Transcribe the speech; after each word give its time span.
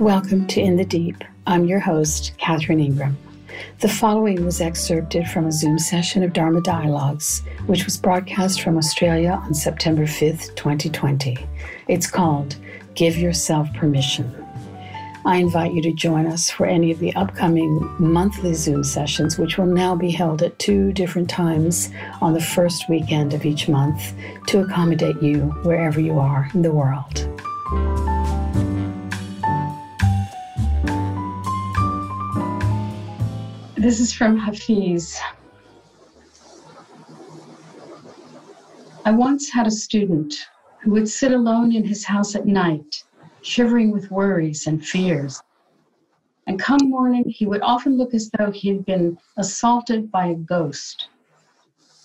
Welcome 0.00 0.46
to 0.48 0.60
In 0.60 0.76
the 0.76 0.84
Deep. 0.84 1.24
I'm 1.44 1.64
your 1.64 1.80
host, 1.80 2.32
Catherine 2.38 2.78
Ingram. 2.78 3.18
The 3.80 3.88
following 3.88 4.44
was 4.44 4.60
excerpted 4.60 5.26
from 5.26 5.46
a 5.46 5.52
Zoom 5.52 5.76
session 5.76 6.22
of 6.22 6.32
Dharma 6.32 6.60
Dialogues, 6.60 7.42
which 7.66 7.84
was 7.84 7.96
broadcast 7.96 8.62
from 8.62 8.78
Australia 8.78 9.32
on 9.42 9.54
September 9.54 10.04
5th, 10.04 10.54
2020. 10.54 11.36
It's 11.88 12.08
called 12.08 12.54
Give 12.94 13.16
Yourself 13.16 13.74
Permission. 13.74 14.32
I 15.26 15.38
invite 15.38 15.72
you 15.72 15.82
to 15.82 15.92
join 15.92 16.28
us 16.28 16.48
for 16.48 16.64
any 16.64 16.92
of 16.92 17.00
the 17.00 17.12
upcoming 17.16 17.92
monthly 17.98 18.54
Zoom 18.54 18.84
sessions, 18.84 19.36
which 19.36 19.58
will 19.58 19.66
now 19.66 19.96
be 19.96 20.12
held 20.12 20.42
at 20.42 20.60
two 20.60 20.92
different 20.92 21.28
times 21.28 21.90
on 22.22 22.34
the 22.34 22.40
first 22.40 22.88
weekend 22.88 23.34
of 23.34 23.44
each 23.44 23.68
month 23.68 24.14
to 24.46 24.60
accommodate 24.60 25.20
you 25.20 25.46
wherever 25.64 25.98
you 25.98 26.20
are 26.20 26.48
in 26.54 26.62
the 26.62 26.72
world. 26.72 27.28
This 33.78 34.00
is 34.00 34.12
from 34.12 34.36
Hafiz. 34.36 35.20
I 39.04 39.12
once 39.12 39.50
had 39.50 39.68
a 39.68 39.70
student 39.70 40.34
who 40.82 40.90
would 40.90 41.08
sit 41.08 41.30
alone 41.30 41.70
in 41.72 41.84
his 41.84 42.04
house 42.04 42.34
at 42.34 42.44
night, 42.44 43.04
shivering 43.42 43.92
with 43.92 44.10
worries 44.10 44.66
and 44.66 44.84
fears. 44.84 45.40
And 46.48 46.58
come 46.58 46.90
morning, 46.90 47.22
he 47.28 47.46
would 47.46 47.62
often 47.62 47.96
look 47.96 48.14
as 48.14 48.28
though 48.36 48.50
he 48.50 48.66
had 48.66 48.84
been 48.84 49.16
assaulted 49.36 50.10
by 50.10 50.26
a 50.26 50.34
ghost. 50.34 51.08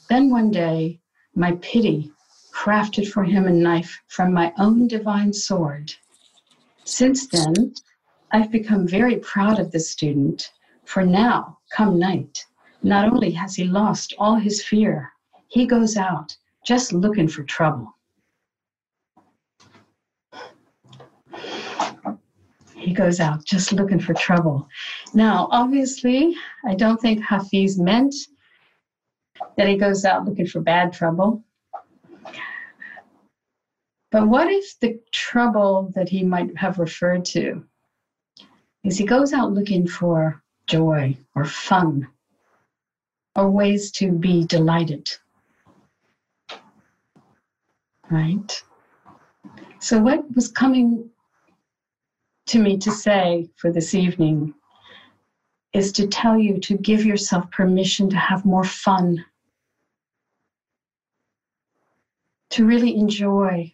Then 0.10 0.30
one 0.30 0.52
day, 0.52 1.00
my 1.34 1.54
pity 1.54 2.12
crafted 2.54 3.08
for 3.08 3.24
him 3.24 3.48
a 3.48 3.52
knife 3.52 4.00
from 4.10 4.32
my 4.32 4.54
own 4.60 4.88
divine 4.88 5.34
sword. 5.34 5.92
Since 6.84 7.30
then, 7.30 7.74
I've 8.32 8.52
become 8.52 8.88
very 8.88 9.16
proud 9.16 9.58
of 9.58 9.72
this 9.72 9.90
student 9.90 10.52
for 10.86 11.06
now, 11.06 11.58
come 11.72 11.98
night, 11.98 12.46
not 12.84 13.12
only 13.12 13.32
has 13.32 13.56
he 13.56 13.64
lost 13.64 14.14
all 14.20 14.36
his 14.36 14.64
fear, 14.64 15.12
he 15.48 15.66
goes 15.66 15.98
out 15.98 16.36
just 16.66 16.94
looking 16.94 17.28
for 17.28 17.44
trouble. 17.44 17.96
He 22.76 22.94
goes 22.94 23.20
out 23.20 23.46
just 23.46 23.72
looking 23.72 24.00
for 24.00 24.14
trouble. 24.14 24.68
Now, 25.14 25.48
obviously, 25.52 26.36
I 26.66 26.76
don't 26.76 27.00
think 27.00 27.24
Hafiz 27.24 27.80
meant 27.80 28.14
that 29.58 29.68
he 29.68 29.78
goes 29.78 30.04
out 30.04 30.26
looking 30.26 30.48
for 30.48 30.60
bad 30.60 30.92
trouble. 30.92 31.44
But 34.12 34.28
what 34.28 34.52
if 34.52 34.80
the 34.80 35.00
trouble 35.12 35.92
that 35.96 36.10
he 36.10 36.24
might 36.24 36.56
have 36.58 36.78
referred 36.78 37.26
to 37.26 37.64
is 38.84 38.98
he 38.98 39.06
goes 39.06 39.34
out 39.34 39.54
looking 39.54 39.88
for 39.88 40.43
joy 40.74 41.16
or 41.36 41.46
fun 41.46 42.08
or 43.36 43.52
ways 43.52 43.92
to 43.92 44.12
be 44.12 44.44
delighted. 44.44 45.08
Right? 48.10 48.64
So, 49.80 50.02
what 50.02 50.34
was 50.36 50.48
coming 50.48 51.12
to 52.48 52.58
me 52.58 52.78
to 52.80 52.92
say 52.92 53.52
for 53.56 53.72
this 53.72 53.94
evening 53.94 54.56
is 55.74 55.92
to 55.92 56.08
tell 56.08 56.40
you 56.40 56.60
to 56.62 56.76
give 56.78 57.06
yourself 57.06 57.52
permission 57.52 58.10
to 58.10 58.18
have 58.18 58.44
more 58.44 58.64
fun, 58.64 59.24
to 62.50 62.66
really 62.66 62.96
enjoy. 62.96 63.72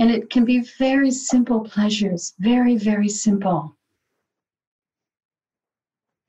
And 0.00 0.10
it 0.10 0.28
can 0.28 0.44
be 0.44 0.58
very 0.76 1.12
simple 1.12 1.60
pleasures, 1.60 2.34
very, 2.40 2.76
very 2.76 3.08
simple 3.08 3.76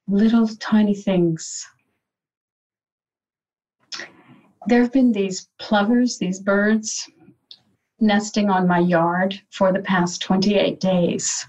little 0.07 0.47
tiny 0.47 0.95
things. 0.95 1.65
There 4.67 4.81
have 4.81 4.91
been 4.91 5.11
these 5.11 5.49
plovers, 5.59 6.17
these 6.17 6.39
birds, 6.39 7.09
nesting 7.99 8.49
on 8.49 8.67
my 8.67 8.79
yard 8.79 9.39
for 9.51 9.71
the 9.71 9.79
past 9.79 10.21
28 10.21 10.79
days. 10.79 11.45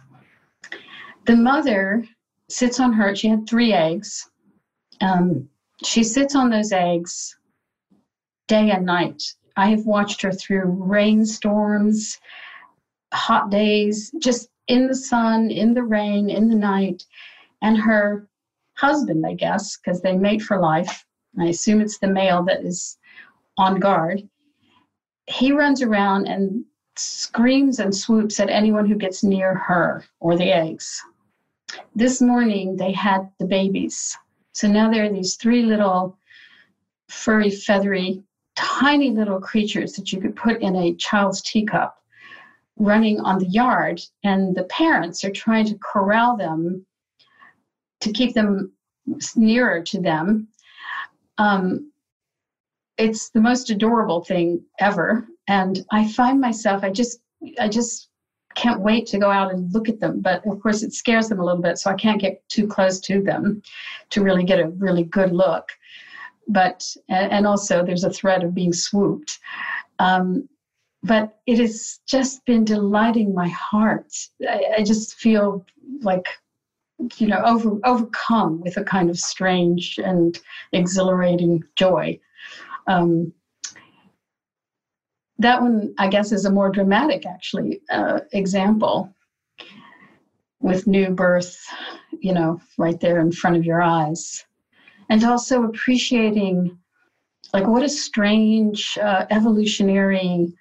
The 1.26 1.36
mother 1.36 2.06
sits 2.48 2.78
on 2.78 2.92
her, 2.92 3.14
she 3.14 3.28
had 3.28 3.48
three 3.48 3.72
eggs. 3.72 4.30
Um, 5.00 5.48
she 5.84 6.04
sits 6.04 6.34
on 6.34 6.50
those 6.50 6.72
eggs 6.72 7.36
day 8.48 8.70
and 8.70 8.86
night. 8.86 9.22
I 9.56 9.70
have 9.70 9.86
watched 9.86 10.22
her 10.22 10.32
through 10.32 10.64
rainstorms, 10.64 12.18
hot 13.12 13.50
days, 13.50 14.12
just 14.20 14.48
in 14.68 14.86
the 14.86 14.94
sun, 14.94 15.50
in 15.50 15.74
the 15.74 15.82
rain, 15.82 16.30
in 16.30 16.48
the 16.48 16.54
night. 16.54 17.04
And 17.62 17.76
her 17.78 18.28
husband, 18.76 19.25
I 19.26 19.34
guess, 19.34 19.76
because 19.76 20.00
they 20.00 20.16
mate 20.16 20.42
for 20.42 20.59
life. 20.59 21.04
I 21.38 21.47
assume 21.47 21.81
it's 21.81 21.98
the 21.98 22.09
male 22.09 22.42
that 22.44 22.64
is 22.64 22.98
on 23.59 23.81
guard. 23.81 24.26
He 25.26 25.53
runs 25.53 25.82
around 25.82 26.26
and 26.26 26.64
screams 26.97 27.78
and 27.78 27.94
swoops 27.94 28.41
at 28.41 28.48
anyone 28.48 28.86
who 28.86 28.94
gets 28.94 29.22
near 29.22 29.54
her 29.54 30.04
or 30.20 30.36
the 30.36 30.50
eggs. 30.53 31.03
This 31.94 32.20
morning 32.20 32.76
they 32.76 32.92
had 32.92 33.28
the 33.38 33.47
babies. 33.47 34.16
So 34.53 34.69
now 34.69 34.91
there 34.91 35.04
are 35.04 35.12
these 35.12 35.36
three 35.36 35.62
little 35.62 36.16
furry, 37.09 37.50
feathery, 37.50 38.22
tiny 38.54 39.10
little 39.10 39.41
creatures 39.41 39.92
that 39.94 40.12
you 40.12 40.20
could 40.20 40.36
put 40.36 40.62
in 40.62 40.76
a 40.76 40.94
child's 40.94 41.42
teacup 41.42 41.97
running 42.76 43.20
on 43.20 43.38
the 43.38 43.48
yard. 43.48 44.00
And 44.25 44.54
the 44.54 44.65
parents 44.65 45.25
are 45.25 45.31
trying 45.31 45.66
to 45.66 45.78
corral 45.82 46.36
them 46.36 46.86
to 48.00 48.12
keep 48.12 48.34
them 48.34 48.72
nearer 49.36 49.82
to 49.82 50.00
them. 50.00 50.48
Um, 51.38 51.92
it's 52.98 53.30
the 53.30 53.40
most 53.40 53.70
adorable 53.70 54.24
thing 54.24 54.62
ever, 54.80 55.26
and 55.48 55.84
I 55.90 56.10
find 56.12 56.40
myself 56.40 56.82
I 56.82 56.90
just 56.90 57.20
I 57.60 57.68
just 57.68 58.08
can't 58.54 58.80
wait 58.80 59.06
to 59.06 59.18
go 59.18 59.30
out 59.30 59.52
and 59.52 59.72
look 59.72 59.88
at 59.88 60.00
them. 60.00 60.20
But 60.20 60.46
of 60.46 60.60
course, 60.60 60.82
it 60.82 60.94
scares 60.94 61.28
them 61.28 61.40
a 61.40 61.44
little 61.44 61.60
bit, 61.60 61.78
so 61.78 61.90
I 61.90 61.94
can't 61.94 62.20
get 62.20 62.46
too 62.48 62.66
close 62.66 62.98
to 63.00 63.22
them 63.22 63.62
to 64.10 64.22
really 64.22 64.44
get 64.44 64.58
a 64.58 64.68
really 64.70 65.04
good 65.04 65.32
look. 65.32 65.68
But 66.48 66.86
and 67.08 67.46
also 67.46 67.84
there's 67.84 68.04
a 68.04 68.10
threat 68.10 68.42
of 68.42 68.54
being 68.54 68.72
swooped. 68.72 69.38
Um, 69.98 70.48
but 71.02 71.38
it 71.46 71.58
has 71.58 72.00
just 72.06 72.44
been 72.46 72.64
delighting 72.64 73.34
my 73.34 73.48
heart. 73.48 74.12
I, 74.48 74.64
I 74.78 74.82
just 74.82 75.14
feel 75.14 75.64
like 76.00 76.26
you 77.16 77.26
know 77.26 77.42
over, 77.44 77.78
overcome 77.84 78.60
with 78.60 78.76
a 78.76 78.84
kind 78.84 79.10
of 79.10 79.18
strange 79.18 79.98
and 80.02 80.40
exhilarating 80.72 81.62
joy. 81.76 82.18
Um, 82.86 83.32
that 85.38 85.60
one 85.60 85.94
i 85.98 86.08
guess 86.08 86.32
is 86.32 86.46
a 86.46 86.50
more 86.50 86.70
dramatic 86.70 87.26
actually 87.26 87.82
uh, 87.90 88.20
example 88.32 89.12
with 90.60 90.86
new 90.86 91.10
birth 91.10 91.58
you 92.20 92.32
know 92.32 92.60
right 92.78 93.00
there 93.00 93.20
in 93.20 93.32
front 93.32 93.56
of 93.56 93.64
your 93.64 93.82
eyes. 93.82 94.44
And 95.08 95.22
also 95.24 95.64
appreciating 95.64 96.76
like 97.52 97.66
what 97.66 97.84
a 97.84 97.88
strange 97.88 98.98
uh, 99.00 99.26
evolutionary 99.30 100.52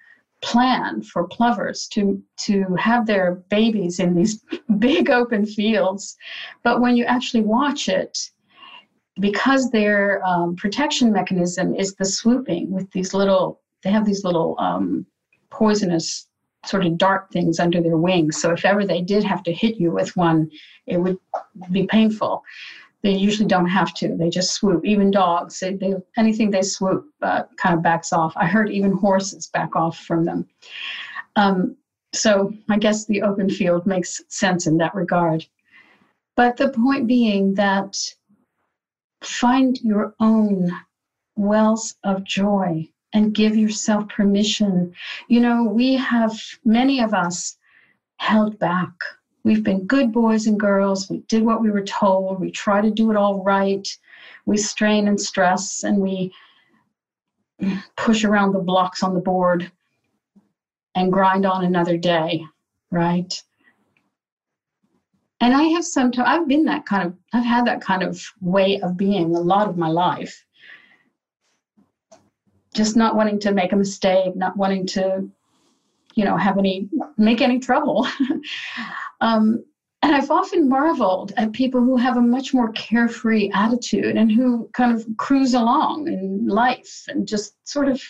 plan 0.42 1.02
for 1.02 1.26
plovers 1.26 1.86
to 1.88 2.22
to 2.38 2.74
have 2.78 3.06
their 3.06 3.36
babies 3.48 3.98
in 3.98 4.14
these 4.14 4.44
big 4.78 5.10
open 5.10 5.46
fields. 5.46 6.16
But 6.62 6.80
when 6.80 6.96
you 6.96 7.04
actually 7.04 7.42
watch 7.42 7.88
it 7.88 8.18
because 9.18 9.70
their 9.70 10.24
um, 10.26 10.56
protection 10.56 11.12
mechanism 11.12 11.74
is 11.74 11.94
the 11.94 12.04
swooping 12.04 12.70
with 12.70 12.90
these 12.92 13.14
little 13.14 13.60
they 13.82 13.90
have 13.90 14.04
these 14.04 14.24
little 14.24 14.56
um, 14.58 15.06
poisonous 15.50 16.28
sort 16.64 16.84
of 16.84 16.98
dart 16.98 17.28
things 17.32 17.60
under 17.60 17.80
their 17.80 17.96
wings. 17.96 18.40
So 18.40 18.50
if 18.50 18.64
ever 18.64 18.84
they 18.84 19.00
did 19.00 19.22
have 19.22 19.42
to 19.44 19.52
hit 19.52 19.76
you 19.76 19.90
with 19.90 20.16
one 20.16 20.50
it 20.86 20.98
would 20.98 21.18
be 21.70 21.86
painful 21.86 22.42
they 23.06 23.12
usually 23.12 23.46
don't 23.46 23.68
have 23.68 23.94
to. 23.94 24.16
They 24.16 24.28
just 24.28 24.52
swoop. 24.54 24.84
Even 24.84 25.12
dogs, 25.12 25.60
they, 25.60 25.74
they 25.74 25.94
anything 26.16 26.50
they 26.50 26.62
swoop 26.62 27.04
uh, 27.22 27.44
kind 27.56 27.76
of 27.76 27.80
backs 27.80 28.12
off. 28.12 28.32
I 28.34 28.46
heard 28.46 28.68
even 28.68 28.90
horses 28.90 29.46
back 29.46 29.76
off 29.76 29.96
from 29.98 30.24
them. 30.24 30.48
Um, 31.36 31.76
so 32.12 32.52
I 32.68 32.78
guess 32.78 33.04
the 33.04 33.22
open 33.22 33.48
field 33.48 33.86
makes 33.86 34.22
sense 34.26 34.66
in 34.66 34.78
that 34.78 34.92
regard. 34.92 35.46
But 36.34 36.56
the 36.56 36.70
point 36.70 37.06
being 37.06 37.54
that 37.54 37.96
find 39.22 39.78
your 39.82 40.16
own 40.18 40.72
wells 41.36 41.94
of 42.02 42.24
joy 42.24 42.88
and 43.12 43.32
give 43.32 43.56
yourself 43.56 44.08
permission. 44.08 44.92
You 45.28 45.40
know, 45.40 45.62
we 45.62 45.94
have, 45.94 46.36
many 46.64 47.00
of 47.00 47.14
us, 47.14 47.56
held 48.16 48.58
back 48.58 48.90
We've 49.46 49.62
been 49.62 49.86
good 49.86 50.10
boys 50.10 50.48
and 50.48 50.58
girls. 50.58 51.08
We 51.08 51.18
did 51.28 51.44
what 51.44 51.62
we 51.62 51.70
were 51.70 51.84
told. 51.84 52.40
We 52.40 52.50
try 52.50 52.80
to 52.80 52.90
do 52.90 53.12
it 53.12 53.16
all 53.16 53.44
right. 53.44 53.86
We 54.44 54.56
strain 54.56 55.06
and 55.06 55.20
stress 55.20 55.84
and 55.84 55.98
we 55.98 56.34
push 57.96 58.24
around 58.24 58.54
the 58.54 58.58
blocks 58.58 59.04
on 59.04 59.14
the 59.14 59.20
board 59.20 59.70
and 60.96 61.12
grind 61.12 61.46
on 61.46 61.64
another 61.64 61.96
day, 61.96 62.44
right? 62.90 63.40
And 65.40 65.54
I 65.54 65.62
have 65.62 65.84
sometimes, 65.84 66.26
I've 66.28 66.48
been 66.48 66.64
that 66.64 66.84
kind 66.84 67.06
of, 67.06 67.14
I've 67.32 67.44
had 67.44 67.66
that 67.66 67.80
kind 67.80 68.02
of 68.02 68.20
way 68.40 68.80
of 68.80 68.96
being 68.96 69.32
a 69.32 69.40
lot 69.40 69.68
of 69.68 69.76
my 69.76 69.88
life. 69.88 70.44
Just 72.74 72.96
not 72.96 73.14
wanting 73.14 73.38
to 73.40 73.52
make 73.52 73.70
a 73.70 73.76
mistake, 73.76 74.34
not 74.34 74.56
wanting 74.56 74.86
to, 74.86 75.30
you 76.16 76.24
know, 76.24 76.36
have 76.36 76.58
any, 76.58 76.88
make 77.16 77.40
any 77.40 77.58
trouble. 77.58 78.06
um, 79.20 79.62
and 80.02 80.14
I've 80.14 80.30
often 80.30 80.68
marveled 80.68 81.32
at 81.36 81.52
people 81.52 81.80
who 81.80 81.96
have 81.96 82.16
a 82.16 82.22
much 82.22 82.52
more 82.54 82.72
carefree 82.72 83.50
attitude 83.52 84.16
and 84.16 84.30
who 84.30 84.68
kind 84.72 84.94
of 84.94 85.06
cruise 85.16 85.54
along 85.54 86.08
in 86.08 86.46
life 86.46 87.04
and 87.08 87.26
just 87.26 87.54
sort 87.68 87.88
of 87.88 88.02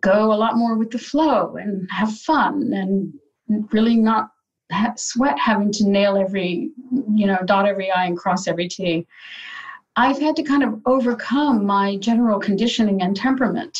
go 0.00 0.32
a 0.32 0.34
lot 0.34 0.56
more 0.56 0.76
with 0.76 0.90
the 0.90 0.98
flow 0.98 1.56
and 1.56 1.88
have 1.90 2.12
fun 2.18 2.72
and 2.72 3.12
really 3.72 3.96
not 3.96 4.30
sweat 4.96 5.38
having 5.38 5.72
to 5.72 5.88
nail 5.88 6.16
every, 6.16 6.70
you 7.14 7.26
know, 7.26 7.38
dot 7.44 7.66
every 7.66 7.90
I 7.90 8.06
and 8.06 8.16
cross 8.16 8.46
every 8.46 8.68
T. 8.68 9.06
I've 9.96 10.20
had 10.20 10.36
to 10.36 10.42
kind 10.42 10.62
of 10.62 10.80
overcome 10.86 11.64
my 11.64 11.96
general 11.96 12.38
conditioning 12.38 13.02
and 13.02 13.16
temperament 13.16 13.78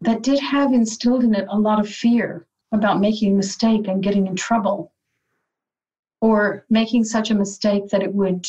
that 0.00 0.22
did 0.22 0.38
have 0.38 0.72
instilled 0.72 1.24
in 1.24 1.34
it 1.34 1.46
a 1.50 1.58
lot 1.58 1.80
of 1.80 1.88
fear 1.88 2.46
about 2.72 3.00
making 3.00 3.32
a 3.32 3.36
mistake 3.36 3.86
and 3.88 4.02
getting 4.02 4.26
in 4.26 4.36
trouble 4.36 4.92
or 6.20 6.64
making 6.70 7.04
such 7.04 7.30
a 7.30 7.34
mistake 7.34 7.88
that 7.88 8.02
it 8.02 8.14
would 8.14 8.46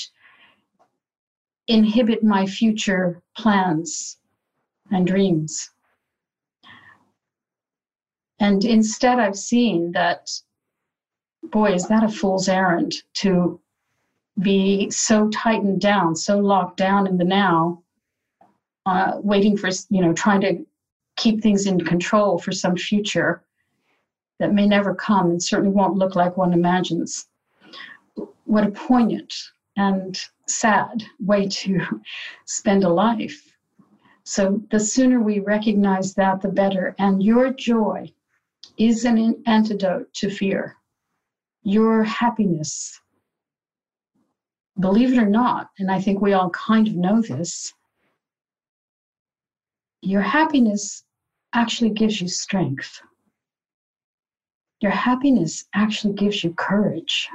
inhibit 1.67 2.23
my 2.23 2.45
future 2.45 3.21
plans 3.37 4.17
and 4.91 5.07
dreams. 5.07 5.69
And 8.39 8.65
instead, 8.65 9.19
I've 9.19 9.37
seen 9.37 9.91
that, 9.91 10.31
boy, 11.43 11.73
is 11.73 11.87
that 11.87 12.03
a 12.03 12.09
fool's 12.09 12.49
errand 12.49 12.95
to 13.15 13.59
be 14.41 14.89
so 14.89 15.29
tightened 15.29 15.79
down, 15.79 16.15
so 16.15 16.39
locked 16.39 16.77
down 16.77 17.07
in 17.07 17.17
the 17.17 17.23
now, 17.23 17.83
uh, 18.85 19.13
waiting 19.21 19.55
for, 19.55 19.69
you 19.89 20.01
know, 20.01 20.13
trying 20.13 20.41
to 20.41 20.65
keep 21.17 21.41
things 21.41 21.65
in 21.65 21.79
control 21.81 22.37
for 22.37 22.51
some 22.51 22.75
future 22.75 23.43
that 24.39 24.53
may 24.53 24.65
never 24.65 24.95
come 24.95 25.29
and 25.29 25.43
certainly 25.43 25.71
won't 25.71 25.97
look 25.97 26.15
like 26.15 26.37
one 26.37 26.53
imagines. 26.53 27.27
What 28.45 28.65
a 28.65 28.71
poignant 28.71 29.33
and 29.77 30.19
sad 30.47 31.03
way 31.19 31.47
to 31.47 31.79
spend 32.45 32.83
a 32.83 32.89
life. 32.89 33.55
So 34.23 34.61
the 34.71 34.79
sooner 34.79 35.19
we 35.19 35.39
recognize 35.39 36.13
that, 36.15 36.41
the 36.41 36.49
better. 36.49 36.95
And 36.99 37.23
your 37.23 37.53
joy 37.53 38.11
is 38.77 39.05
an 39.05 39.43
antidote 39.45 40.13
to 40.15 40.29
fear. 40.29 40.75
Your 41.63 42.03
happiness, 42.03 42.99
believe 44.79 45.13
it 45.13 45.19
or 45.19 45.29
not, 45.29 45.69
and 45.77 45.91
I 45.91 46.01
think 46.01 46.21
we 46.21 46.33
all 46.33 46.49
kind 46.49 46.87
of 46.87 46.95
know 46.95 47.21
this, 47.21 47.73
your 50.01 50.21
happiness 50.21 51.03
actually 51.53 51.91
gives 51.91 52.21
you 52.21 52.27
strength. 52.27 53.01
Your 54.79 54.91
happiness 54.91 55.65
actually 55.73 56.13
gives 56.13 56.43
you 56.43 56.53
courage. 56.53 57.29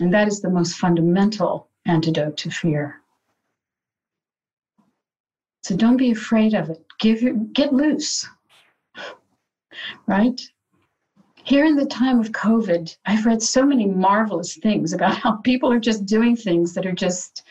And 0.00 0.12
that 0.14 0.28
is 0.28 0.40
the 0.40 0.50
most 0.50 0.76
fundamental 0.76 1.68
antidote 1.84 2.36
to 2.38 2.50
fear. 2.50 3.00
So 5.62 5.76
don't 5.76 5.96
be 5.96 6.10
afraid 6.10 6.54
of 6.54 6.70
it. 6.70 6.84
Give 6.98 7.22
your, 7.22 7.34
get 7.34 7.72
loose 7.72 8.26
right? 10.06 10.40
Here 11.44 11.64
in 11.64 11.76
the 11.76 11.86
time 11.86 12.20
of 12.20 12.32
COVID, 12.32 12.96
I've 13.06 13.26
read 13.26 13.42
so 13.42 13.64
many 13.66 13.86
marvelous 13.86 14.56
things 14.56 14.92
about 14.92 15.16
how 15.16 15.36
people 15.36 15.72
are 15.72 15.80
just 15.80 16.06
doing 16.06 16.36
things 16.36 16.74
that 16.74 16.86
are 16.86 16.92
just 16.92 17.42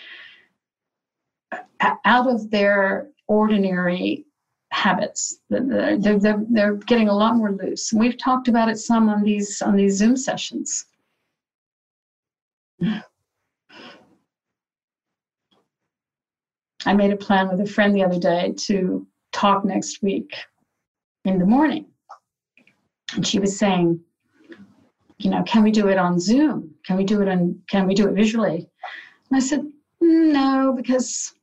out 2.06 2.28
of 2.28 2.50
their 2.52 3.10
ordinary 3.28 4.26
habits. 4.72 5.40
They're, 5.50 5.98
they're, 5.98 6.46
they're 6.50 6.76
getting 6.76 7.10
a 7.10 7.16
lot 7.16 7.36
more 7.36 7.52
loose. 7.52 7.92
We've 7.94 8.18
talked 8.18 8.48
about 8.48 8.70
it 8.70 8.78
some 8.78 9.10
on 9.10 9.24
these 9.24 9.62
on 9.62 9.76
these 9.76 9.98
Zoom 9.98 10.16
sessions. 10.16 10.86
I 16.86 16.94
made 16.94 17.12
a 17.12 17.18
plan 17.18 17.48
with 17.50 17.62
a 17.62 17.66
friend 17.66 17.96
the 17.96 18.04
other 18.04 18.20
day 18.20 18.54
to 18.66 19.06
talk 19.32 19.64
next 19.64 20.02
week 20.02 20.34
in 21.26 21.38
the 21.38 21.46
morning. 21.46 21.86
And 23.16 23.28
she 23.28 23.40
was 23.40 23.58
saying, 23.58 24.00
you 25.20 25.30
know, 25.30 25.44
can 25.44 25.64
we 25.64 25.72
do 25.72 25.90
it 25.90 25.98
on 25.98 26.20
Zoom? 26.20 26.74
Can 26.86 26.98
we 26.98 27.04
do 27.04 27.22
it 27.22 27.28
on, 27.28 27.62
can 27.70 27.86
we 27.86 27.94
do 27.94 28.08
it 28.08 28.14
visually? 28.14 28.68
And 29.30 29.38
I 29.38 29.40
said, 29.40 29.62
no, 30.00 30.74
because 30.76 31.34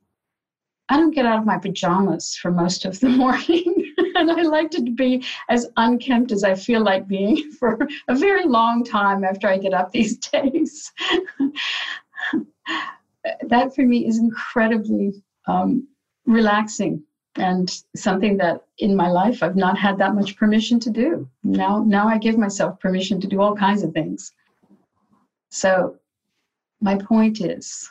I 0.89 0.97
don't 0.97 1.13
get 1.13 1.25
out 1.25 1.39
of 1.39 1.45
my 1.45 1.57
pajamas 1.57 2.35
for 2.35 2.51
most 2.51 2.83
of 2.83 2.99
the 2.99 3.09
morning. 3.23 3.93
and 4.15 4.31
I 4.31 4.41
like 4.41 4.71
to 4.71 4.81
be 4.81 5.23
as 5.49 5.67
unkempt 5.77 6.31
as 6.31 6.43
I 6.43 6.55
feel 6.55 6.83
like 6.83 7.07
being 7.07 7.51
for 7.59 7.77
a 8.07 8.15
very 8.15 8.45
long 8.45 8.83
time 8.83 9.23
after 9.23 9.47
I 9.47 9.57
get 9.57 9.73
up 9.73 9.91
these 9.91 10.17
days. 10.31 10.91
that 13.47 13.75
for 13.75 13.83
me 13.83 14.07
is 14.07 14.17
incredibly 14.17 15.23
um, 15.47 15.87
relaxing 16.25 17.03
and 17.35 17.83
something 17.95 18.37
that 18.37 18.65
in 18.79 18.95
my 18.95 19.09
life 19.09 19.43
I've 19.43 19.55
not 19.55 19.77
had 19.77 19.97
that 19.99 20.15
much 20.15 20.35
permission 20.35 20.79
to 20.81 20.89
do. 20.89 21.29
Now, 21.43 21.83
now 21.85 22.07
I 22.07 22.17
give 22.17 22.37
myself 22.37 22.79
permission 22.79 23.21
to 23.21 23.27
do 23.27 23.41
all 23.41 23.55
kinds 23.55 23.83
of 23.83 23.93
things. 23.93 24.31
So, 25.51 25.97
my 26.81 26.95
point 26.95 27.41
is 27.41 27.89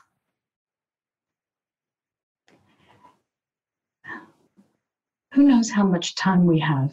who 5.32 5.44
knows 5.44 5.70
how 5.70 5.84
much 5.84 6.14
time 6.14 6.46
we 6.46 6.58
have, 6.60 6.92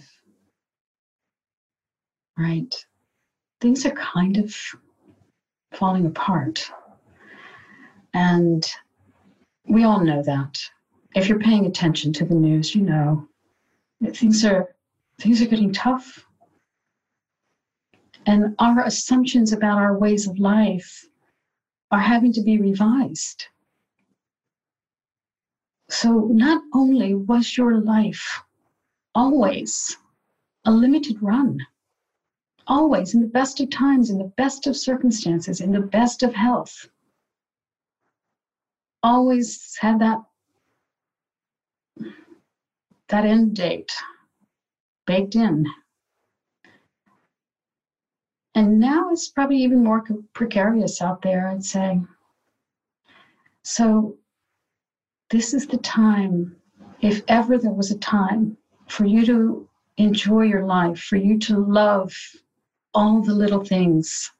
right? 2.37 2.73
Things 3.61 3.85
are 3.85 3.91
kind 3.91 4.37
of 4.37 4.55
falling 5.73 6.05
apart. 6.05 6.69
And 8.13 8.65
we 9.67 9.83
all 9.83 9.99
know 9.99 10.21
that 10.23 10.59
if 11.15 11.27
you're 11.27 11.39
paying 11.39 11.65
attention 11.65 12.13
to 12.13 12.25
the 12.25 12.35
news, 12.35 12.75
you 12.75 12.81
know 12.81 13.27
things 14.13 14.43
are 14.45 14.75
things 15.19 15.41
are 15.41 15.47
getting 15.47 15.71
tough. 15.71 16.25
And 18.25 18.55
our 18.59 18.83
assumptions 18.83 19.53
about 19.53 19.77
our 19.77 19.97
ways 19.97 20.27
of 20.27 20.39
life 20.39 21.05
are 21.91 21.99
having 21.99 22.33
to 22.33 22.41
be 22.41 22.57
revised. 22.57 23.47
So, 25.95 26.27
not 26.29 26.61
only 26.73 27.13
was 27.13 27.57
your 27.57 27.79
life 27.79 28.43
always 29.15 29.95
a 30.65 30.71
limited 30.71 31.23
run, 31.23 31.65
always 32.67 33.13
in 33.13 33.21
the 33.21 33.27
best 33.27 33.61
of 33.61 33.69
times, 33.69 34.09
in 34.09 34.17
the 34.17 34.33
best 34.35 34.67
of 34.67 34.75
circumstances, 34.75 35.61
in 35.61 35.71
the 35.71 35.79
best 35.79 36.21
of 36.21 36.33
health, 36.33 36.89
always 39.03 39.77
had 39.79 39.99
that 39.99 40.21
that 43.07 43.23
end 43.23 43.55
date 43.55 43.93
baked 45.05 45.35
in. 45.35 45.65
And 48.53 48.81
now 48.81 49.11
it's 49.11 49.29
probably 49.29 49.63
even 49.63 49.81
more 49.81 50.03
precarious 50.33 51.01
out 51.01 51.21
there, 51.21 51.47
I'd 51.47 51.63
say. 51.63 52.01
So, 53.63 54.17
this 55.29 55.53
is 55.53 55.67
the 55.67 55.77
time, 55.77 56.55
if 57.01 57.23
ever 57.27 57.57
there 57.57 57.73
was 57.73 57.91
a 57.91 57.97
time, 57.97 58.57
for 58.87 59.05
you 59.05 59.25
to 59.25 59.67
enjoy 59.97 60.41
your 60.41 60.65
life, 60.65 60.99
for 60.99 61.15
you 61.15 61.39
to 61.39 61.57
love 61.57 62.13
all 62.93 63.21
the 63.21 63.33
little 63.33 63.63
things, 63.63 64.31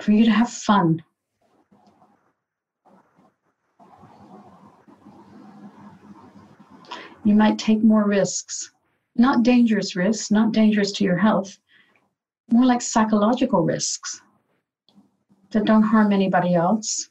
for 0.00 0.12
you 0.12 0.24
to 0.24 0.30
have 0.30 0.50
fun, 0.50 1.02
you 7.24 7.34
might 7.34 7.58
take 7.58 7.84
more 7.84 8.06
risks. 8.06 8.70
Not 9.14 9.42
dangerous 9.42 9.94
risks, 9.94 10.30
not 10.30 10.52
dangerous 10.52 10.90
to 10.92 11.04
your 11.04 11.18
health, 11.18 11.58
more 12.50 12.64
like 12.64 12.80
psychological 12.80 13.60
risks 13.60 14.22
that 15.52 15.64
don't 15.64 15.82
harm 15.82 16.12
anybody 16.12 16.54
else. 16.54 17.08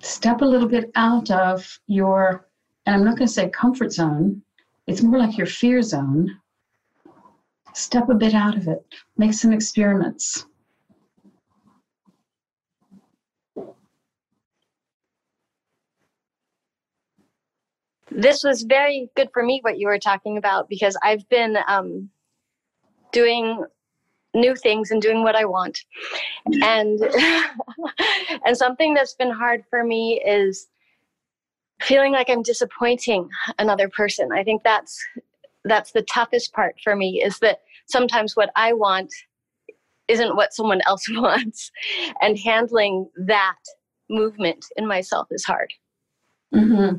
Step 0.00 0.40
a 0.40 0.44
little 0.44 0.68
bit 0.68 0.90
out 0.94 1.30
of 1.30 1.78
your, 1.86 2.48
and 2.86 2.96
I'm 2.96 3.04
not 3.04 3.18
going 3.18 3.28
to 3.28 3.32
say 3.32 3.50
comfort 3.50 3.92
zone, 3.92 4.42
it's 4.86 5.02
more 5.02 5.18
like 5.18 5.36
your 5.36 5.46
fear 5.46 5.82
zone. 5.82 6.40
Step 7.74 8.08
a 8.08 8.14
bit 8.14 8.34
out 8.34 8.56
of 8.56 8.66
it, 8.68 8.84
make 9.16 9.34
some 9.34 9.52
experiments. 9.52 10.46
This 18.10 18.42
was 18.42 18.62
very 18.62 19.10
good 19.14 19.28
for 19.32 19.42
me, 19.42 19.60
what 19.62 19.78
you 19.78 19.86
were 19.86 19.98
talking 19.98 20.38
about, 20.38 20.68
because 20.68 20.96
I've 21.02 21.28
been 21.28 21.58
um, 21.68 22.08
doing 23.12 23.64
new 24.34 24.54
things 24.54 24.90
and 24.90 25.00
doing 25.00 25.22
what 25.22 25.34
I 25.34 25.44
want. 25.44 25.78
And 26.62 27.00
and 28.44 28.56
something 28.56 28.94
that's 28.94 29.14
been 29.14 29.30
hard 29.30 29.64
for 29.70 29.84
me 29.84 30.22
is 30.24 30.68
feeling 31.80 32.12
like 32.12 32.28
I'm 32.28 32.42
disappointing 32.42 33.28
another 33.58 33.88
person. 33.88 34.30
I 34.32 34.44
think 34.44 34.62
that's 34.62 34.98
that's 35.64 35.92
the 35.92 36.02
toughest 36.02 36.52
part 36.52 36.76
for 36.82 36.96
me 36.96 37.22
is 37.22 37.38
that 37.40 37.60
sometimes 37.86 38.36
what 38.36 38.50
I 38.56 38.72
want 38.72 39.12
isn't 40.08 40.36
what 40.36 40.54
someone 40.54 40.80
else 40.86 41.06
wants 41.10 41.70
and 42.20 42.38
handling 42.38 43.08
that 43.26 43.58
movement 44.10 44.64
in 44.76 44.86
myself 44.86 45.28
is 45.30 45.44
hard. 45.44 45.72
Mm-hmm. 46.54 46.96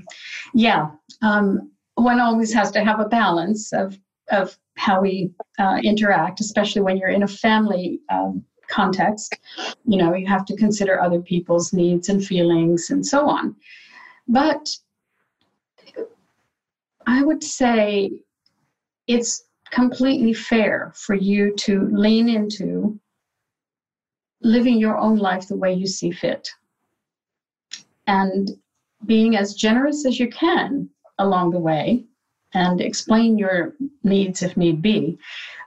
Yeah. 0.53 0.91
Um, 1.23 1.71
one 1.95 2.19
always 2.19 2.53
has 2.53 2.71
to 2.71 2.83
have 2.83 2.99
a 2.99 3.07
balance 3.07 3.73
of, 3.73 3.97
of 4.31 4.57
how 4.75 5.01
we 5.01 5.31
uh, 5.57 5.79
interact, 5.83 6.39
especially 6.39 6.81
when 6.81 6.97
you're 6.97 7.09
in 7.09 7.23
a 7.23 7.27
family 7.27 7.99
um, 8.09 8.43
context. 8.69 9.37
You 9.85 9.97
know, 9.97 10.13
you 10.15 10.27
have 10.27 10.45
to 10.45 10.55
consider 10.55 11.01
other 11.01 11.19
people's 11.19 11.73
needs 11.73 12.09
and 12.09 12.23
feelings 12.23 12.89
and 12.89 13.05
so 13.05 13.27
on. 13.27 13.55
But 14.27 14.69
I 17.07 17.23
would 17.23 17.43
say 17.43 18.11
it's 19.07 19.43
completely 19.71 20.33
fair 20.33 20.93
for 20.95 21.15
you 21.15 21.55
to 21.55 21.89
lean 21.91 22.29
into 22.29 22.99
living 24.41 24.77
your 24.77 24.97
own 24.97 25.17
life 25.17 25.47
the 25.47 25.57
way 25.57 25.73
you 25.73 25.87
see 25.87 26.11
fit 26.11 26.49
and 28.07 28.51
being 29.05 29.35
as 29.35 29.53
generous 29.53 30.05
as 30.05 30.19
you 30.19 30.29
can 30.29 30.89
along 31.19 31.51
the 31.51 31.59
way 31.59 32.03
and 32.53 32.81
explain 32.81 33.37
your 33.37 33.75
needs 34.03 34.41
if 34.41 34.57
need 34.57 34.81
be, 34.81 35.17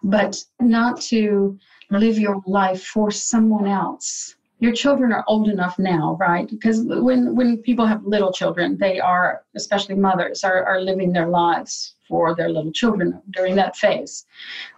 but 0.03 0.43
not 0.61 1.01
to 1.01 1.59
live 1.91 2.19
your 2.19 2.43
life 2.47 2.85
for 2.85 3.11
someone 3.11 3.67
else. 3.67 4.35
Your 4.61 4.73
children 4.73 5.13
are 5.13 5.25
old 5.27 5.49
enough 5.49 5.79
now, 5.79 6.17
right? 6.21 6.49
Because 6.49 6.83
when, 6.83 7.35
when 7.35 7.59
people 7.59 7.85
have 7.85 8.05
little 8.05 8.33
children, 8.33 8.79
they 8.79 9.01
are, 9.01 9.43
especially 9.57 9.97
mothers, 9.97 10.45
are, 10.45 10.65
are 10.65 10.81
living 10.81 11.13
their 11.13 11.27
lives 11.27 11.97
for 12.09 12.35
their 12.35 12.49
little 12.49 12.71
children 12.71 13.21
during 13.31 13.57
that 13.57 13.75
phase. 13.75 14.27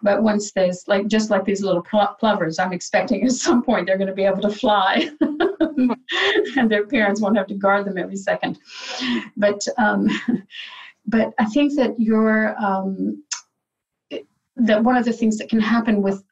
But 0.02 0.22
once 0.22 0.52
there's 0.52 0.84
like 0.88 1.08
just 1.08 1.30
like 1.30 1.44
these 1.44 1.62
little 1.62 1.82
plovers, 1.82 2.58
I'm 2.58 2.72
expecting 2.72 3.24
at 3.24 3.32
some 3.32 3.62
point 3.62 3.86
they're 3.86 3.98
going 3.98 4.08
to 4.08 4.14
be 4.14 4.24
able 4.24 4.40
to 4.42 4.50
fly, 4.50 5.10
and 5.20 6.70
their 6.70 6.86
parents 6.86 7.20
won't 7.20 7.36
have 7.36 7.48
to 7.48 7.54
guard 7.54 7.86
them 7.86 7.98
every 7.98 8.16
second. 8.16 8.58
But 9.36 9.66
um, 9.78 10.08
but 11.06 11.32
I 11.38 11.44
think 11.46 11.74
that 11.76 11.98
you're 11.98 12.56
um, 12.62 13.22
that 14.56 14.82
one 14.82 14.96
of 14.96 15.04
the 15.04 15.12
things 15.12 15.36
that 15.38 15.48
can 15.48 15.60
happen 15.60 16.02
with 16.02 16.22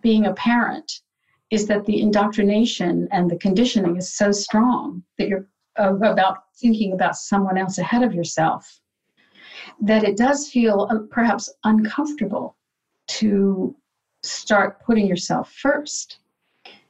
being 0.00 0.26
a 0.26 0.34
parent 0.34 0.90
is 1.50 1.66
that 1.66 1.84
the 1.84 2.00
indoctrination 2.00 3.08
and 3.10 3.28
the 3.28 3.36
conditioning 3.36 3.96
is 3.96 4.14
so 4.14 4.30
strong 4.30 5.02
that 5.18 5.28
you're 5.28 5.48
uh, 5.78 5.94
about 5.96 6.44
thinking 6.60 6.92
about 6.92 7.16
someone 7.16 7.58
else 7.58 7.78
ahead 7.78 8.02
of 8.02 8.14
yourself 8.14 8.80
that 9.80 10.04
it 10.04 10.16
does 10.16 10.48
feel 10.48 10.88
uh, 10.90 10.98
perhaps 11.10 11.52
uncomfortable 11.64 12.56
to 13.08 13.74
start 14.22 14.80
putting 14.82 15.06
yourself 15.06 15.52
first. 15.52 16.18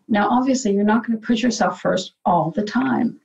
Now, 0.09 0.29
obviously, 0.29 0.73
you're 0.73 0.85
not 0.85 1.07
going 1.07 1.19
to 1.19 1.26
put 1.26 1.43
yourself 1.43 1.81
first 1.81 2.14
all 2.25 2.50
the 2.50 2.64
time, 2.64 3.21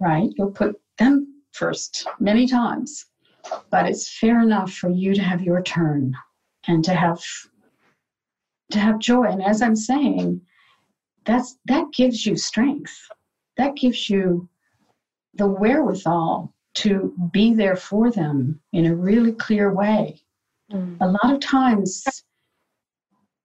right? 0.00 0.30
You'll 0.36 0.52
put 0.52 0.80
them 0.98 1.33
first 1.54 2.06
many 2.20 2.46
times, 2.46 3.06
but 3.70 3.86
it's 3.86 4.18
fair 4.18 4.40
enough 4.40 4.72
for 4.72 4.90
you 4.90 5.14
to 5.14 5.22
have 5.22 5.42
your 5.42 5.62
turn 5.62 6.14
and 6.66 6.84
to 6.84 6.94
have 6.94 7.22
to 8.70 8.78
have 8.78 8.98
joy. 8.98 9.24
And 9.24 9.42
as 9.42 9.62
I'm 9.62 9.76
saying, 9.76 10.40
that's 11.24 11.58
that 11.66 11.86
gives 11.92 12.26
you 12.26 12.36
strength. 12.36 12.96
That 13.56 13.76
gives 13.76 14.10
you 14.10 14.48
the 15.34 15.46
wherewithal 15.46 16.52
to 16.74 17.14
be 17.32 17.54
there 17.54 17.76
for 17.76 18.10
them 18.10 18.60
in 18.72 18.86
a 18.86 18.94
really 18.94 19.32
clear 19.32 19.72
way. 19.72 20.20
Mm. 20.72 20.96
A 21.00 21.06
lot 21.06 21.32
of 21.32 21.40
times, 21.40 22.04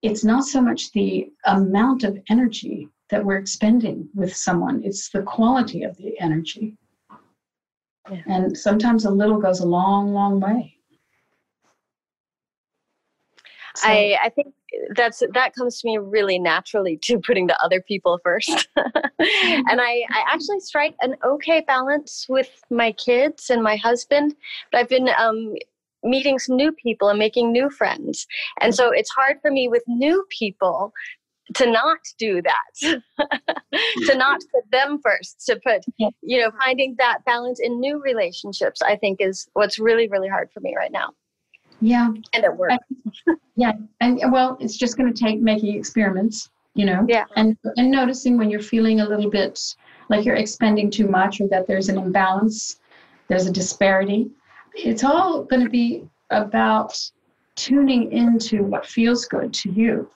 it's 0.01 0.23
not 0.23 0.45
so 0.45 0.61
much 0.61 0.91
the 0.91 1.31
amount 1.45 2.03
of 2.03 2.17
energy 2.29 2.89
that 3.09 3.23
we're 3.23 3.37
expending 3.37 4.07
with 4.15 4.35
someone, 4.35 4.81
it's 4.83 5.09
the 5.09 5.23
quality 5.23 5.83
of 5.83 5.97
the 5.97 6.19
energy. 6.19 6.77
Yeah. 8.11 8.21
And 8.27 8.57
sometimes 8.57 9.05
a 9.05 9.11
little 9.11 9.39
goes 9.39 9.59
a 9.59 9.65
long, 9.65 10.13
long 10.13 10.39
way. 10.39 10.75
So, 13.75 13.87
I, 13.87 14.17
I 14.23 14.29
think 14.29 14.53
that's 14.95 15.23
that 15.33 15.55
comes 15.55 15.79
to 15.79 15.87
me 15.87 15.97
really 15.97 16.39
naturally 16.39 16.97
to 17.03 17.19
putting 17.19 17.47
the 17.47 17.63
other 17.63 17.81
people 17.81 18.19
first 18.23 18.67
and 18.77 19.81
I, 19.81 20.03
I 20.09 20.23
actually 20.27 20.59
strike 20.59 20.95
an 21.01 21.15
okay 21.23 21.61
balance 21.61 22.25
with 22.29 22.49
my 22.69 22.91
kids 22.93 23.49
and 23.49 23.63
my 23.63 23.75
husband 23.75 24.35
but 24.71 24.79
i've 24.79 24.89
been 24.89 25.09
um, 25.17 25.55
meeting 26.03 26.39
some 26.39 26.55
new 26.55 26.71
people 26.71 27.09
and 27.09 27.19
making 27.19 27.51
new 27.51 27.69
friends 27.69 28.27
and 28.61 28.73
so 28.73 28.91
it's 28.91 29.09
hard 29.11 29.37
for 29.41 29.51
me 29.51 29.67
with 29.67 29.83
new 29.87 30.25
people 30.29 30.93
to 31.55 31.69
not 31.69 31.99
do 32.17 32.41
that 32.41 33.01
to 34.05 34.15
not 34.15 34.39
put 34.53 34.69
them 34.71 34.99
first 35.03 35.43
to 35.45 35.59
put 35.65 35.83
you 36.21 36.39
know 36.39 36.51
finding 36.59 36.95
that 36.97 37.19
balance 37.25 37.59
in 37.59 37.79
new 37.79 38.01
relationships 38.01 38.81
i 38.81 38.95
think 38.95 39.19
is 39.19 39.47
what's 39.53 39.79
really 39.79 40.07
really 40.09 40.27
hard 40.27 40.49
for 40.53 40.59
me 40.59 40.75
right 40.75 40.91
now 40.91 41.09
yeah. 41.81 42.11
And 42.33 42.43
it 42.43 42.55
works. 42.55 42.75
yeah. 43.55 43.73
And 44.01 44.19
well, 44.31 44.57
it's 44.59 44.77
just 44.77 44.97
going 44.97 45.13
to 45.13 45.23
take 45.23 45.39
making 45.39 45.75
experiments, 45.75 46.49
you 46.75 46.85
know? 46.85 47.05
Yeah. 47.07 47.25
And, 47.35 47.57
and 47.77 47.91
noticing 47.91 48.37
when 48.37 48.49
you're 48.49 48.59
feeling 48.59 49.01
a 49.01 49.07
little 49.07 49.29
bit 49.29 49.75
like 50.09 50.25
you're 50.25 50.35
expending 50.35 50.89
too 50.89 51.07
much 51.07 51.39
or 51.39 51.47
that 51.49 51.67
there's 51.67 51.89
an 51.89 51.97
imbalance, 51.97 52.79
there's 53.27 53.47
a 53.47 53.51
disparity. 53.51 54.29
It's 54.75 55.03
all 55.03 55.43
going 55.43 55.63
to 55.63 55.69
be 55.69 56.07
about 56.29 56.97
tuning 57.55 58.11
into 58.11 58.63
what 58.63 58.85
feels 58.85 59.25
good 59.25 59.53
to 59.53 59.71
you. 59.71 60.09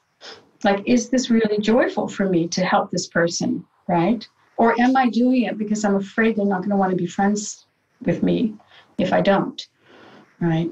Like, 0.63 0.83
is 0.85 1.09
this 1.09 1.29
really 1.29 1.59
joyful 1.59 2.07
for 2.07 2.29
me 2.29 2.47
to 2.49 2.63
help 2.63 2.91
this 2.91 3.07
person, 3.07 3.65
right? 3.87 4.27
Or 4.57 4.79
am 4.79 4.95
I 4.95 5.09
doing 5.09 5.43
it 5.43 5.57
because 5.57 5.83
I'm 5.83 5.95
afraid 5.95 6.35
they're 6.35 6.45
not 6.45 6.59
going 6.59 6.69
to 6.69 6.75
want 6.75 6.91
to 6.91 6.97
be 6.97 7.07
friends 7.07 7.65
with 8.01 8.23
me 8.23 8.55
if 8.97 9.11
I 9.13 9.21
don't, 9.21 9.61
right? 10.39 10.69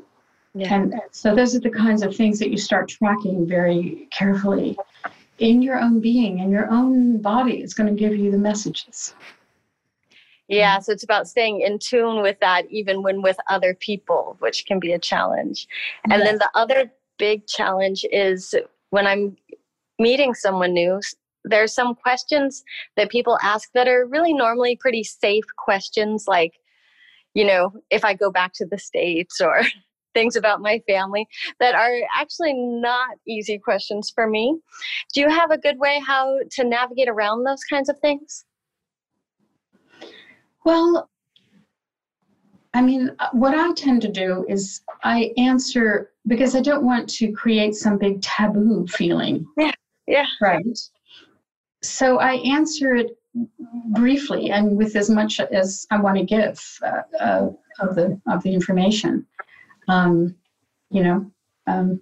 Yeah. 0.54 0.74
And 0.74 1.02
so 1.12 1.34
those 1.34 1.56
are 1.56 1.60
the 1.60 1.70
kinds 1.70 2.04
of 2.04 2.16
things 2.16 2.40
that 2.40 2.52
you 2.52 2.58
start 2.58 2.90
tracking 2.90 3.48
very 3.48 4.08
carefully 4.12 4.78
in 5.40 5.62
your 5.62 5.80
own 5.80 6.00
being 6.00 6.42
and 6.42 6.52
your 6.52 6.70
own 6.70 7.22
body 7.22 7.62
is 7.62 7.74
going 7.74 7.94
to 7.94 8.00
give 8.00 8.16
you 8.16 8.32
the 8.32 8.38
messages. 8.38 9.16
Yeah, 10.48 10.80
so 10.80 10.92
it's 10.92 11.04
about 11.04 11.30
staying 11.30 11.62
in 11.62 11.80
tune 11.80 12.22
with 12.22 12.38
that 12.42 12.70
even 12.70 13.02
when 13.02 13.22
with 13.22 13.38
other 13.50 13.74
people, 13.74 14.36
which 14.40 14.66
can 14.66 14.80
be 14.80 14.92
a 14.92 15.00
challenge. 15.00 15.68
And 16.04 16.20
yes. 16.20 16.24
then 16.24 16.38
the 16.40 16.50
other 16.54 16.92
big 17.18 17.48
challenge 17.48 18.06
is 18.12 18.54
when 18.90 19.08
I'm 19.08 19.38
meeting 20.02 20.34
someone 20.34 20.74
new, 20.74 21.00
there's 21.44 21.74
some 21.74 21.96
questions 21.96 22.64
that 22.98 23.10
people 23.10 23.38
ask 23.42 23.70
that 23.74 23.88
are 23.88 24.06
really 24.06 24.34
normally 24.34 24.76
pretty 24.76 25.04
safe 25.04 25.46
questions 25.58 26.26
like 26.28 26.54
you 27.34 27.46
know, 27.46 27.72
if 27.90 28.04
I 28.04 28.14
go 28.14 28.32
back 28.32 28.54
to 28.56 28.66
the 28.66 28.78
States 28.78 29.40
or 29.42 29.62
things 30.14 30.36
about 30.36 30.62
my 30.62 30.82
family 30.88 31.28
that 31.60 31.76
are 31.76 31.96
actually 32.14 32.54
not 32.54 33.18
easy 33.26 33.58
questions 33.58 34.12
for 34.14 34.28
me. 34.28 34.60
Do 35.14 35.22
you 35.22 35.30
have 35.30 35.52
a 35.52 35.58
good 35.58 35.80
way 35.80 36.02
how 36.06 36.40
to 36.52 36.64
navigate 36.66 37.08
around 37.08 37.46
those 37.46 37.64
kinds 37.64 37.88
of 37.88 37.98
things? 38.00 38.44
Well, 40.66 41.10
I 42.74 42.82
mean, 42.82 43.16
uh, 43.20 43.30
what 43.32 43.54
I 43.56 43.72
tend 43.74 44.02
to 44.02 44.10
do 44.10 44.46
is 44.48 44.82
I 45.04 45.32
answer 45.38 46.12
because 46.28 46.56
I 46.56 46.62
don't 46.62 46.86
want 46.86 47.10
to 47.10 47.32
create 47.32 47.76
some 47.76 47.98
big 47.98 48.22
taboo 48.22 48.86
feeling. 48.88 49.46
Yeah. 49.58 49.72
Yeah. 50.12 50.26
Right. 50.42 50.78
So 51.82 52.20
I 52.20 52.34
answer 52.34 52.96
it 52.96 53.18
briefly 53.94 54.52
and 54.52 54.76
with 54.76 54.98
as 54.98 55.10
much 55.10 55.40
as 55.40 55.88
I 55.90 56.02
want 56.02 56.18
to 56.18 56.26
give 56.26 56.62
uh, 56.84 57.18
uh, 57.18 57.50
of 57.80 57.96
the 57.96 58.20
of 58.28 58.44
the 58.44 58.54
information. 58.54 59.26
Um, 59.88 60.36
you 60.90 61.02
know, 61.02 61.32
um, 61.66 62.02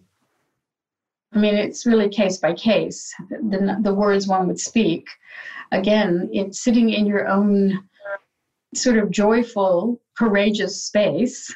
I 1.34 1.38
mean, 1.38 1.54
it's 1.54 1.86
really 1.86 2.10
case 2.10 2.38
by 2.40 2.54
case. 2.54 3.14
The, 3.30 3.78
the 3.82 3.94
words 3.94 4.28
one 4.28 4.48
would 4.48 4.60
speak. 4.60 5.08
Again, 5.72 6.30
it's 6.34 6.64
sitting 6.64 6.90
in 6.90 7.06
your 7.06 7.28
own 7.28 7.88
sort 8.74 8.98
of 8.98 9.12
joyful, 9.12 10.02
courageous 10.18 10.84
space. 10.84 11.56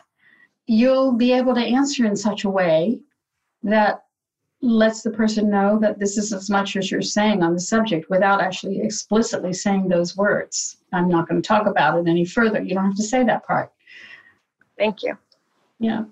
You'll 0.67 1.13
be 1.13 1.33
able 1.33 1.55
to 1.55 1.61
answer 1.61 2.05
in 2.05 2.15
such 2.15 2.43
a 2.43 2.49
way 2.49 2.99
that 3.63 4.03
lets 4.63 5.01
the 5.01 5.11
person 5.11 5.49
know 5.49 5.77
that 5.77 5.99
this 5.99 6.17
is 6.17 6.31
as 6.31 6.49
much 6.49 6.77
as 6.77 6.89
you're 6.89 7.01
saying 7.01 7.43
on 7.43 7.53
the 7.53 7.59
subject 7.59 8.09
without 8.09 8.41
actually 8.41 8.81
explicitly 8.81 9.51
saying 9.51 9.89
those 9.89 10.15
words. 10.15 10.77
I'm 10.93 11.09
not 11.09 11.27
going 11.27 11.41
to 11.41 11.47
talk 11.47 11.67
about 11.67 11.99
it 11.99 12.07
any 12.09 12.23
further. 12.23 12.61
You 12.61 12.73
don't 12.73 12.85
have 12.85 12.95
to 12.95 13.03
say 13.03 13.23
that 13.25 13.45
part 13.45 13.71
Thank 14.77 15.03
you. 15.03 15.17
Yeah. 15.79 16.05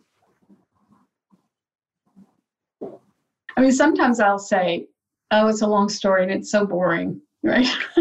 I 3.58 3.62
mean, 3.62 3.72
sometimes 3.72 4.20
I'll 4.20 4.40
say, 4.40 4.88
oh, 5.32 5.48
it's 5.48 5.62
a 5.62 5.68
long 5.68 5.90
story 5.90 6.24
and 6.24 6.32
it's 6.32 6.52
so 6.52 6.66
boring, 6.66 7.22
right? 7.44 7.68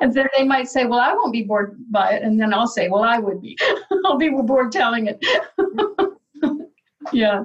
and 0.00 0.12
then 0.12 0.26
they 0.36 0.44
might 0.44 0.68
say, 0.68 0.86
well, 0.86 1.00
I 1.00 1.12
won't 1.12 1.32
be 1.32 1.42
bored 1.42 1.76
by 1.90 2.12
it. 2.12 2.22
And 2.22 2.40
then 2.40 2.52
I'll 2.52 2.66
say, 2.66 2.88
well, 2.88 3.04
I 3.04 3.18
would 3.18 3.40
be. 3.40 3.56
I'll 4.04 4.18
be 4.18 4.30
bored 4.30 4.72
telling 4.72 5.06
it. 5.06 5.24
yeah. 7.12 7.44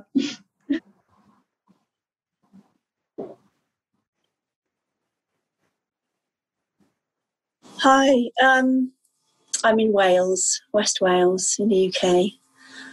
Hi, 7.77 8.29
um, 8.41 8.93
I'm 9.63 9.79
in 9.79 9.91
Wales, 9.91 10.61
West 10.71 11.01
Wales, 11.01 11.57
in 11.59 11.69
the 11.69 11.87
UK. 11.87 12.31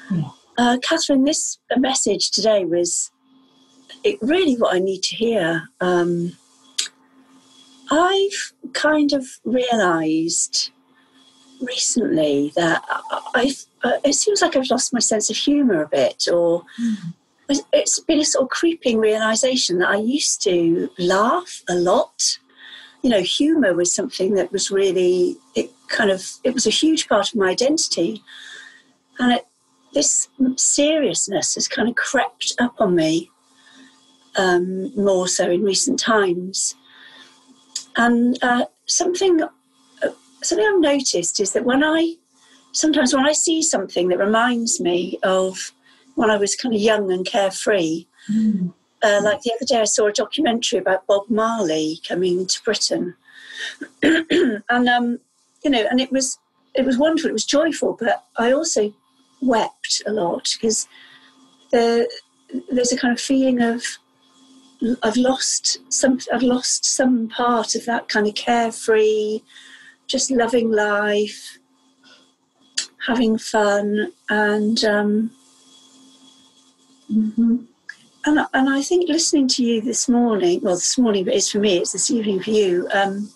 Mm. 0.09 0.33
Uh, 0.59 0.79
Catherine, 0.83 1.25
this 1.25 1.59
message 1.77 2.31
today 2.31 2.65
was 2.65 3.11
it 4.03 4.19
really 4.21 4.55
what 4.55 4.75
I 4.75 4.79
need 4.79 5.03
to 5.05 5.17
hear. 5.17 5.69
Um, 5.81 6.37
I've 7.91 8.53
kind 8.73 9.13
of 9.13 9.27
realised 9.45 10.71
recently 11.61 12.53
that 12.57 12.83
I, 13.35 13.55
uh, 13.83 13.99
it 14.05 14.15
seems 14.15 14.43
like 14.43 14.57
I've 14.57 14.71
lost 14.71 14.93
my 14.93 15.01
sense 15.01 15.31
of 15.31 15.37
humour 15.37 15.83
a 15.83 15.89
bit, 15.89 16.29
or 16.33 16.65
mm. 16.81 17.15
it's 17.73 17.99
been 18.01 18.21
a 18.21 18.25
sort 18.25 18.45
of 18.45 18.51
creeping 18.51 18.99
realisation 18.99 19.79
that 19.79 19.89
I 19.89 19.97
used 19.97 20.43
to 20.43 20.91
laugh 20.99 21.63
a 21.69 21.75
lot 21.75 22.39
you 23.03 23.11
know, 23.11 23.23
humor 23.23 23.75
was 23.75 23.95
something 23.95 24.35
that 24.35 24.53
was 24.53 24.71
really, 24.71 25.37
it 25.55 25.71
kind 25.89 26.11
of, 26.11 26.31
it 26.45 26.53
was 26.53 26.67
a 26.67 26.71
huge 26.71 27.09
part 27.09 27.29
of 27.29 27.35
my 27.35 27.51
identity. 27.51 28.23
And 29.19 29.33
it, 29.33 29.47
this 29.93 30.29
seriousness 30.57 31.55
has 31.55 31.67
kind 31.67 31.89
of 31.89 31.95
crept 31.97 32.53
up 32.59 32.81
on 32.81 32.95
me 32.95 33.31
um, 34.37 34.95
more 34.97 35.27
so 35.29 35.51
in 35.51 35.63
recent 35.63 35.99
times. 35.99 36.75
And 37.97 38.39
uh, 38.43 38.67
something, 38.87 39.43
uh, 39.43 39.49
something 40.43 40.67
I've 40.67 40.81
noticed 40.81 41.41
is 41.41 41.53
that 41.53 41.65
when 41.65 41.83
I, 41.83 42.17
sometimes 42.73 43.15
when 43.15 43.27
I 43.27 43.33
see 43.33 43.63
something 43.63 44.09
that 44.09 44.19
reminds 44.19 44.81
me 44.81 45.19
of 45.23 45.73
when 46.15 46.31
I 46.31 46.37
was 46.37 46.57
kind 46.57 46.75
of 46.75 46.81
young 46.81 47.13
and 47.13 47.27
carefree, 47.27 48.07
mm. 48.31 48.73
Uh, 49.03 49.21
like 49.25 49.41
the 49.41 49.53
other 49.55 49.65
day, 49.65 49.81
I 49.81 49.85
saw 49.85 50.09
a 50.09 50.13
documentary 50.13 50.79
about 50.79 51.07
Bob 51.07 51.23
Marley 51.31 52.01
coming 52.07 52.47
to 52.47 52.63
Britain, 52.63 53.15
and 54.03 54.89
um, 54.89 55.19
you 55.65 55.71
know, 55.71 55.87
and 55.91 56.01
it 56.01 56.13
was 56.13 56.39
it 56.75 56.85
was 56.85 56.99
wonderful. 56.99 57.31
It 57.31 57.33
was 57.33 57.47
joyful, 57.47 57.97
but 57.99 58.25
I 58.37 58.53
also 58.53 58.93
wept 59.41 60.03
a 60.07 60.13
lot 60.13 60.53
because 60.53 60.87
there, 61.73 62.07
there's 62.71 62.93
a 62.93 62.99
kind 62.99 63.13
of 63.13 63.21
feeling 63.21 63.63
of 63.63 63.83
I've 65.03 65.17
lost 65.17 65.79
some 65.89 66.19
I've 66.33 66.43
lost 66.43 66.85
some 66.85 67.29
part 67.29 67.75
of 67.75 67.87
that 67.87 68.09
kind 68.09 68.27
of 68.27 68.35
carefree, 68.35 69.41
just 70.09 70.31
loving 70.31 70.71
life, 70.71 71.59
having 73.07 73.39
fun, 73.39 74.13
and 74.29 74.85
um, 74.85 75.31
mm-hmm. 77.11 77.57
And, 78.27 78.39
and 78.53 78.69
I 78.69 78.83
think 78.83 79.09
listening 79.09 79.49
to 79.49 79.65
you 79.65 79.81
this 79.81 80.07
morning, 80.07 80.61
well, 80.63 80.75
this 80.75 80.99
morning, 80.99 81.25
but 81.25 81.35
it's 81.35 81.51
for 81.51 81.59
me, 81.59 81.79
it's 81.79 81.93
this 81.93 82.11
evening 82.11 82.43
for 82.43 82.51
you, 82.51 82.87
um, 82.93 83.31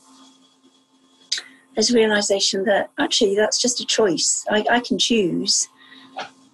there's 1.74 1.90
a 1.90 1.94
realization 1.94 2.64
that 2.64 2.90
actually 2.98 3.34
that's 3.34 3.60
just 3.60 3.80
a 3.80 3.86
choice. 3.86 4.44
I, 4.50 4.64
I 4.70 4.80
can 4.80 4.98
choose 4.98 5.68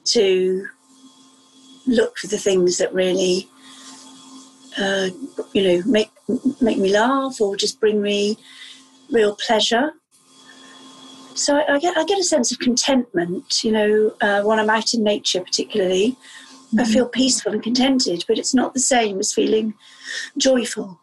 to 0.05 0.66
look 1.87 2.16
for 2.18 2.29
the 2.29 2.38
things 2.38 2.79
that 2.79 2.94
really, 2.94 3.49
uh, 4.79 5.09
you 5.53 5.62
know, 5.62 5.83
make 5.85 6.11
make 6.61 6.79
me 6.79 6.92
laugh 6.92 7.40
or 7.40 7.57
just 7.57 7.81
bring 7.81 8.01
me 8.01 8.38
real 9.11 9.37
pleasure. 9.46 9.92
So 11.35 11.57
I, 11.57 11.75
I 11.75 11.79
get 11.79 11.97
I 11.97 12.05
get 12.05 12.19
a 12.19 12.25
sense 12.25 12.53
of 12.53 12.59
contentment, 12.59 13.64
you 13.64 13.73
know, 13.73 14.14
uh, 14.21 14.43
when 14.43 14.59
I'm 14.59 14.71
out 14.71 14.95
in 14.95 15.03
nature, 15.03 15.40
particularly. 15.40 16.16
I 16.79 16.85
feel 16.85 17.09
peaceful 17.09 17.53
and 17.53 17.62
contented, 17.62 18.25
but 18.29 18.38
it's 18.38 18.55
not 18.55 18.75
the 18.75 18.81
same 18.81 19.19
as 19.19 19.33
feeling 19.33 19.75
joyful. 20.38 21.01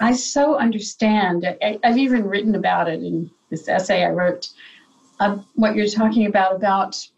I 0.00 0.12
so 0.12 0.56
understand. 0.56 1.44
I, 1.62 1.78
have 1.82 1.98
even 1.98 2.28
written 2.28 2.54
about 2.54 2.88
it 2.88 3.02
in 3.02 3.30
this 3.50 3.68
essay 3.68 4.04
I 4.04 4.10
wrote. 4.10 4.50
Uh, 5.18 5.38
what 5.54 5.74
you're 5.74 5.88
talking 5.88 6.26
about 6.26 6.54
about 6.54 7.08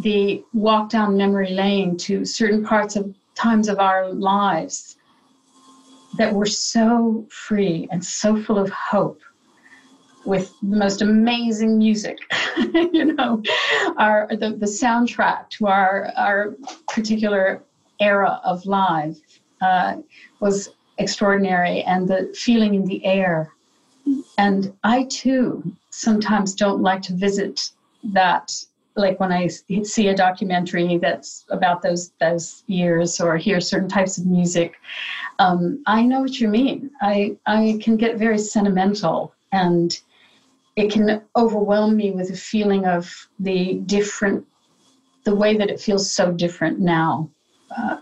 the 0.00 0.44
walk 0.52 0.90
down 0.90 1.16
memory 1.16 1.50
lane 1.50 1.96
to 1.98 2.24
certain 2.24 2.64
parts 2.64 2.96
of 2.96 3.14
times 3.34 3.68
of 3.68 3.78
our 3.78 4.12
lives 4.12 4.96
that 6.18 6.34
were 6.34 6.46
so 6.46 7.26
free 7.30 7.86
and 7.90 8.04
so 8.04 8.42
full 8.42 8.58
of 8.58 8.68
hope 8.70 9.20
with 10.24 10.52
the 10.62 10.76
most 10.76 11.02
amazing 11.02 11.78
music. 11.78 12.18
you 12.92 13.14
know, 13.14 13.42
our 13.96 14.28
the, 14.30 14.50
the 14.50 14.66
soundtrack 14.66 15.50
to 15.50 15.66
our 15.66 16.10
our 16.16 16.54
particular 16.88 17.62
era 18.00 18.40
of 18.44 18.64
live 18.66 19.16
uh, 19.60 19.96
was 20.40 20.70
extraordinary, 20.98 21.82
and 21.82 22.08
the 22.08 22.32
feeling 22.36 22.74
in 22.74 22.84
the 22.84 23.04
air. 23.04 23.52
And 24.38 24.72
I 24.84 25.04
too 25.04 25.62
sometimes 25.90 26.54
don't 26.54 26.80
like 26.80 27.02
to 27.02 27.14
visit 27.14 27.70
that 28.12 28.52
like 28.96 29.20
when 29.20 29.32
I 29.32 29.46
see 29.46 30.08
a 30.08 30.14
documentary 30.14 30.98
that's 30.98 31.44
about 31.50 31.82
those 31.82 32.10
those 32.20 32.64
years 32.66 33.20
or 33.20 33.36
hear 33.36 33.60
certain 33.60 33.88
types 33.88 34.18
of 34.18 34.26
music, 34.26 34.74
um, 35.38 35.82
I 35.86 36.02
know 36.02 36.20
what 36.20 36.40
you 36.40 36.48
mean. 36.48 36.90
I 37.00 37.36
I 37.46 37.78
can 37.82 37.96
get 37.96 38.18
very 38.18 38.38
sentimental 38.38 39.34
and 39.52 39.98
it 40.78 40.92
can 40.92 41.22
overwhelm 41.34 41.96
me 41.96 42.12
with 42.12 42.30
a 42.30 42.36
feeling 42.36 42.86
of 42.86 43.28
the 43.40 43.80
different, 43.86 44.46
the 45.24 45.34
way 45.34 45.56
that 45.56 45.70
it 45.70 45.80
feels 45.80 46.08
so 46.08 46.30
different 46.30 46.78
now 46.78 47.28
uh, 47.76 47.96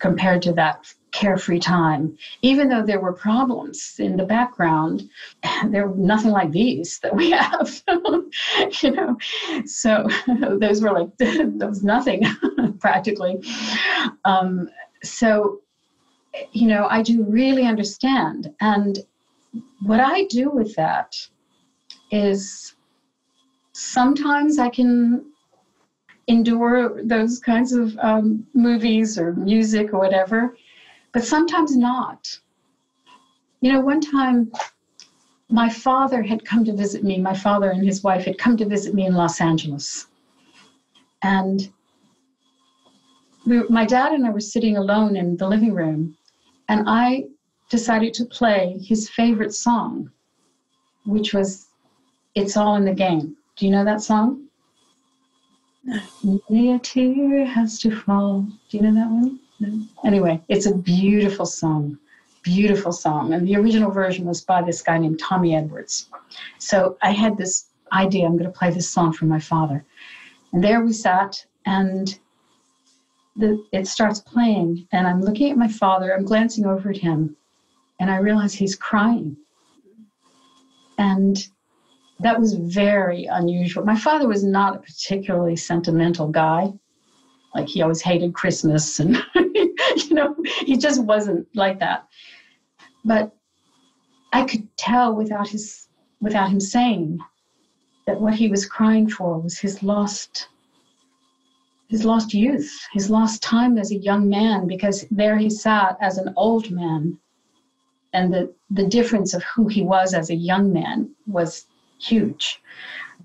compared 0.00 0.42
to 0.42 0.52
that 0.52 0.92
carefree 1.12 1.60
time. 1.60 2.18
Even 2.42 2.68
though 2.68 2.82
there 2.82 2.98
were 2.98 3.12
problems 3.12 3.94
in 4.00 4.16
the 4.16 4.24
background, 4.24 5.08
there 5.68 5.86
were 5.86 5.96
nothing 5.96 6.32
like 6.32 6.50
these 6.50 6.98
that 6.98 7.14
we 7.14 7.30
have, 7.42 7.80
you 8.82 8.90
know. 8.90 9.16
So 9.64 10.08
those 10.58 10.82
were 10.82 10.90
like, 10.90 11.16
there 11.18 11.68
was 11.68 11.84
nothing 11.84 12.24
practically. 12.80 13.40
Um, 14.24 14.68
so, 15.04 15.60
you 16.50 16.66
know, 16.66 16.88
I 16.90 17.02
do 17.02 17.22
really 17.22 17.66
understand. 17.66 18.52
And 18.60 18.98
what 19.80 20.00
I 20.00 20.24
do 20.24 20.50
with 20.50 20.74
that 20.74 21.14
is 22.10 22.74
sometimes 23.72 24.58
I 24.58 24.68
can 24.68 25.24
endure 26.28 27.02
those 27.02 27.38
kinds 27.38 27.72
of 27.72 27.96
um, 27.98 28.46
movies 28.54 29.18
or 29.18 29.32
music 29.34 29.92
or 29.92 29.98
whatever, 29.98 30.56
but 31.12 31.24
sometimes 31.24 31.76
not. 31.76 32.38
You 33.60 33.72
know, 33.72 33.80
one 33.80 34.00
time 34.00 34.52
my 35.48 35.68
father 35.68 36.22
had 36.22 36.44
come 36.44 36.64
to 36.64 36.72
visit 36.72 37.04
me, 37.04 37.18
my 37.18 37.34
father 37.34 37.70
and 37.70 37.84
his 37.84 38.02
wife 38.02 38.24
had 38.24 38.38
come 38.38 38.56
to 38.56 38.66
visit 38.66 38.94
me 38.94 39.06
in 39.06 39.14
Los 39.14 39.40
Angeles. 39.40 40.06
And 41.22 41.70
we, 43.46 43.62
my 43.68 43.84
dad 43.84 44.12
and 44.12 44.26
I 44.26 44.30
were 44.30 44.40
sitting 44.40 44.76
alone 44.76 45.16
in 45.16 45.36
the 45.36 45.48
living 45.48 45.72
room, 45.72 46.16
and 46.68 46.84
I 46.88 47.26
decided 47.70 48.14
to 48.14 48.24
play 48.24 48.78
his 48.80 49.08
favorite 49.08 49.54
song, 49.54 50.10
which 51.04 51.32
was 51.32 51.68
it's 52.36 52.56
All 52.56 52.76
in 52.76 52.84
the 52.84 52.94
Game. 52.94 53.34
Do 53.56 53.64
you 53.64 53.72
know 53.72 53.84
that 53.84 54.02
song? 54.02 54.44
Only 56.24 56.72
a 56.72 56.78
tear 56.78 57.46
has 57.46 57.78
to 57.80 57.90
fall. 57.90 58.46
Do 58.68 58.76
you 58.76 58.82
know 58.82 58.94
that 58.94 59.10
one? 59.10 59.40
No. 59.58 59.82
Anyway, 60.04 60.42
it's 60.48 60.66
a 60.66 60.74
beautiful 60.76 61.46
song. 61.46 61.98
Beautiful 62.42 62.92
song. 62.92 63.32
And 63.32 63.48
the 63.48 63.56
original 63.56 63.90
version 63.90 64.26
was 64.26 64.42
by 64.42 64.62
this 64.62 64.82
guy 64.82 64.98
named 64.98 65.18
Tommy 65.18 65.56
Edwards. 65.56 66.10
So 66.58 66.98
I 67.02 67.10
had 67.10 67.38
this 67.38 67.68
idea 67.92 68.26
I'm 68.26 68.36
going 68.36 68.52
to 68.52 68.58
play 68.58 68.70
this 68.70 68.88
song 68.88 69.12
for 69.12 69.24
my 69.24 69.40
father. 69.40 69.84
And 70.52 70.62
there 70.62 70.84
we 70.84 70.92
sat, 70.92 71.44
and 71.64 72.18
the, 73.34 73.64
it 73.72 73.86
starts 73.86 74.20
playing. 74.20 74.86
And 74.92 75.06
I'm 75.06 75.22
looking 75.22 75.50
at 75.50 75.56
my 75.56 75.68
father, 75.68 76.14
I'm 76.14 76.24
glancing 76.24 76.66
over 76.66 76.90
at 76.90 76.98
him, 76.98 77.36
and 77.98 78.10
I 78.10 78.18
realize 78.18 78.52
he's 78.52 78.76
crying. 78.76 79.36
And 80.98 81.48
that 82.20 82.38
was 82.40 82.54
very 82.54 83.26
unusual. 83.26 83.84
My 83.84 83.96
father 83.96 84.26
was 84.26 84.42
not 84.42 84.76
a 84.76 84.80
particularly 84.80 85.56
sentimental 85.56 86.28
guy. 86.28 86.72
Like 87.54 87.68
he 87.68 87.82
always 87.82 88.02
hated 88.02 88.34
Christmas 88.34 89.00
and 89.00 89.16
you 89.34 90.14
know, 90.14 90.34
he 90.64 90.76
just 90.76 91.02
wasn't 91.04 91.46
like 91.54 91.80
that. 91.80 92.06
But 93.04 93.34
I 94.32 94.44
could 94.44 94.68
tell 94.76 95.14
without 95.14 95.48
his 95.48 95.88
without 96.20 96.50
him 96.50 96.60
saying 96.60 97.18
that 98.06 98.20
what 98.20 98.34
he 98.34 98.48
was 98.48 98.66
crying 98.66 99.08
for 99.08 99.38
was 99.38 99.58
his 99.58 99.82
lost 99.82 100.48
his 101.88 102.04
lost 102.04 102.34
youth, 102.34 102.70
his 102.92 103.10
lost 103.10 103.42
time 103.42 103.78
as 103.78 103.92
a 103.92 103.96
young 103.96 104.28
man, 104.28 104.66
because 104.66 105.06
there 105.10 105.38
he 105.38 105.48
sat 105.48 105.96
as 106.00 106.18
an 106.18 106.32
old 106.36 106.70
man. 106.70 107.18
And 108.12 108.32
the, 108.32 108.52
the 108.70 108.86
difference 108.86 109.34
of 109.34 109.44
who 109.44 109.68
he 109.68 109.82
was 109.82 110.14
as 110.14 110.30
a 110.30 110.34
young 110.34 110.72
man 110.72 111.10
was 111.26 111.66
huge. 111.98 112.62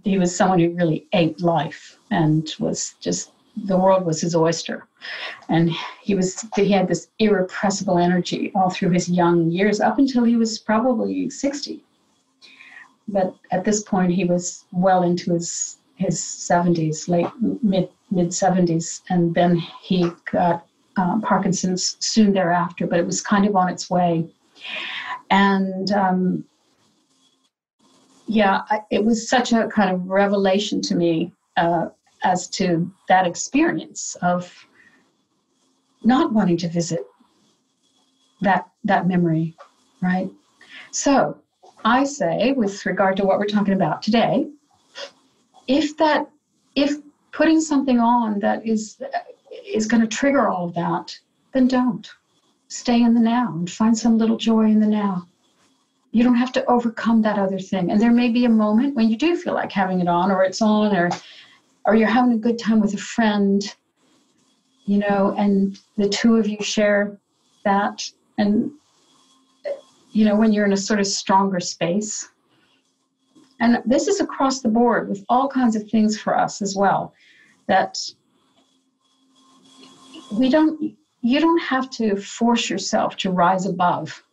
He 0.03 0.17
was 0.17 0.36
someone 0.36 0.60
who 0.60 0.71
really 0.71 1.05
ate 1.13 1.41
life 1.41 1.97
and 2.10 2.51
was 2.60 2.95
just 2.99 3.31
the 3.55 3.77
world 3.77 4.05
was 4.05 4.21
his 4.21 4.36
oyster. 4.36 4.88
And 5.49 5.71
he 6.01 6.15
was 6.15 6.45
he 6.55 6.71
had 6.71 6.88
this 6.88 7.10
irrepressible 7.19 7.97
energy 7.97 8.51
all 8.55 8.69
through 8.69 8.91
his 8.91 9.10
young 9.10 9.51
years 9.51 9.79
up 9.79 9.99
until 9.99 10.23
he 10.23 10.36
was 10.36 10.60
probably 10.60 11.29
60. 11.29 11.84
But 13.07 13.36
at 13.51 13.65
this 13.65 13.84
point 13.84 14.13
he 14.13 14.25
was 14.25 14.65
well 14.71 15.03
into 15.03 15.34
his 15.34 15.77
his 15.95 16.19
70s, 16.19 17.07
late 17.07 17.27
mid 17.62 17.89
mid 18.10 18.29
70s, 18.29 19.01
and 19.10 19.36
then 19.36 19.55
he 19.81 20.12
got 20.31 20.65
uh, 20.97 21.19
Parkinson's 21.19 21.95
soon 21.99 22.34
thereafter. 22.34 22.88
But 22.88 22.99
it 22.99 23.05
was 23.05 23.21
kind 23.21 23.45
of 23.45 23.55
on 23.55 23.69
its 23.69 23.89
way, 23.89 24.27
and 25.29 25.91
um, 25.91 26.45
yeah, 28.27 28.62
I, 28.69 28.81
it 28.89 29.03
was 29.03 29.29
such 29.29 29.51
a 29.53 29.67
kind 29.67 29.93
of 29.93 30.10
revelation 30.10 30.81
to 30.81 30.95
me 30.95 31.34
uh, 31.57 31.88
as 32.23 32.47
to 32.49 32.91
that 33.07 33.25
experience 33.25 34.15
of 34.21 34.53
not 36.03 36.34
wanting 36.34 36.57
to 36.57 36.67
visit 36.67 37.05
that 38.41 38.67
that 38.84 39.07
memory, 39.07 39.55
right? 40.01 40.29
So 40.91 41.38
I 41.86 42.03
say, 42.03 42.53
with 42.53 42.86
regard 42.86 43.17
to 43.17 43.25
what 43.25 43.39
we're 43.39 43.45
talking 43.45 43.73
about 43.73 44.01
today, 44.01 44.47
if 45.67 45.97
that 45.97 46.29
if 46.75 46.97
putting 47.31 47.62
something 47.62 47.99
on 47.99 48.39
that 48.39 48.65
is 48.65 49.01
is 49.65 49.88
going 49.88 50.01
to 50.01 50.07
trigger 50.07 50.49
all 50.49 50.67
of 50.67 50.73
that, 50.75 51.17
then 51.53 51.67
don't. 51.67 52.10
Stay 52.67 53.01
in 53.01 53.13
the 53.13 53.19
now 53.19 53.53
and 53.53 53.69
find 53.69 53.97
some 53.97 54.17
little 54.17 54.38
joy 54.38 54.63
in 54.63 54.79
the 54.79 54.88
now. 54.88 55.27
You 56.12 56.24
don't 56.24 56.36
have 56.36 56.52
to 56.54 56.65
overcome 56.65 57.21
that 57.21 57.39
other 57.39 57.60
thing. 57.60 57.91
And 57.91 58.00
there 58.00 58.12
may 58.12 58.30
be 58.30 58.45
a 58.45 58.50
moment 58.50 58.95
when 58.95 59.10
you 59.10 59.17
do 59.17 59.36
feel 59.36 59.54
like 59.54 59.71
having 59.71 60.02
it 60.02 60.08
on 60.08 60.32
or 60.32 60.43
it's 60.43 60.62
on 60.62 60.95
or 60.95 61.10
or 61.86 61.95
you're 61.95 62.08
having 62.08 62.34
a 62.34 62.38
good 62.38 62.60
time 62.60 62.80
with 62.80 62.93
a 62.93 62.97
friend, 62.97 63.63
you 64.86 65.00
know, 65.00 65.34
and 65.38 65.80
the 65.97 66.08
two 66.08 66.36
of 66.36 66.47
you 66.47 66.62
share 66.62 67.17
that 67.63 68.10
and 68.38 68.71
you 70.12 70.26
know 70.26 70.36
when 70.36 70.52
you're 70.52 70.65
in 70.65 70.74
a 70.74 70.78
sort 70.78 71.00
of 71.00 71.08
stronger 71.08 71.60
space 71.60 72.30
and 73.60 73.82
this 73.86 74.08
is 74.08 74.19
across 74.19 74.62
the 74.62 74.69
board 74.69 75.08
with 75.08 75.24
all 75.30 75.47
kinds 75.47 75.76
of 75.76 75.88
things 75.89 76.19
for 76.19 76.38
us 76.38 76.62
as 76.62 76.76
well 76.76 77.13
that 77.67 77.97
we 80.34 80.50
don't 80.50 80.95
you 81.21 81.39
don't 81.39 81.62
have 81.62 81.89
to 81.89 82.15
force 82.17 82.69
yourself 82.69 83.15
to 83.15 83.32
rise 83.32 83.65
above 83.65 84.24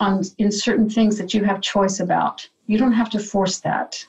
on 0.00 0.22
in 0.38 0.50
certain 0.50 0.88
things 0.88 1.18
that 1.18 1.34
you 1.34 1.44
have 1.44 1.60
choice 1.60 2.00
about. 2.00 2.48
You 2.66 2.78
don't 2.78 2.92
have 2.92 3.10
to 3.10 3.18
force 3.18 3.60
that. 3.60 4.04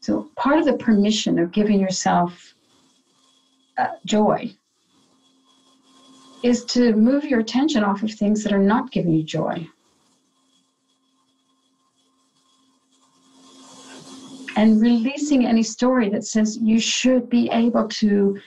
So 0.00 0.30
part 0.36 0.58
of 0.58 0.64
the 0.64 0.74
permission 0.74 1.38
of 1.38 1.52
giving 1.52 1.78
yourself 1.78 2.54
uh, 3.78 3.88
joy 4.04 4.54
is 6.42 6.64
to 6.64 6.94
move 6.94 7.24
your 7.24 7.40
attention 7.40 7.84
off 7.84 8.02
of 8.02 8.12
things 8.12 8.42
that 8.44 8.52
are 8.52 8.58
not 8.58 8.90
giving 8.90 9.12
you 9.12 9.22
joy. 9.22 9.68
And 14.56 14.80
releasing 14.80 15.46
any 15.46 15.62
story 15.62 16.08
that 16.10 16.24
says 16.24 16.58
you 16.60 16.78
should 16.78 17.28
be 17.30 17.48
able 17.50 17.88
to 17.88 18.38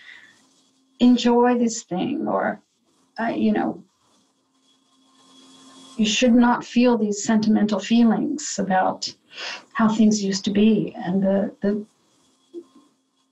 enjoy 0.99 1.57
this 1.57 1.83
thing 1.83 2.27
or 2.27 2.61
uh, 3.19 3.27
you 3.27 3.51
know 3.51 3.83
you 5.97 6.05
should 6.05 6.33
not 6.33 6.65
feel 6.65 6.97
these 6.97 7.23
sentimental 7.23 7.79
feelings 7.79 8.57
about 8.59 9.13
how 9.73 9.87
things 9.87 10.23
used 10.23 10.45
to 10.45 10.51
be 10.51 10.93
and 10.95 11.21
the 11.23 11.55
the, 11.61 11.85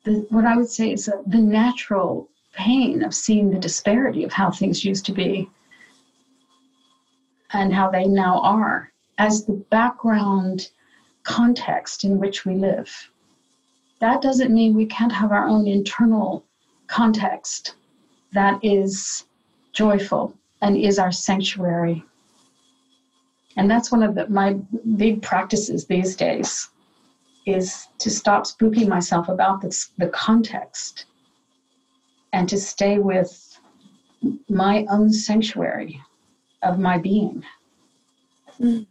the 0.03 0.25
what 0.29 0.45
i 0.45 0.55
would 0.55 0.69
say 0.69 0.91
is 0.91 1.09
the 1.27 1.37
natural 1.37 2.27
pain 2.53 3.03
of 3.03 3.13
seeing 3.13 3.49
the 3.49 3.59
disparity 3.59 4.23
of 4.23 4.33
how 4.33 4.51
things 4.51 4.83
used 4.83 5.05
to 5.05 5.11
be 5.11 5.49
and 7.53 7.73
how 7.73 7.89
they 7.89 8.05
now 8.05 8.39
are 8.41 8.91
as 9.17 9.45
the 9.45 9.53
background 9.69 10.69
context 11.23 12.03
in 12.03 12.17
which 12.17 12.45
we 12.45 12.55
live. 12.55 13.09
That 13.99 14.21
doesn't 14.21 14.53
mean 14.53 14.73
we 14.73 14.85
can't 14.85 15.11
have 15.11 15.31
our 15.31 15.47
own 15.47 15.67
internal 15.67 16.43
context 16.87 17.75
that 18.33 18.59
is 18.63 19.25
joyful 19.73 20.33
and 20.61 20.77
is 20.77 20.97
our 20.97 21.11
sanctuary. 21.11 22.03
And 23.57 23.69
that's 23.69 23.91
one 23.91 24.03
of 24.03 24.15
the, 24.15 24.27
my 24.29 24.53
big 24.95 25.21
practices 25.21 25.85
these 25.85 26.15
days 26.15 26.69
is 27.45 27.87
to 27.97 28.09
stop 28.09 28.43
spooking 28.43 28.87
myself 28.87 29.29
about 29.29 29.61
this, 29.61 29.91
the 29.97 30.07
context 30.09 31.05
and 32.33 32.47
to 32.47 32.57
stay 32.57 32.97
with 32.97 33.59
my 34.49 34.85
own 34.89 35.11
sanctuary 35.11 36.01
of 36.61 36.79
my 36.79 36.97
being. 36.97 37.43
Mm. 38.59 38.85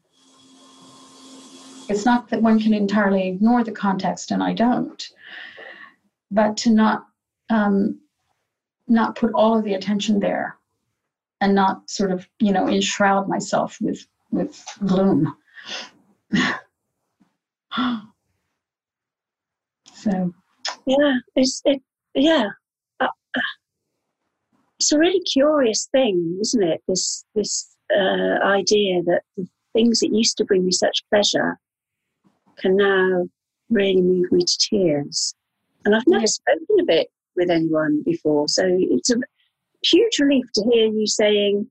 It's 1.88 2.04
not 2.04 2.28
that 2.28 2.42
one 2.42 2.60
can 2.60 2.74
entirely 2.74 3.28
ignore 3.28 3.64
the 3.64 3.72
context, 3.72 4.30
and 4.30 4.42
I 4.42 4.52
don't, 4.52 5.10
but 6.30 6.56
to 6.58 6.70
not 6.70 7.06
um, 7.48 7.98
not 8.86 9.16
put 9.16 9.32
all 9.32 9.58
of 9.58 9.64
the 9.64 9.74
attention 9.74 10.20
there, 10.20 10.56
and 11.40 11.54
not 11.54 11.90
sort 11.90 12.12
of 12.12 12.28
you 12.38 12.52
know 12.52 12.68
enshroud 12.68 13.28
myself 13.28 13.78
with 13.80 14.06
with 14.30 14.62
gloom. 14.86 15.36
so, 19.94 20.32
yeah, 20.86 21.18
it's 21.36 21.62
it, 21.64 21.82
yeah. 22.14 22.48
Uh, 23.00 23.08
it's 24.78 24.92
a 24.92 24.98
really 24.98 25.20
curious 25.20 25.88
thing, 25.92 26.38
isn't 26.40 26.62
it? 26.62 26.82
This 26.88 27.24
this 27.34 27.76
uh, 27.94 28.38
idea 28.44 29.02
that 29.04 29.22
the 29.36 29.46
things 29.72 30.00
that 30.00 30.12
used 30.12 30.36
to 30.38 30.44
bring 30.44 30.64
me 30.64 30.72
such 30.72 31.04
pleasure 31.10 31.58
can 32.58 32.76
now 32.76 33.28
really 33.70 34.02
move 34.02 34.30
me 34.32 34.44
to 34.44 34.58
tears. 34.58 35.34
And 35.84 35.94
I've 35.94 36.06
never 36.06 36.22
yeah. 36.22 36.26
spoken 36.26 36.80
of 36.80 36.88
it 36.88 37.08
with 37.36 37.50
anyone 37.50 38.02
before. 38.04 38.48
So 38.48 38.64
it's 38.66 39.10
a 39.10 39.16
huge 39.82 40.18
relief 40.18 40.44
to 40.54 40.64
hear 40.70 40.86
you 40.86 41.06
saying, 41.06 41.70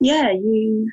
yeah, 0.00 0.32
you 0.32 0.90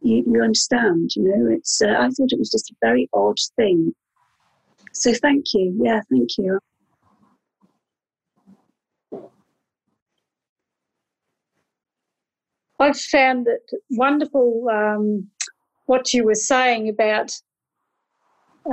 you, 0.00 0.24
you 0.26 0.42
understand, 0.42 1.10
you 1.16 1.24
know, 1.24 1.54
it's, 1.54 1.80
uh, 1.82 1.88
I 1.88 2.08
thought 2.08 2.32
it 2.32 2.38
was 2.38 2.50
just 2.50 2.70
a 2.70 2.74
very 2.80 3.08
odd 3.12 3.38
thing. 3.56 3.94
So 4.92 5.12
thank 5.14 5.46
you. 5.54 5.78
Yeah, 5.82 6.00
thank 6.10 6.30
you. 6.38 6.58
I've 12.78 12.98
found 12.98 13.46
it 13.46 13.70
wonderful 13.90 14.66
um, 14.72 15.28
what 15.84 16.14
you 16.14 16.24
were 16.24 16.34
saying 16.34 16.88
about 16.88 17.30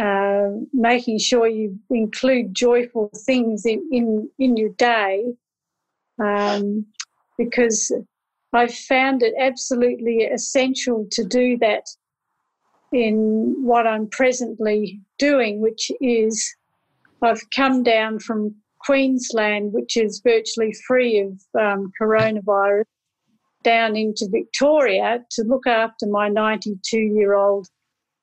uh, 0.02 0.50
making 0.74 1.20
sure 1.20 1.48
you 1.48 1.78
include 1.90 2.54
joyful 2.54 3.12
things 3.26 3.66
in, 3.66 3.88
in, 3.92 4.30
in 4.40 4.56
your 4.56 4.70
day 4.70 5.26
um, 6.24 6.86
because 7.38 7.92
I've 8.54 8.74
found 8.74 9.24
it 9.24 9.34
absolutely 9.40 10.24
essential 10.24 11.08
to 11.12 11.24
do 11.24 11.58
that 11.60 11.86
in 12.94 13.56
what 13.64 13.86
I'm 13.86 14.08
presently 14.10 15.02
doing, 15.18 15.60
which 15.60 15.92
is 16.00 16.56
I've 17.22 17.42
come 17.56 17.84
down 17.84 18.20
from 18.20 18.56
Queensland, 18.80 19.74
which 19.74 19.98
is 19.98 20.22
virtually 20.24 20.74
free 20.88 21.20
of 21.20 21.34
um, 21.60 21.92
coronavirus, 22.00 22.86
down 23.64 23.96
into 23.98 24.30
Victoria 24.32 25.26
to 25.32 25.44
look 25.44 25.68
after 25.68 26.08
my 26.08 26.30
92 26.30 26.98
year 26.98 27.34
old 27.34 27.68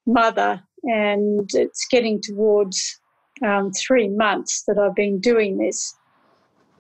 mother 0.07 0.63
and 0.85 1.51
it's 1.55 1.87
getting 1.91 2.21
towards 2.23 3.01
um, 3.45 3.73
three 3.73 4.09
months 4.09 4.65
that 4.67 4.79
I've 4.79 4.95
been 4.95 5.21
doing 5.21 5.59
this. 5.59 5.95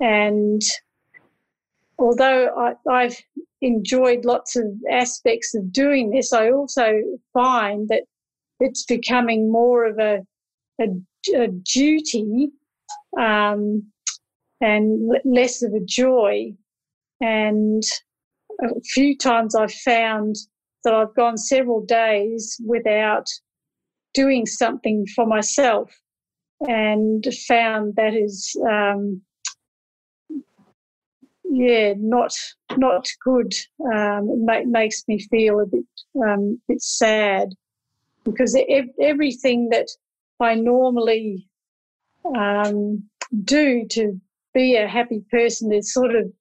And 0.00 0.62
although 1.98 2.74
I, 2.88 3.02
have 3.02 3.16
enjoyed 3.61 4.24
lots 4.24 4.57
of 4.57 4.66
aspects 4.90 5.54
of 5.54 5.72
doing 5.72 6.11
this, 6.11 6.33
I 6.33 6.50
also 6.50 7.02
find 7.33 7.88
that 7.88 8.02
it's 8.61 8.85
becoming 8.85 9.50
more 9.50 9.85
of 9.85 9.98
a, 9.98 10.20
a, 10.80 10.87
a 11.35 11.48
duty 11.48 12.50
um, 13.18 13.85
and 14.61 15.11
less 15.24 15.62
of 15.62 15.72
a 15.74 15.85
joy. 15.85 16.54
And 17.20 17.83
a 18.62 18.80
few 18.92 19.16
times 19.16 19.54
I've 19.54 19.72
found 19.72 20.37
that 20.85 20.94
I've 20.94 21.14
gone 21.14 21.38
several 21.38 21.85
days 21.85 22.61
without 22.64 23.26
doing 24.12 24.46
something 24.46 25.07
for 25.14 25.26
myself 25.26 25.90
and 26.61 27.24
found 27.48 27.96
that 27.96 28.14
is 28.14 28.57
um, 28.66 29.20
yeah 31.55 31.95
not 31.97 32.33
not 32.77 33.09
good 33.25 33.53
um, 33.95 34.29
it 34.29 34.38
ma- 34.38 34.81
makes 34.81 35.05
me 35.09 35.19
feel 35.31 35.61
a 35.61 35.67
bit 35.67 35.85
um, 36.27 36.61
bit 36.69 36.83
sad 36.83 37.49
because 38.25 38.59
everything 39.01 39.69
that 39.71 39.88
I 40.40 40.55
normally 40.55 41.47
um, 42.37 43.05
do 43.45 43.87
to 43.90 44.21
be 44.53 44.77
a 44.77 44.88
happy 44.88 45.23
person 45.31 45.73
is 45.73 45.93
sort 45.93 46.14
of 46.14 46.33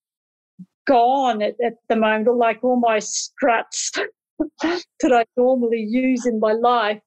gone 0.86 1.42
at, 1.42 1.56
at 1.64 1.74
the 1.90 1.96
moment, 1.96 2.36
like 2.38 2.64
all 2.64 2.80
my 2.80 3.00
struts 3.00 3.92
that 4.62 5.12
I 5.12 5.26
normally 5.38 5.86
use 5.88 6.26
in 6.26 6.40
my 6.40 6.54
life 6.54 7.02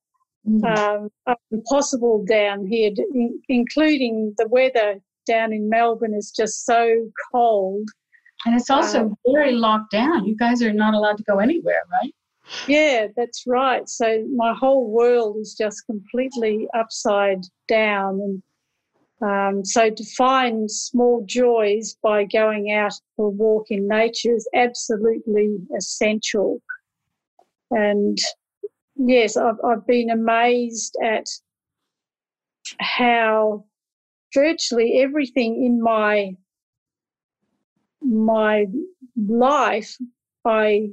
mm. 0.48 0.64
um, 0.64 1.10
are 1.26 1.36
impossible 1.50 2.24
down 2.24 2.66
here, 2.66 2.92
in, 3.14 3.40
including 3.48 4.34
the 4.38 4.48
weather 4.48 5.00
down 5.26 5.52
in 5.52 5.68
Melbourne 5.68 6.14
is 6.14 6.30
just 6.30 6.64
so 6.64 7.10
cold. 7.32 7.88
And 8.44 8.54
it's 8.54 8.70
also 8.70 9.00
um, 9.00 9.14
very 9.26 9.52
locked 9.52 9.90
down. 9.90 10.26
You 10.26 10.36
guys 10.36 10.62
are 10.62 10.72
not 10.72 10.94
allowed 10.94 11.16
to 11.18 11.24
go 11.24 11.38
anywhere, 11.38 11.82
right? 11.90 12.14
Yeah, 12.68 13.08
that's 13.16 13.44
right. 13.46 13.88
So 13.88 14.24
my 14.34 14.54
whole 14.54 14.90
world 14.90 15.36
is 15.40 15.54
just 15.54 15.84
completely 15.86 16.68
upside 16.78 17.42
down. 17.66 18.20
And 18.20 18.42
um, 19.20 19.64
so 19.64 19.90
to 19.90 20.04
find 20.16 20.70
small 20.70 21.24
joys 21.26 21.96
by 22.02 22.24
going 22.24 22.72
out 22.72 22.92
for 23.16 23.26
a 23.26 23.30
walk 23.30 23.66
in 23.70 23.88
nature 23.88 24.34
is 24.34 24.48
absolutely 24.54 25.56
essential. 25.76 26.62
And 27.70 28.18
yes, 28.96 29.36
I've, 29.36 29.58
I've 29.64 29.86
been 29.86 30.10
amazed 30.10 30.96
at 31.02 31.26
how 32.78 33.64
virtually 34.36 35.00
everything 35.02 35.64
in 35.64 35.82
my 35.82 36.36
my 38.02 38.66
life 39.16 39.96
I 40.44 40.90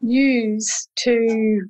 use 0.00 0.88
to 1.04 1.68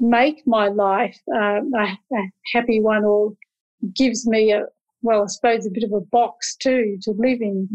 make 0.00 0.46
my 0.46 0.68
life 0.68 1.18
uh, 1.34 1.60
a, 1.76 1.98
a, 2.12 2.22
happy 2.52 2.80
one 2.80 3.04
or 3.04 3.32
gives 3.94 4.26
me 4.26 4.52
a 4.52 4.64
well 5.02 5.22
i 5.22 5.26
suppose 5.26 5.66
a 5.66 5.70
bit 5.70 5.84
of 5.84 5.92
a 5.92 6.00
box 6.00 6.56
too 6.56 6.98
to 7.02 7.12
live 7.12 7.40
in. 7.40 7.68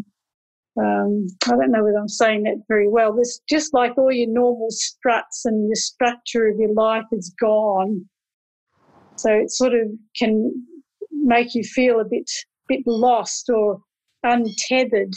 Um, 0.76 1.28
i 1.46 1.52
don't 1.52 1.72
know 1.72 1.84
whether 1.84 1.98
i'm 1.98 2.08
saying 2.24 2.44
that 2.44 2.64
very 2.68 2.88
well. 2.88 3.18
It's 3.20 3.40
just 3.50 3.74
like 3.74 3.98
all 3.98 4.12
your 4.12 4.30
normal 4.30 4.70
struts 4.70 5.46
and 5.46 5.68
your 5.68 5.76
structure 5.76 6.48
of 6.48 6.58
your 6.58 6.74
life 6.74 7.10
is 7.12 7.34
gone. 7.40 8.06
So 9.18 9.30
it 9.32 9.52
sort 9.52 9.74
of 9.74 9.88
can 10.18 10.66
make 11.24 11.56
you 11.56 11.64
feel 11.64 12.00
a 12.00 12.06
bit 12.06 12.30
bit 12.68 12.82
lost 12.86 13.50
or 13.50 13.80
untethered 14.24 15.14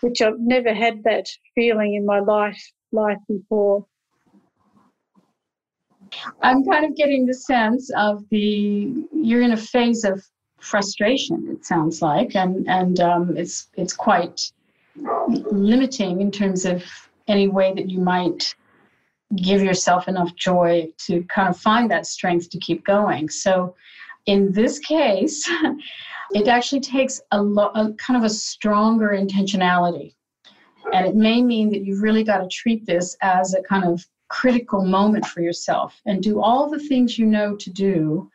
which 0.00 0.20
I've 0.20 0.38
never 0.38 0.74
had 0.74 1.02
that 1.04 1.26
feeling 1.54 1.94
in 1.94 2.04
my 2.06 2.20
life 2.20 2.60
life 2.92 3.18
before. 3.28 3.86
I'm 6.42 6.64
kind 6.64 6.86
of 6.86 6.96
getting 6.96 7.26
the 7.26 7.34
sense 7.34 7.90
of 7.96 8.24
the 8.30 9.06
you're 9.12 9.42
in 9.42 9.52
a 9.52 9.56
phase 9.56 10.04
of 10.04 10.24
frustration. 10.60 11.48
It 11.50 11.66
sounds 11.66 12.00
like, 12.00 12.34
and 12.34 12.68
and 12.68 13.00
um, 13.00 13.36
it's 13.36 13.68
it's 13.74 13.92
quite 13.92 14.50
limiting 14.96 16.20
in 16.20 16.30
terms 16.30 16.64
of 16.64 16.82
any 17.28 17.48
way 17.48 17.74
that 17.74 17.90
you 17.90 18.00
might 18.00 18.54
give 19.36 19.62
yourself 19.62 20.08
enough 20.08 20.34
joy 20.34 20.88
to 20.96 21.22
kind 21.24 21.48
of 21.50 21.56
find 21.58 21.90
that 21.90 22.06
strength 22.06 22.48
to 22.48 22.58
keep 22.58 22.84
going. 22.84 23.28
So, 23.28 23.74
in 24.28 24.52
this 24.52 24.78
case, 24.78 25.50
it 26.34 26.48
actually 26.48 26.80
takes 26.80 27.20
a, 27.32 27.42
lo- 27.42 27.72
a 27.74 27.92
kind 27.94 28.16
of 28.16 28.24
a 28.24 28.30
stronger 28.30 29.08
intentionality. 29.08 30.14
And 30.92 31.06
it 31.06 31.16
may 31.16 31.42
mean 31.42 31.70
that 31.70 31.84
you've 31.84 32.02
really 32.02 32.24
got 32.24 32.38
to 32.38 32.48
treat 32.48 32.84
this 32.86 33.16
as 33.22 33.54
a 33.54 33.62
kind 33.62 33.84
of 33.84 34.06
critical 34.28 34.84
moment 34.84 35.24
for 35.24 35.40
yourself 35.40 35.98
and 36.04 36.22
do 36.22 36.42
all 36.42 36.68
the 36.68 36.78
things 36.78 37.18
you 37.18 37.24
know 37.24 37.56
to 37.56 37.70
do 37.70 38.30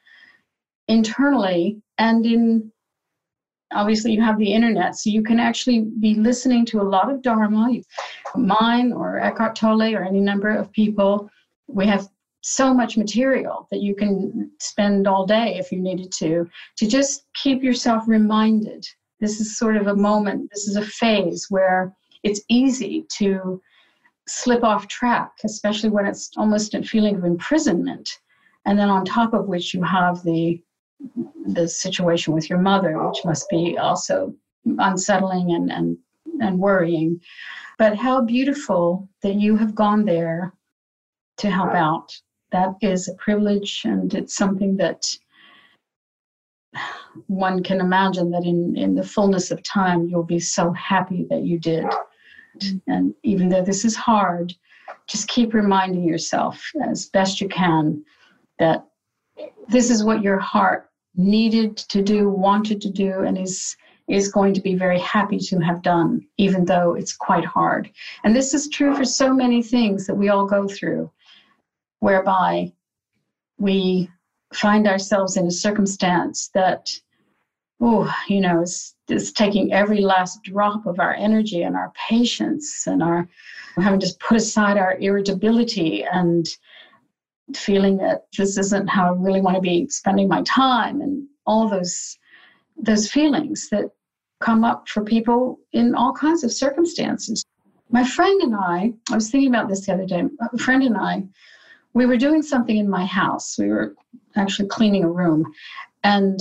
internally 0.88 1.80
and 2.00 2.26
in 2.26 2.72
obviously 3.72 4.12
you 4.12 4.20
have 4.20 4.40
the 4.40 4.54
internet 4.54 4.96
so 4.96 5.12
you 5.12 5.22
can 5.22 5.40
actually 5.40 5.82
be 6.00 6.16
listening 6.16 6.66
to 6.66 6.82
a 6.82 6.90
lot 6.96 7.12
of 7.12 7.22
dharma 7.22 7.72
mine 8.36 8.92
or 8.92 9.20
eckhart 9.20 9.56
tolle 9.56 9.96
or 9.96 10.04
any 10.04 10.20
number 10.20 10.50
of 10.50 10.72
people 10.72 11.30
we 11.68 11.86
have 11.86 12.10
so 12.44 12.74
much 12.74 12.98
material 12.98 13.68
that 13.72 13.82
you 13.82 13.96
can 13.96 14.52
spend 14.60 15.08
all 15.08 15.26
day 15.26 15.56
if 15.58 15.72
you 15.72 15.80
needed 15.80 16.12
to 16.12 16.48
to 16.76 16.86
just 16.86 17.26
keep 17.34 17.64
yourself 17.64 18.04
reminded. 18.06 18.86
This 19.22 19.40
is 19.40 19.58
sort 19.58 19.78
of 19.78 19.88
a 19.88 19.96
moment 19.96 20.50
this 20.52 20.68
is 20.68 20.76
a 20.76 20.86
phase 20.86 21.48
where 21.50 21.94
it's 22.22 22.42
easy 22.50 23.06
to 23.18 23.62
slip 24.28 24.62
off 24.62 24.90
track 24.90 25.32
especially 25.46 25.90
when 25.90 26.06
it's 26.06 26.32
almost 26.36 26.74
a 26.74 26.84
feeling 26.84 27.16
of 27.16 27.24
imprisonment. 27.24 28.20
And 28.66 28.78
then 28.78 28.90
on 28.90 29.06
top 29.06 29.34
of 29.34 29.48
which 29.48 29.74
you 29.74 29.82
have 29.82 30.22
the 30.24 30.62
the 31.46 31.68
situation 31.68 32.34
with 32.34 32.50
your 32.50 32.60
mother 32.60 33.02
which 33.08 33.24
must 33.24 33.50
be 33.50 33.78
also 33.78 34.36
unsettling 34.80 35.54
and 35.54 35.72
and 35.72 35.98
and 36.42 36.60
worrying. 36.60 37.22
But 37.78 37.96
how 37.96 38.22
beautiful 38.22 39.08
that 39.22 39.36
you 39.36 39.56
have 39.56 39.76
gone 39.76 40.04
there 40.04 40.54
to 41.38 41.50
help 41.50 41.74
out 41.74 42.14
that 42.54 42.76
is 42.82 43.10
a 43.10 43.16
privilege 43.16 43.82
and 43.84 44.14
it's 44.14 44.36
something 44.38 44.78
that 44.78 45.06
one 47.28 47.62
can 47.62 47.82
imagine 47.82 48.32
that 48.32 48.46
in, 48.46 48.76
in 48.78 48.96
the 48.96 49.04
fullness 49.04 49.52
of 49.52 49.62
time 49.64 50.08
you'll 50.08 50.24
be 50.24 50.40
so 50.40 50.72
happy 50.72 51.26
that 51.30 51.44
you 51.44 51.60
did. 51.60 51.86
And 52.88 53.14
even 53.24 53.50
though 53.50 53.64
this 53.64 53.84
is 53.84 53.96
hard, 53.96 54.54
just 55.08 55.28
keep 55.28 55.54
reminding 55.54 56.04
yourself 56.04 56.64
as 56.88 57.10
best 57.10 57.42
you 57.42 57.50
can 57.50 58.04
that 58.60 58.86
this 59.68 59.90
is 59.90 60.04
what 60.04 60.22
your 60.22 60.40
heart 60.40 60.90
needed 61.16 61.78
to 61.78 62.02
do, 62.02 62.30
wanted 62.30 62.82
to 62.82 62.90
do, 62.90 63.22
and 63.22 63.38
is 63.38 63.76
is 64.10 64.28
going 64.28 64.54
to 64.54 64.60
be 64.60 64.76
very 64.76 65.00
happy 65.00 65.40
to 65.40 65.58
have 65.60 65.82
done, 65.82 66.22
even 66.38 66.66
though 66.66 66.94
it's 66.94 67.16
quite 67.16 67.46
hard. 67.46 67.90
And 68.26 68.36
this 68.36 68.54
is 68.54 68.68
true 68.68 68.94
for 68.94 69.06
so 69.06 69.34
many 69.34 69.64
things 69.64 70.06
that 70.08 70.16
we 70.16 70.28
all 70.28 70.46
go 70.46 70.68
through 70.68 71.10
whereby 72.04 72.70
we 73.58 74.10
find 74.54 74.90
ourselves 74.90 75.38
in 75.38 75.48
a 75.48 75.52
circumstance 75.52 76.50
that, 76.54 76.94
oh, 77.80 78.14
you 78.28 78.42
know, 78.42 78.62
is, 78.62 78.94
is 79.08 79.32
taking 79.32 79.72
every 79.72 80.02
last 80.02 80.44
drop 80.44 80.86
of 80.86 81.00
our 81.00 81.14
energy 81.14 81.64
and 81.64 81.78
our 81.78 81.94
patience 82.10 82.84
and 82.88 83.02
our 83.02 83.26
having 83.78 84.02
to 84.02 84.14
put 84.20 84.36
aside 84.36 84.78
our 84.78 84.98
irritability 85.00 86.04
and 86.04 86.46
feeling 87.56 87.96
that 87.96 88.26
this 88.38 88.58
isn't 88.58 88.90
how 88.90 89.06
I 89.14 89.18
really 89.18 89.40
want 89.40 89.56
to 89.56 89.62
be 89.62 89.88
spending 89.88 90.28
my 90.28 90.42
time 90.42 91.00
and 91.00 91.26
all 91.46 91.70
those 91.70 92.20
those 92.76 93.10
feelings 93.10 93.70
that 93.70 93.86
come 94.42 94.66
up 94.66 94.90
for 94.90 95.06
people 95.06 95.58
in 95.72 95.96
all 95.96 96.12
kinds 96.12 96.44
of 96.44 96.52
circumstances. 96.52 97.46
My 97.92 98.04
friend 98.04 98.42
and 98.42 98.56
I, 98.56 98.92
I 99.10 99.16
was 99.16 99.30
thinking 99.30 99.56
about 99.56 99.70
this 99.70 99.86
the 99.86 99.94
other 99.94 100.06
day. 100.06 100.24
A 100.54 100.58
friend 100.58 100.84
and 100.84 100.98
I 100.98 101.24
we 101.94 102.06
were 102.06 102.18
doing 102.18 102.42
something 102.42 102.78
in 102.78 102.90
my 102.90 103.06
house. 103.06 103.58
We 103.58 103.70
were 103.70 103.96
actually 104.36 104.68
cleaning 104.70 105.04
a 105.04 105.12
room 105.12 105.52
and 106.04 106.40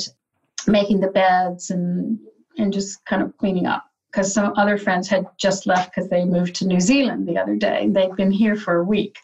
making 0.67 1.01
the 1.01 1.09
beds 1.09 1.71
and 1.71 2.19
and 2.59 2.73
just 2.73 3.05
kind 3.07 3.23
of 3.23 3.37
cleaning 3.39 3.67
up 3.67 3.85
because 4.11 4.33
some 4.33 4.53
other 4.57 4.77
friends 4.77 5.09
had 5.09 5.27
just 5.39 5.67
left 5.67 5.95
because 5.95 6.11
they 6.11 6.25
moved 6.25 6.55
to 6.57 6.67
New 6.67 6.81
Zealand 6.81 7.27
the 7.27 7.39
other 7.39 7.57
day. 7.57 7.89
They'd 7.89 8.15
been 8.15 8.31
here 8.31 8.57
for 8.57 8.77
a 8.77 8.85
week. 8.85 9.19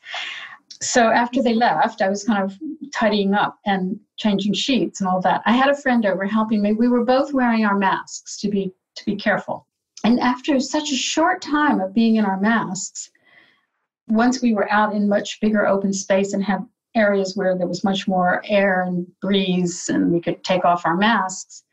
So 0.80 1.10
after 1.10 1.42
they 1.42 1.54
left, 1.54 2.00
I 2.00 2.08
was 2.08 2.24
kind 2.24 2.42
of 2.42 2.56
tidying 2.94 3.34
up 3.34 3.58
and 3.66 4.00
changing 4.16 4.54
sheets 4.54 5.00
and 5.00 5.08
all 5.08 5.20
that. 5.22 5.42
I 5.44 5.52
had 5.52 5.68
a 5.68 5.76
friend 5.76 6.06
over 6.06 6.24
helping 6.24 6.62
me. 6.62 6.72
We 6.72 6.88
were 6.88 7.04
both 7.04 7.34
wearing 7.34 7.64
our 7.66 7.76
masks 7.76 8.38
to 8.40 8.48
be 8.48 8.72
to 8.96 9.04
be 9.04 9.16
careful. 9.16 9.66
And 10.04 10.18
after 10.20 10.58
such 10.60 10.90
a 10.90 10.96
short 10.96 11.42
time 11.42 11.80
of 11.80 11.92
being 11.92 12.16
in 12.16 12.24
our 12.24 12.40
masks, 12.40 13.10
once 14.08 14.42
we 14.42 14.54
were 14.54 14.70
out 14.70 14.94
in 14.94 15.08
much 15.08 15.40
bigger 15.40 15.66
open 15.66 15.92
space 15.92 16.32
and 16.32 16.42
had 16.42 16.66
areas 16.94 17.36
where 17.36 17.56
there 17.56 17.66
was 17.66 17.84
much 17.84 18.08
more 18.08 18.42
air 18.46 18.82
and 18.82 19.06
breeze 19.20 19.88
and 19.88 20.10
we 20.10 20.20
could 20.20 20.42
take 20.42 20.64
off 20.64 20.86
our 20.86 20.96
masks, 20.96 21.64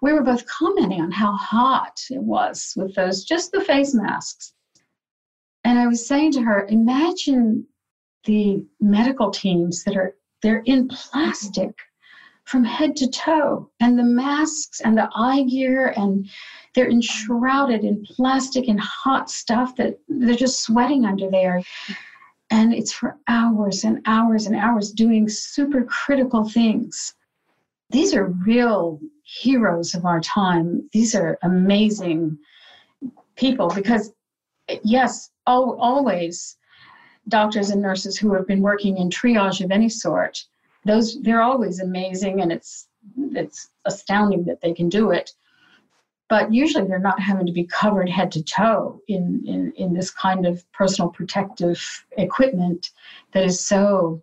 we 0.00 0.12
were 0.12 0.22
both 0.22 0.46
commenting 0.46 1.00
on 1.00 1.10
how 1.10 1.32
hot 1.32 2.00
it 2.10 2.22
was 2.22 2.72
with 2.76 2.94
those, 2.94 3.24
just 3.24 3.52
the 3.52 3.60
face 3.60 3.94
masks. 3.94 4.52
And 5.64 5.78
I 5.78 5.86
was 5.86 6.06
saying 6.06 6.32
to 6.32 6.42
her, 6.42 6.66
imagine 6.68 7.66
the 8.24 8.64
medical 8.80 9.30
teams 9.30 9.84
that 9.84 9.96
are 9.96 10.16
they're 10.42 10.62
in 10.66 10.88
plastic 10.88 11.72
from 12.44 12.64
head 12.64 12.96
to 12.96 13.08
toe 13.08 13.70
and 13.78 13.96
the 13.96 14.02
masks 14.02 14.80
and 14.80 14.98
the 14.98 15.08
eye 15.14 15.44
gear 15.44 15.94
and 15.96 16.28
they're 16.74 16.90
enshrouded 16.90 17.84
in 17.84 18.04
plastic 18.04 18.68
and 18.68 18.80
hot 18.80 19.30
stuff 19.30 19.76
that 19.76 19.98
they're 20.08 20.34
just 20.34 20.62
sweating 20.62 21.04
under 21.04 21.30
there. 21.30 21.62
and 22.50 22.74
it's 22.74 22.92
for 22.92 23.16
hours 23.28 23.82
and 23.84 24.02
hours 24.04 24.46
and 24.46 24.54
hours 24.54 24.92
doing 24.92 25.26
super 25.26 25.84
critical 25.84 26.44
things. 26.46 27.14
These 27.90 28.14
are 28.14 28.26
real 28.44 29.00
heroes 29.22 29.94
of 29.94 30.04
our 30.04 30.20
time. 30.20 30.88
These 30.92 31.14
are 31.14 31.38
amazing 31.42 32.38
people 33.36 33.68
because, 33.74 34.12
yes, 34.84 35.30
al- 35.46 35.78
always 35.80 36.56
doctors 37.28 37.70
and 37.70 37.80
nurses 37.80 38.18
who 38.18 38.34
have 38.34 38.46
been 38.46 38.60
working 38.60 38.98
in 38.98 39.08
triage 39.08 39.64
of 39.64 39.70
any 39.70 39.88
sort, 39.88 40.44
those 40.84 41.20
they're 41.22 41.42
always 41.42 41.80
amazing 41.80 42.40
and 42.40 42.52
it's 42.52 42.88
it's 43.16 43.68
astounding 43.84 44.44
that 44.44 44.60
they 44.60 44.72
can 44.72 44.88
do 44.88 45.10
it 45.10 45.32
but 46.32 46.50
usually 46.50 46.86
they're 46.86 46.98
not 46.98 47.20
having 47.20 47.44
to 47.44 47.52
be 47.52 47.64
covered 47.64 48.08
head 48.08 48.32
to 48.32 48.42
toe 48.42 48.98
in, 49.06 49.42
in, 49.44 49.70
in 49.76 49.92
this 49.92 50.10
kind 50.10 50.46
of 50.46 50.64
personal 50.72 51.10
protective 51.10 51.78
equipment 52.16 52.92
that 53.32 53.44
is 53.44 53.62
so 53.62 54.22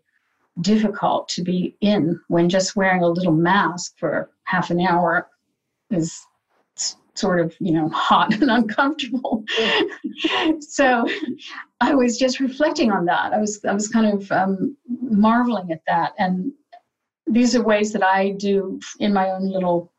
difficult 0.61 1.29
to 1.29 1.43
be 1.43 1.75
in 1.81 2.19
when 2.27 2.49
just 2.49 2.75
wearing 2.75 3.03
a 3.03 3.07
little 3.07 3.31
mask 3.31 3.95
for 3.99 4.31
half 4.45 4.71
an 4.71 4.81
hour 4.81 5.29
is 5.91 6.25
sort 7.13 7.39
of 7.41 7.55
you 7.59 7.73
know 7.73 7.87
hot 7.89 8.33
and 8.41 8.49
uncomfortable. 8.49 9.43
So 10.61 11.05
i 11.79 11.93
was 11.93 12.17
just 12.17 12.39
reflecting 12.39 12.91
on 12.91 13.05
that. 13.05 13.33
I 13.33 13.37
was 13.37 13.63
i 13.65 13.73
was 13.73 13.87
kind 13.87 14.07
of 14.07 14.31
um, 14.31 14.75
marveling 14.99 15.71
at 15.71 15.83
that. 15.85 16.13
And 16.17 16.53
these 17.27 17.55
are 17.55 17.63
ways 17.63 17.93
that 17.93 18.03
i 18.03 18.31
do 18.31 18.79
in 18.99 19.13
my 19.13 19.29
own 19.29 19.47
little 19.51 19.91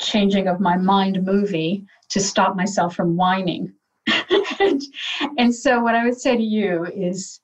changing 0.00 0.48
of 0.48 0.60
my 0.60 0.76
mind 0.76 1.24
movie 1.24 1.84
to 2.10 2.20
stop 2.20 2.56
myself 2.56 2.94
from 2.94 3.16
whining. 3.16 3.72
and, 4.60 4.82
and 5.36 5.54
so, 5.54 5.80
what 5.80 5.94
I 5.94 6.04
would 6.04 6.18
say 6.18 6.36
to 6.36 6.42
you 6.42 6.84
is 6.86 7.40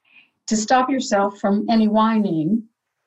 to 0.46 0.56
stop 0.56 0.90
yourself 0.90 1.38
from 1.38 1.66
any 1.70 1.88
whining, 1.88 2.64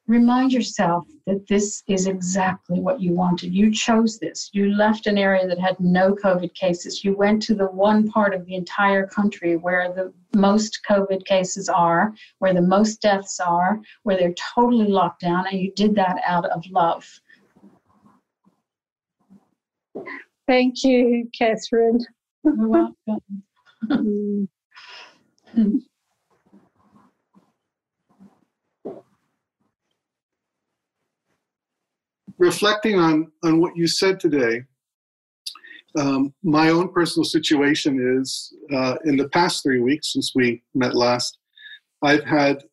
remind 0.08 0.54
yourself 0.54 1.06
that 1.26 1.46
this 1.48 1.84
is 1.88 2.08
exactly 2.08 2.80
what 2.80 3.02
you 3.02 3.14
wanted. 3.14 3.54
You 3.54 3.72
chose 3.72 4.18
this. 4.18 4.50
You 4.54 4.74
left 4.74 5.06
an 5.06 5.18
area 5.18 5.48
that 5.48 5.60
had 5.60 5.80
no 5.80 6.16
COVID 6.16 6.54
cases. 6.54 7.04
You 7.04 7.16
went 7.16 7.42
to 7.44 7.56
the 7.56 7.68
one 7.68 8.08
part 8.08 8.34
of 8.34 8.46
the 8.46 8.56
entire 8.56 9.06
country 9.06 9.58
where 9.58 9.92
the 9.94 10.14
most 10.34 10.80
COVID 10.90 11.26
cases 11.26 11.68
are, 11.68 12.14
where 12.40 12.54
the 12.54 12.62
most 12.62 13.02
deaths 13.02 13.40
are, 13.40 13.82
where 14.04 14.18
they're 14.18 14.34
totally 14.56 14.88
locked 14.88 15.22
down, 15.22 15.46
and 15.52 15.60
you 15.60 15.72
did 15.76 15.94
that 15.96 16.22
out 16.26 16.46
of 16.46 16.64
love. 16.72 17.06
Thank 20.48 20.84
you, 20.84 21.30
Catherine. 21.38 22.00
You're 22.44 22.68
welcome. 22.68 23.22
Reflecting 32.38 33.00
on, 33.00 33.32
on 33.44 33.60
what 33.60 33.76
you 33.76 33.88
said 33.88 34.20
today, 34.20 34.62
um, 35.98 36.34
my 36.44 36.70
own 36.70 36.94
personal 36.94 37.24
situation 37.24 38.20
is 38.20 38.54
uh, 38.74 38.96
in 39.06 39.18
the 39.18 39.30
past 39.30 39.64
three 39.64 39.80
weeks 39.80 40.14
since 40.14 40.34
we 40.36 40.62
met 40.76 40.96
last, 40.96 41.40
I've 42.04 42.24
had 42.24 42.64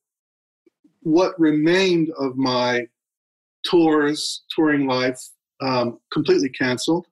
what 1.01 1.39
remained 1.41 2.11
of 2.19 2.37
my 2.37 2.87
tours, 3.65 4.45
touring 4.55 4.87
life, 4.87 5.21
um, 5.63 5.99
completely 6.13 6.51
canceled. 6.51 7.07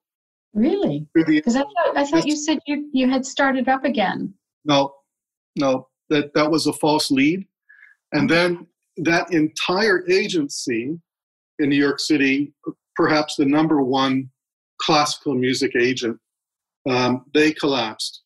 Really? 0.54 1.06
Because 1.14 1.56
I 1.56 1.60
thought 1.60 1.96
I 1.96 2.04
thought 2.04 2.26
you 2.26 2.36
said 2.36 2.58
you 2.66 2.88
you 2.92 3.08
had 3.08 3.24
started 3.24 3.68
up 3.68 3.84
again. 3.84 4.34
No, 4.64 4.94
no, 5.56 5.88
that 6.10 6.34
that 6.34 6.50
was 6.50 6.66
a 6.66 6.72
false 6.74 7.10
lead, 7.10 7.46
and 8.12 8.28
then 8.28 8.66
that 8.98 9.32
entire 9.32 10.04
agency 10.10 10.98
in 11.58 11.68
New 11.68 11.76
York 11.76 12.00
City, 12.00 12.52
perhaps 12.94 13.36
the 13.36 13.46
number 13.46 13.82
one 13.82 14.28
classical 14.80 15.34
music 15.34 15.74
agent, 15.74 16.18
um, 16.88 17.24
they 17.32 17.52
collapsed. 17.52 18.22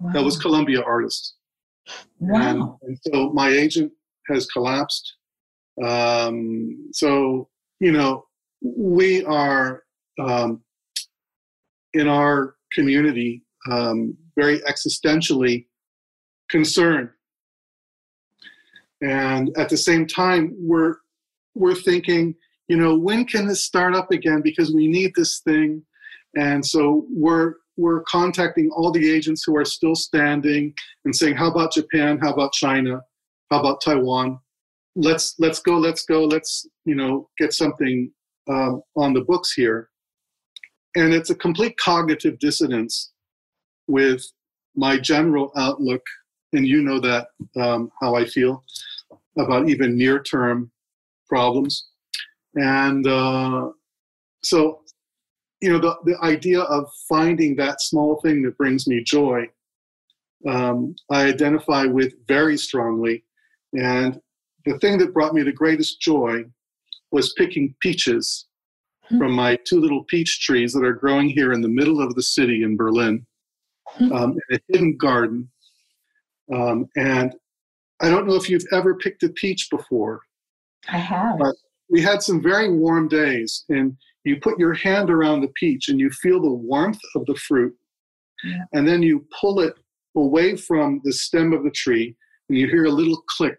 Wow. 0.00 0.12
That 0.12 0.24
was 0.24 0.38
Columbia 0.38 0.82
Artists. 0.82 1.36
Wow. 2.18 2.78
And, 2.82 2.90
and 2.90 2.98
so 3.06 3.32
my 3.32 3.48
agent 3.48 3.92
has 4.28 4.46
collapsed. 4.46 5.14
Um, 5.82 6.88
so 6.92 7.48
you 7.80 7.92
know, 7.92 8.24
we 8.60 9.24
are 9.24 9.82
um, 10.18 10.62
in 11.94 12.08
our 12.08 12.56
community 12.72 13.42
um, 13.70 14.16
very 14.36 14.60
existentially 14.60 15.66
concerned. 16.50 17.08
And 19.02 19.50
at 19.56 19.68
the 19.68 19.76
same 19.76 20.06
time 20.06 20.54
we're 20.58 20.96
we're 21.54 21.74
thinking 21.74 22.34
you 22.68 22.76
know 22.76 22.96
when 22.96 23.24
can 23.26 23.46
this 23.46 23.64
start 23.64 23.94
up 23.94 24.10
again? 24.10 24.40
Because 24.42 24.72
we 24.72 24.88
need 24.88 25.12
this 25.14 25.40
thing. 25.40 25.82
And 26.36 26.64
so 26.64 27.06
we're 27.10 27.54
we're 27.76 28.02
contacting 28.02 28.70
all 28.70 28.92
the 28.92 29.10
agents 29.10 29.42
who 29.44 29.56
are 29.56 29.64
still 29.64 29.94
standing 29.94 30.72
and 31.04 31.14
saying 31.14 31.36
how 31.36 31.50
about 31.50 31.72
japan? 31.72 32.18
How 32.20 32.32
about 32.32 32.52
china? 32.52 33.00
How 33.50 33.60
about 33.60 33.80
taiwan? 33.82 34.38
Let's 34.96 35.34
let's 35.38 35.60
go 35.60 35.78
let's 35.78 36.04
go. 36.04 36.24
Let's 36.24 36.66
you 36.84 36.94
know 36.94 37.28
get 37.38 37.52
something 37.52 38.10
um, 38.48 38.82
on 38.96 39.12
the 39.12 39.22
books 39.22 39.52
here. 39.52 39.90
And 40.96 41.12
it's 41.12 41.30
a 41.30 41.34
complete 41.34 41.76
cognitive 41.76 42.38
dissonance 42.38 43.12
with 43.88 44.24
my 44.76 44.98
general 44.98 45.52
outlook, 45.56 46.02
and 46.52 46.66
you 46.66 46.82
know 46.82 47.00
that 47.00 47.28
um, 47.56 47.90
how 48.00 48.14
I 48.14 48.24
feel 48.24 48.64
about 49.38 49.68
even 49.68 49.96
near 49.96 50.22
term 50.22 50.70
problems. 51.28 51.88
And 52.54 53.06
uh, 53.06 53.70
so, 54.42 54.82
you 55.60 55.70
know, 55.70 55.78
the, 55.78 55.96
the 56.04 56.16
idea 56.22 56.60
of 56.60 56.88
finding 57.08 57.56
that 57.56 57.80
small 57.80 58.20
thing 58.20 58.42
that 58.42 58.56
brings 58.56 58.86
me 58.86 59.02
joy, 59.02 59.46
um, 60.46 60.94
I 61.10 61.26
identify 61.26 61.84
with 61.84 62.14
very 62.28 62.56
strongly. 62.56 63.24
And 63.72 64.20
the 64.66 64.78
thing 64.78 64.98
that 64.98 65.12
brought 65.12 65.34
me 65.34 65.42
the 65.42 65.52
greatest 65.52 66.00
joy 66.00 66.44
was 67.10 67.32
picking 67.34 67.74
peaches. 67.80 68.46
From 69.08 69.32
my 69.32 69.58
two 69.66 69.80
little 69.80 70.04
peach 70.04 70.40
trees 70.40 70.72
that 70.72 70.84
are 70.84 70.92
growing 70.92 71.28
here 71.28 71.52
in 71.52 71.60
the 71.60 71.68
middle 71.68 72.00
of 72.00 72.14
the 72.14 72.22
city 72.22 72.62
in 72.62 72.76
Berlin, 72.76 73.24
mm-hmm. 73.96 74.12
um, 74.12 74.38
in 74.50 74.56
a 74.56 74.60
hidden 74.68 74.96
garden. 74.96 75.50
Um, 76.52 76.88
and 76.96 77.34
I 78.00 78.08
don't 78.08 78.26
know 78.26 78.34
if 78.34 78.48
you've 78.48 78.66
ever 78.72 78.96
picked 78.96 79.22
a 79.22 79.28
peach 79.30 79.68
before. 79.70 80.20
I 80.88 80.98
have. 80.98 81.38
But 81.38 81.54
we 81.90 82.00
had 82.00 82.22
some 82.22 82.42
very 82.42 82.72
warm 82.72 83.08
days, 83.08 83.64
and 83.68 83.96
you 84.24 84.40
put 84.40 84.58
your 84.58 84.74
hand 84.74 85.10
around 85.10 85.40
the 85.40 85.52
peach 85.54 85.88
and 85.88 86.00
you 86.00 86.10
feel 86.10 86.40
the 86.40 86.48
warmth 86.48 87.00
of 87.14 87.26
the 87.26 87.36
fruit, 87.36 87.74
yeah. 88.42 88.64
and 88.72 88.86
then 88.86 89.02
you 89.02 89.26
pull 89.40 89.60
it 89.60 89.74
away 90.16 90.56
from 90.56 91.00
the 91.04 91.12
stem 91.12 91.52
of 91.52 91.62
the 91.62 91.70
tree, 91.70 92.16
and 92.48 92.58
you 92.58 92.68
hear 92.68 92.84
a 92.86 92.90
little 92.90 93.22
click 93.28 93.58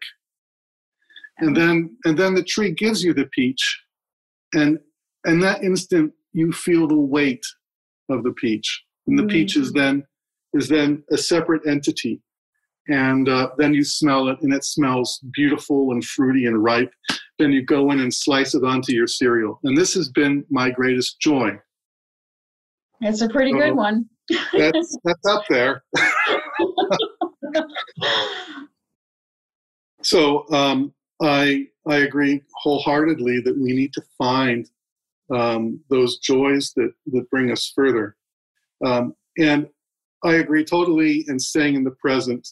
and 1.40 1.56
then 1.56 1.96
and 2.06 2.18
then 2.18 2.34
the 2.34 2.44
tree 2.44 2.72
gives 2.72 3.04
you 3.04 3.14
the 3.14 3.28
peach 3.34 3.82
and 4.54 4.78
in 5.26 5.40
that 5.40 5.64
instant 5.64 6.14
you 6.34 6.52
feel 6.52 6.88
the 6.88 6.98
weight 6.98 7.46
of 8.10 8.24
the 8.24 8.34
peach. 8.34 8.84
And 9.08 9.18
the 9.18 9.24
mm-hmm. 9.24 9.30
peach 9.30 9.58
is 9.58 9.72
then 9.74 10.04
is 10.54 10.70
then 10.70 11.04
a 11.12 11.18
separate 11.18 11.68
entity. 11.68 12.22
And 12.88 13.28
uh, 13.28 13.50
then 13.58 13.74
you 13.74 13.84
smell 13.84 14.30
it 14.30 14.38
and 14.42 14.54
it 14.54 14.64
smells 14.64 15.20
beautiful 15.34 15.92
and 15.92 16.04
fruity 16.04 16.46
and 16.46 16.64
ripe. 16.64 16.92
Then 17.40 17.52
you 17.52 17.66
go 17.66 17.92
in 17.92 18.00
and 18.00 18.14
slice 18.14 18.54
it 18.56 18.64
onto 18.64 18.94
your 18.94 19.08
cereal. 19.08 19.60
And 19.64 19.76
this 19.76 19.94
has 19.96 20.10
been 20.10 20.46
my 20.50 20.70
greatest 20.70 21.20
joy. 21.20 21.60
It's 23.02 23.22
a 23.22 23.28
pretty 23.28 23.52
so 23.52 23.60
good 23.60 23.76
one. 23.76 24.06
that's 24.54 24.98
that's 25.04 25.28
up 25.28 25.44
there. 25.50 25.84
So 30.06 30.46
um, 30.52 30.94
I 31.20 31.66
I 31.88 31.98
agree 31.98 32.44
wholeheartedly 32.62 33.42
that 33.42 33.58
we 33.58 33.74
need 33.74 33.92
to 33.94 34.04
find 34.20 34.70
um, 35.34 35.80
those 35.90 36.18
joys 36.20 36.74
that 36.76 36.92
that 37.08 37.30
bring 37.30 37.52
us 37.52 37.72
further, 37.76 38.16
um, 38.86 39.16
and 39.38 39.68
I 40.24 40.36
agree 40.36 40.64
totally 40.64 41.26
in 41.28 41.40
staying 41.40 41.76
in 41.76 41.84
the 41.84 41.92
present. 41.92 42.48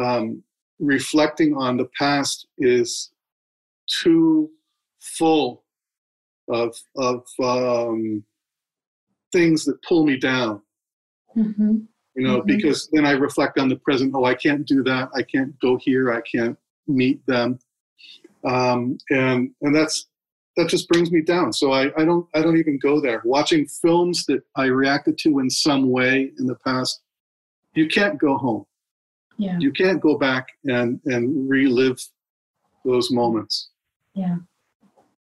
Um, 0.00 0.42
reflecting 0.78 1.56
on 1.56 1.76
the 1.76 1.88
past 1.98 2.46
is 2.58 3.10
too 4.02 4.50
full 5.00 5.64
of 6.48 6.76
of 6.96 7.24
um, 7.42 8.24
things 9.32 9.64
that 9.64 9.82
pull 9.82 10.04
me 10.04 10.18
down. 10.18 10.62
Mm-hmm. 11.36 11.78
You 12.14 12.26
know, 12.26 12.38
mm-hmm. 12.38 12.46
because 12.46 12.88
then 12.92 13.06
I 13.06 13.12
reflect 13.12 13.58
on 13.58 13.68
the 13.68 13.76
present. 13.76 14.12
Oh, 14.14 14.24
I 14.24 14.34
can't 14.34 14.66
do 14.66 14.82
that. 14.84 15.08
I 15.14 15.22
can't 15.22 15.58
go 15.60 15.78
here. 15.80 16.12
I 16.12 16.20
can't 16.20 16.58
meet 16.86 17.24
them 17.26 17.58
um, 18.44 18.98
and 19.10 19.50
and 19.62 19.74
that's 19.74 20.06
that 20.58 20.68
just 20.68 20.88
brings 20.88 21.12
me 21.12 21.22
down. 21.22 21.52
So 21.52 21.70
I, 21.70 21.84
I 21.96 22.04
don't 22.04 22.26
I 22.34 22.42
don't 22.42 22.58
even 22.58 22.80
go 22.80 23.00
there. 23.00 23.22
Watching 23.24 23.64
films 23.66 24.26
that 24.26 24.42
I 24.56 24.64
reacted 24.64 25.16
to 25.18 25.38
in 25.38 25.48
some 25.48 25.88
way 25.88 26.32
in 26.36 26.46
the 26.46 26.56
past, 26.56 27.00
you 27.74 27.86
can't 27.86 28.18
go 28.18 28.36
home. 28.36 28.66
Yeah. 29.36 29.56
You 29.60 29.70
can't 29.70 30.00
go 30.00 30.18
back 30.18 30.48
and, 30.64 31.00
and 31.04 31.48
relive 31.48 32.04
those 32.84 33.12
moments. 33.12 33.68
Yeah. 34.14 34.38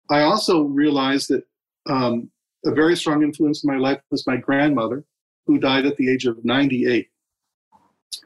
I 0.09 0.21
also 0.21 0.63
realized 0.63 1.29
that 1.29 1.43
um, 1.87 2.31
a 2.65 2.71
very 2.71 2.95
strong 2.95 3.21
influence 3.21 3.63
in 3.63 3.71
my 3.71 3.77
life 3.77 4.01
was 4.09 4.25
my 4.25 4.37
grandmother, 4.37 5.05
who 5.45 5.59
died 5.59 5.85
at 5.85 5.97
the 5.97 6.11
age 6.11 6.25
of 6.25 6.43
98. 6.43 7.09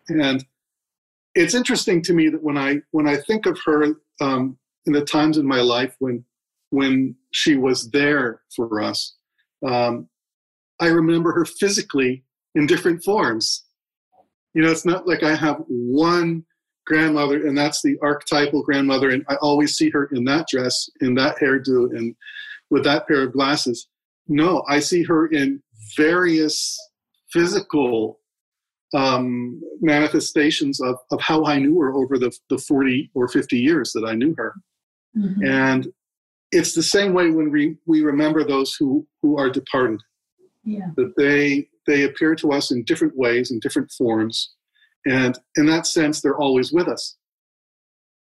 And 0.08 0.46
it's 1.36 1.56
interesting 1.56 2.02
to 2.04 2.14
me 2.14 2.30
that 2.30 2.42
when 2.42 2.58
I 2.58 2.82
when 2.92 3.06
I 3.06 3.18
think 3.18 3.46
of 3.48 3.60
her 3.66 3.96
um, 4.22 4.58
in 4.86 4.94
the 4.94 5.04
times 5.04 5.38
in 5.38 5.46
my 5.46 5.60
life 5.60 5.94
when 6.00 6.24
when 6.72 7.16
she 7.32 7.56
was 7.56 7.90
there 7.92 8.42
for 8.56 8.82
us, 8.82 9.16
um, 9.66 10.10
I 10.80 10.88
remember 10.88 11.32
her 11.34 11.46
physically 11.46 12.24
in 12.56 12.66
different 12.66 13.04
forms. 13.04 13.64
You 14.54 14.64
know, 14.64 14.72
it's 14.72 14.86
not 14.86 15.08
like 15.08 15.24
I 15.24 15.36
have 15.36 15.64
one 15.68 16.44
grandmother 16.88 17.46
and 17.48 17.58
that's 17.58 17.82
the 17.84 17.96
archetypal 18.02 18.64
grandmother, 18.64 19.12
and 19.12 19.24
I 19.30 19.36
always 19.36 19.76
see 19.76 19.90
her 19.92 20.10
in 20.12 20.26
that 20.26 20.48
dress, 20.48 20.90
in 21.02 21.14
that 21.16 21.38
hairdo, 21.38 21.96
and 21.96 22.16
with 22.70 22.84
that 22.86 23.08
pair 23.08 23.22
of 23.22 23.34
glasses. 23.34 23.88
No, 24.28 24.64
I 24.68 24.80
see 24.80 25.04
her 25.04 25.28
in 25.28 25.62
various 25.96 26.78
physical 27.32 28.20
um, 28.94 29.62
manifestations 29.82 30.82
of, 30.82 30.96
of 31.12 31.22
how 31.22 31.46
I 31.46 31.60
knew 31.60 31.80
her 31.80 31.94
over 31.94 32.18
the, 32.18 32.32
the 32.50 32.58
40 32.58 33.12
or 33.14 33.28
50 33.28 33.58
years 33.58 33.92
that 33.94 34.06
I 34.06 34.16
knew 34.16 34.34
her. 34.38 34.54
Mhm. 35.18 35.48
And 35.48 35.88
it's 36.52 36.74
the 36.74 36.84
same 36.84 37.14
way 37.14 37.30
when 37.32 37.50
we, 37.52 37.78
we 37.86 38.02
remember 38.04 38.44
those 38.44 38.76
who, 38.76 39.06
who 39.22 39.38
are 39.38 39.50
departed, 39.50 40.00
Yeah. 40.64 40.90
that 40.98 41.14
they, 41.18 41.70
they 41.88 42.04
appear 42.04 42.36
to 42.36 42.52
us 42.52 42.72
in 42.72 42.84
different 42.84 43.16
ways, 43.16 43.52
in 43.52 43.60
different 43.60 43.92
forms. 43.92 44.54
And 45.06 45.38
in 45.56 45.66
that 45.68 45.88
sense, 45.88 46.22
they're 46.22 46.38
always 46.38 46.72
with 46.72 46.88
us. 46.88 47.18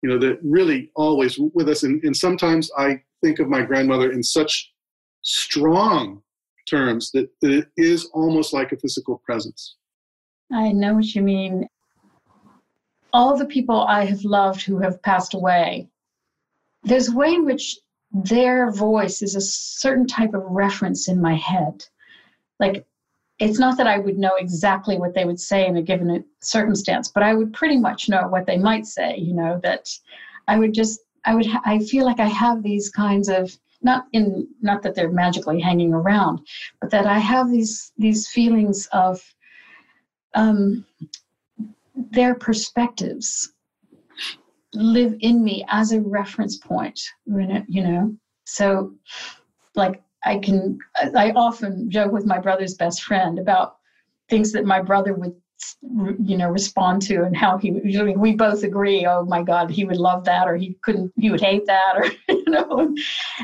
You 0.01 0.09
know, 0.09 0.19
they're 0.19 0.37
really 0.43 0.91
always 0.95 1.39
with 1.39 1.69
us. 1.69 1.83
And, 1.83 2.03
and 2.03 2.15
sometimes 2.15 2.69
I 2.77 3.01
think 3.23 3.39
of 3.39 3.47
my 3.49 3.61
grandmother 3.61 4.11
in 4.11 4.23
such 4.23 4.71
strong 5.21 6.21
terms 6.69 7.11
that, 7.11 7.29
that 7.41 7.51
it 7.51 7.67
is 7.77 8.05
almost 8.13 8.53
like 8.53 8.71
a 8.71 8.77
physical 8.77 9.21
presence. 9.25 9.75
I 10.51 10.71
know 10.71 10.95
what 10.95 11.15
you 11.15 11.21
mean. 11.21 11.67
All 13.13 13.37
the 13.37 13.45
people 13.45 13.81
I 13.83 14.05
have 14.05 14.23
loved 14.23 14.61
who 14.61 14.79
have 14.79 15.01
passed 15.01 15.33
away, 15.33 15.89
there's 16.83 17.09
a 17.09 17.15
way 17.15 17.33
in 17.33 17.45
which 17.45 17.77
their 18.11 18.71
voice 18.71 19.21
is 19.21 19.35
a 19.35 19.41
certain 19.41 20.07
type 20.07 20.33
of 20.33 20.43
reference 20.45 21.07
in 21.07 21.21
my 21.21 21.35
head. 21.35 21.83
Like, 22.59 22.85
it's 23.39 23.59
not 23.59 23.77
that 23.77 23.87
I 23.87 23.99
would 23.99 24.17
know 24.17 24.31
exactly 24.39 24.97
what 24.97 25.13
they 25.13 25.25
would 25.25 25.39
say 25.39 25.67
in 25.67 25.77
a 25.77 25.81
given 25.81 26.23
circumstance, 26.41 27.09
but 27.09 27.23
I 27.23 27.33
would 27.33 27.53
pretty 27.53 27.77
much 27.77 28.09
know 28.09 28.27
what 28.27 28.47
they 28.47 28.57
might 28.57 28.85
say, 28.85 29.17
you 29.17 29.33
know, 29.33 29.59
that 29.63 29.89
I 30.47 30.57
would 30.57 30.73
just, 30.73 31.01
I 31.25 31.35
would, 31.35 31.45
ha- 31.45 31.61
I 31.65 31.79
feel 31.79 32.05
like 32.05 32.19
I 32.19 32.27
have 32.27 32.63
these 32.63 32.89
kinds 32.89 33.29
of, 33.29 33.55
not 33.83 34.05
in, 34.11 34.47
not 34.61 34.81
that 34.81 34.95
they're 34.95 35.11
magically 35.11 35.59
hanging 35.59 35.93
around, 35.93 36.39
but 36.81 36.89
that 36.89 37.05
I 37.05 37.19
have 37.19 37.51
these, 37.51 37.91
these 37.97 38.27
feelings 38.27 38.87
of, 38.91 39.21
um, 40.33 40.85
their 41.95 42.35
perspectives 42.35 43.53
live 44.73 45.15
in 45.21 45.43
me 45.43 45.65
as 45.69 45.91
a 45.91 46.01
reference 46.01 46.57
point 46.57 46.99
you 47.67 47.83
know- 47.83 48.15
so 48.45 48.93
like 49.75 50.01
i 50.25 50.37
can 50.37 50.77
i 51.15 51.31
often 51.31 51.89
joke 51.89 52.11
with 52.11 52.25
my 52.25 52.39
brother's 52.39 52.75
best 52.75 53.03
friend 53.03 53.39
about 53.39 53.77
things 54.29 54.51
that 54.51 54.65
my 54.65 54.81
brother 54.81 55.13
would 55.13 55.35
you 56.19 56.37
know 56.37 56.49
respond 56.49 57.01
to 57.01 57.23
and 57.23 57.35
how 57.35 57.57
he 57.57 57.71
we 57.71 58.33
both 58.35 58.63
agree 58.63 59.05
oh 59.05 59.23
my 59.25 59.41
god 59.41 59.69
he 59.69 59.85
would 59.85 59.97
love 59.97 60.23
that 60.23 60.47
or 60.47 60.55
he 60.55 60.77
couldn't 60.83 61.11
he 61.17 61.31
would 61.31 61.41
hate 61.41 61.65
that 61.65 61.93
or 61.95 62.05
you 62.35 62.43
know? 62.47 62.93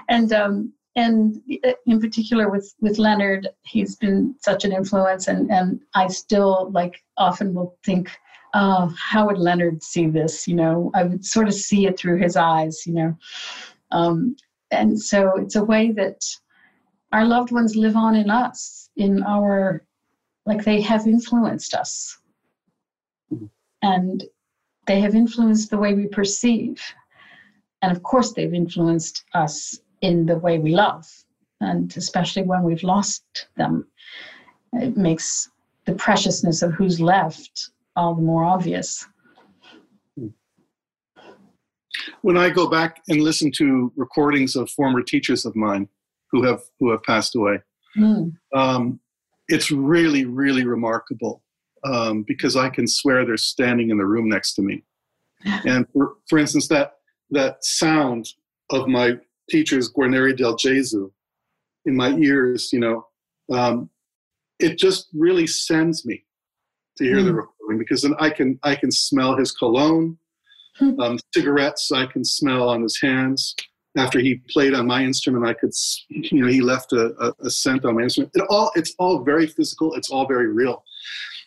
And 0.10 0.32
um 0.32 0.74
and 0.96 1.42
in 1.86 2.00
particular 2.00 2.50
with 2.50 2.74
with 2.82 3.00
leonard 3.00 3.48
he's 3.64 3.96
been 3.96 4.36
such 4.40 4.64
an 4.64 4.72
influence 4.72 5.28
and 5.28 5.50
and 5.52 5.80
i 5.96 6.08
still 6.08 6.70
like 6.72 7.04
often 7.18 7.54
will 7.54 7.76
think 7.84 8.12
oh 8.54 8.94
how 8.98 9.26
would 9.26 9.38
leonard 9.38 9.82
see 9.84 10.08
this 10.08 10.48
you 10.48 10.56
know? 10.56 10.92
I 10.94 11.04
would 11.04 11.26
sort 11.26 11.48
of 11.48 11.54
see 11.54 11.88
it 11.88 11.98
through 11.98 12.18
his 12.18 12.36
eyes 12.36 12.84
you 12.86 12.94
know? 12.94 13.18
Um 13.92 14.36
and 14.72 15.00
so 15.00 15.38
it's 15.38 15.56
a 15.56 15.64
way 15.64 15.92
that 15.92 16.24
our 17.12 17.26
loved 17.26 17.52
ones 17.52 17.76
live 17.76 17.96
on 17.96 18.16
in 18.16 18.30
us 18.30 18.90
in 18.98 19.24
our 19.24 19.86
like 20.46 20.64
they 20.64 20.82
have 20.82 21.08
influenced 21.08 21.74
us. 21.74 22.18
And 23.82 24.24
they 24.88 25.00
have 25.00 25.16
influenced 25.16 25.70
the 25.70 25.78
way 25.78 25.94
we 25.94 26.08
perceive. 26.08 26.82
And 27.82 27.92
of 27.92 28.04
course 28.04 28.34
they've 28.34 28.54
influenced 28.54 29.24
us 29.34 29.80
in 30.02 30.26
the 30.26 30.38
way 30.38 30.60
we 30.60 30.76
love 30.76 31.08
and 31.62 31.96
especially 31.96 32.44
when 32.44 32.64
we've 32.64 32.84
lost 32.84 33.48
them. 33.56 33.88
It 34.74 34.98
makes 34.98 35.50
the 35.86 35.94
preciousness 35.94 36.62
of 36.62 36.74
who's 36.74 37.00
left 37.00 37.70
all 37.96 38.16
the 38.16 38.22
more 38.22 38.44
obvious 38.44 39.06
when 42.22 42.38
I 42.38 42.50
go 42.50 42.70
back 42.70 43.02
and 43.08 43.22
listen 43.22 43.52
to 43.58 43.92
recordings 43.96 44.56
of 44.56 44.70
former 44.70 45.02
teachers 45.02 45.46
of 45.46 45.56
mine 45.56 45.88
who 46.32 46.44
have 46.44 46.62
who 46.80 46.92
have 46.92 47.04
passed 47.04 47.36
away, 47.36 47.60
Hmm. 47.96 48.30
um, 48.56 49.00
it's 49.48 49.70
really 49.72 50.26
really 50.26 50.66
remarkable 50.66 51.44
um, 51.84 52.24
because 52.24 52.56
I 52.56 52.70
can 52.70 52.88
swear 52.88 53.26
they're 53.26 53.38
standing 53.38 53.90
in 53.90 53.98
the 53.98 54.06
room 54.06 54.30
next 54.30 54.54
to 54.56 54.62
me. 54.62 54.84
And 55.66 55.86
for, 55.92 56.16
for 56.30 56.40
instance, 56.40 56.68
that 56.70 56.94
that 57.32 57.64
sound 57.64 58.30
of 58.70 58.88
my 58.88 59.18
teacher's 59.50 59.92
Guarneri 59.92 60.36
del 60.36 60.56
Gesù 60.56 61.12
in 61.86 61.96
my 61.96 62.12
ears, 62.14 62.72
you 62.72 62.80
know, 62.80 63.08
um, 63.52 63.90
it 64.60 64.78
just 64.78 65.10
really 65.14 65.46
sends 65.46 66.06
me 66.06 66.24
to 66.98 67.04
hear 67.04 67.24
the 67.24 67.32
Mm. 67.32 67.36
recording 67.38 67.80
because 67.80 68.02
then 68.04 68.16
I 68.20 68.30
can 68.30 68.60
I 68.64 68.76
can 68.76 68.92
smell 68.92 69.36
his 69.38 69.52
cologne, 69.52 70.18
Hmm. 70.78 71.00
um, 71.00 71.20
cigarettes 71.36 71.92
I 71.92 72.06
can 72.08 72.24
smell 72.26 72.68
on 72.70 72.82
his 72.82 73.00
hands. 73.02 73.56
After 73.96 74.20
he 74.20 74.42
played 74.50 74.74
on 74.74 74.88
my 74.88 75.04
instrument, 75.04 75.46
I 75.46 75.54
could, 75.54 75.70
you 76.10 76.42
know, 76.42 76.48
he 76.48 76.62
left 76.62 76.94
a, 76.94 77.14
a, 77.24 77.34
a 77.46 77.50
scent 77.52 77.86
on 77.86 77.94
my 77.96 78.02
instrument. 78.02 78.32
It 78.34 78.42
all 78.50 78.72
it's 78.76 78.96
all 78.98 79.24
very 79.24 79.46
physical. 79.48 79.94
It's 79.94 80.10
all 80.10 80.28
very 80.28 80.48
real, 80.48 80.84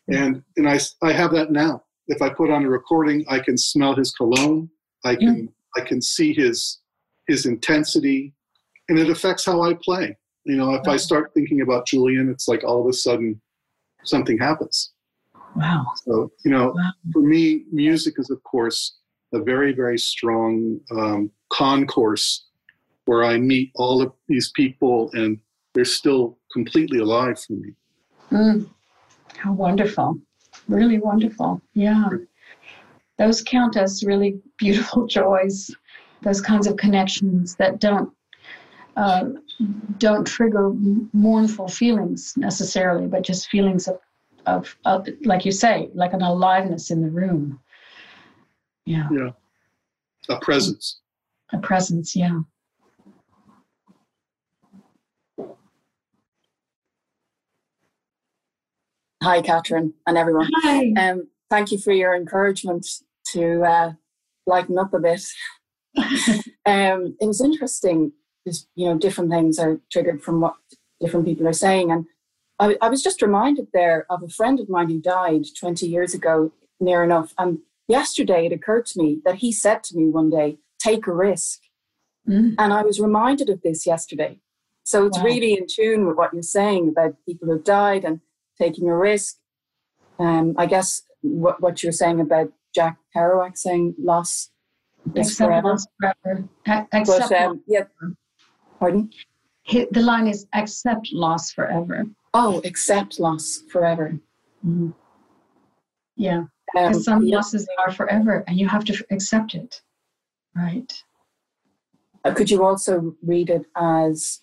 and 0.09 0.43
and 0.57 0.69
I 0.69 0.79
I 1.03 1.13
have 1.13 1.33
that 1.33 1.51
now. 1.51 1.83
If 2.09 2.23
I 2.23 2.29
put 2.31 2.51
on 2.51 2.65
a 2.65 2.69
recording, 2.71 3.25
I 3.29 3.41
can 3.41 3.57
smell 3.59 3.95
his 3.97 4.13
cologne. 4.13 4.71
I 5.05 5.17
can 5.17 5.49
I 5.77 5.81
can 5.81 6.01
see 6.01 6.33
his 6.33 6.81
his 7.27 7.47
intensity, 7.47 8.33
and 8.89 8.97
it 8.99 9.11
affects 9.11 9.45
how 9.45 9.63
I 9.63 9.75
play. 9.75 10.17
You 10.45 10.57
know, 10.57 10.75
if 10.75 10.87
I 10.87 10.97
start 10.97 11.33
thinking 11.35 11.61
about 11.63 11.89
Julian, 11.89 12.29
it's 12.31 12.47
like 12.47 12.63
all 12.63 12.81
of 12.81 12.87
a 12.87 12.93
sudden 12.93 13.41
something 14.05 14.39
happens. 14.39 14.93
Wow 15.57 15.85
So, 16.05 16.31
you 16.45 16.51
know, 16.51 16.73
Wow. 16.77 16.91
for 17.13 17.23
me, 17.23 17.65
music 17.73 18.15
is, 18.19 18.31
of 18.31 18.43
course, 18.45 18.99
a 19.33 19.41
very, 19.41 19.73
very 19.73 19.99
strong 19.99 20.79
um, 20.91 21.31
concourse 21.51 22.47
where 23.07 23.25
I 23.25 23.39
meet 23.39 23.71
all 23.75 24.03
of 24.03 24.13
these 24.29 24.51
people 24.55 25.11
and 25.15 25.39
they're 25.75 25.85
still 25.85 26.39
completely 26.53 26.99
alive 26.99 27.39
for 27.41 27.55
me. 27.55 27.71
Mm. 28.31 28.69
How 29.37 29.53
wonderful. 29.53 30.19
Really 30.69 30.99
wonderful. 30.99 31.61
Yeah. 31.75 32.09
Those 33.19 33.43
count 33.43 33.77
as 33.77 34.03
really 34.05 34.41
beautiful 34.59 35.07
joys, 35.19 35.71
those 36.23 36.41
kinds 36.41 36.67
of 36.67 36.77
connections 36.77 37.55
that 37.57 37.81
don't 37.81 38.11
uh, 38.97 39.25
don't 39.99 40.27
trigger 40.27 40.73
mournful 41.13 41.69
feelings 41.69 42.33
necessarily, 42.37 43.07
but 43.07 43.23
just 43.23 43.49
feelings 43.49 43.89
of, 43.89 43.99
of, 44.47 44.77
of, 44.85 45.09
like 45.25 45.45
you 45.45 45.53
say, 45.53 45.91
like 45.95 46.13
an 46.13 46.23
aliveness 46.23 46.91
in 46.91 47.03
the 47.03 47.11
room. 47.11 47.61
Yeah, 48.87 49.09
Yeah. 49.11 49.31
A 50.29 50.39
presence. 50.41 51.01
a 51.53 51.59
presence. 51.59 52.17
Yeah. 52.17 52.41
Hi, 59.23 59.43
Catherine, 59.43 59.95
and 60.07 60.17
everyone. 60.17 60.49
Hi. 60.63 60.93
Um, 60.97 61.29
thank 61.51 61.73
you 61.73 61.79
for 61.79 61.93
your 61.93 62.15
encouragement 62.15 62.87
to 63.33 63.63
uh, 63.63 63.93
lighten 64.47 64.79
up 64.79 64.95
a 64.95 65.01
bit. 65.01 65.23
um, 66.67 67.17
it 67.21 67.27
was 67.27 67.41
interesting, 67.41 68.13
just, 68.47 68.69
you 68.77 68.87
know, 68.87 68.97
different 68.99 69.31
things 69.31 69.59
are 69.59 69.81
triggered 69.91 70.23
from 70.23 70.41
what 70.41 70.55
different 71.01 71.27
people 71.27 71.49
are 71.49 71.53
saying. 71.53 71.91
And 71.91 72.07
I, 72.59 72.77
I 72.81 72.89
was 72.89 73.03
just 73.03 73.23
reminded 73.23 73.69
there 73.73 74.07
of 74.11 74.23
a 74.23 74.29
friend 74.29 74.59
of 74.61 74.69
mine 74.69 74.89
who 74.91 75.01
died 75.01 75.45
20 75.59 75.87
years 75.87 76.15
ago, 76.15 76.53
near 76.81 77.05
enough. 77.05 77.35
And 77.39 77.59
yesterday 77.89 78.47
it 78.47 78.53
occurred 78.53 78.87
to 78.87 78.99
me 79.03 79.21
that 79.25 79.37
he 79.37 79.53
said 79.53 79.83
to 79.85 79.97
me 79.97 80.09
one 80.09 80.31
day, 80.31 80.59
take 80.79 81.07
a 81.07 81.13
risk. 81.15 81.61
Mm. 82.29 82.55
And 82.59 82.73
I 82.73 82.83
was 82.83 82.99
reminded 83.01 83.51
of 83.51 83.63
this 83.63 83.87
yesterday. 83.87 84.39
So 84.85 85.07
it's 85.07 85.19
Wow. 85.19 85.25
really 85.25 85.53
in 85.55 85.67
tune 85.69 86.07
with 86.07 86.17
what 86.17 86.33
you're 86.33 86.43
saying 86.43 86.89
about 86.89 87.17
people 87.27 87.49
who've 87.49 87.63
died 87.65 88.05
and 88.05 88.21
taking 88.59 88.89
a 88.89 88.97
risk. 88.97 89.37
Um, 90.19 90.55
I 90.57 90.67
guess 90.67 91.03
what, 91.23 91.61
what 91.61 91.83
you're 91.83 91.93
saying 91.93 92.21
about 92.21 92.53
Jack 92.75 92.97
Kerouac 93.15 93.57
saying 93.59 93.95
loss 93.99 94.51
is 95.15 95.29
Accept 95.29 95.49
forever. 95.49 95.69
loss 95.69 95.87
forever. 96.01 96.49
A- 96.67 96.87
But 96.91 97.33
um, 97.33 97.63
yeah, 97.67 97.85
pardon. 98.81 99.11
The 99.71 100.01
line 100.01 100.27
is 100.29 100.47
accept 100.55 101.09
loss 101.13 101.51
forever. 101.53 102.07
Oh, 102.39 102.61
accept 102.65 103.19
loss 103.19 103.63
forever. 103.73 104.19
Mhm. 104.65 104.95
Yeah, 106.17 106.39
Um, 106.41 106.51
because 106.75 107.05
some 107.05 107.23
losses 107.25 107.67
are 107.79 107.91
forever, 107.93 108.45
and 108.47 108.59
you 108.59 108.69
have 108.69 108.85
to 108.85 108.95
accept 109.11 109.55
it. 109.55 109.83
Right. 110.55 110.93
Uh, 112.25 112.35
Could 112.35 112.51
you 112.51 112.65
also 112.65 113.15
read 113.23 113.49
it 113.51 113.65
as 113.77 114.41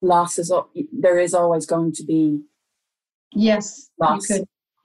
losses? 0.00 0.52
There 0.92 1.18
is 1.18 1.32
always 1.34 1.64
going 1.66 1.92
to 1.92 2.04
be 2.04 2.42
Yes, 3.34 3.90
Loss. 4.00 4.26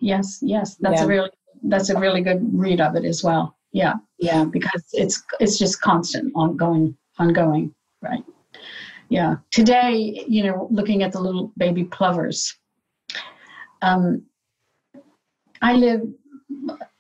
Yes, 0.02 0.40
yes, 0.42 0.76
that's 0.76 1.00
Yeah. 1.00 1.06
a 1.06 1.08
really 1.08 1.32
that's 1.64 1.90
a 1.90 1.98
really 1.98 2.22
good 2.22 2.42
read 2.54 2.82
of 2.82 2.96
it 2.98 3.06
as 3.06 3.24
well. 3.24 3.56
Yeah, 3.72 3.96
yeah. 4.20 4.44
because 4.44 4.84
it's 4.92 5.24
it's 5.40 5.58
just 5.58 5.80
constant, 5.82 6.32
ongoing, 6.36 6.98
ongoing. 7.18 7.74
Right. 8.02 8.24
Yeah. 9.14 9.36
Today, 9.52 10.26
you 10.28 10.42
know, 10.44 10.68
looking 10.72 11.04
at 11.04 11.12
the 11.12 11.20
little 11.20 11.54
baby 11.56 11.84
plovers. 11.84 12.52
Um, 13.84 14.24
I 15.62 15.74
live 15.76 16.02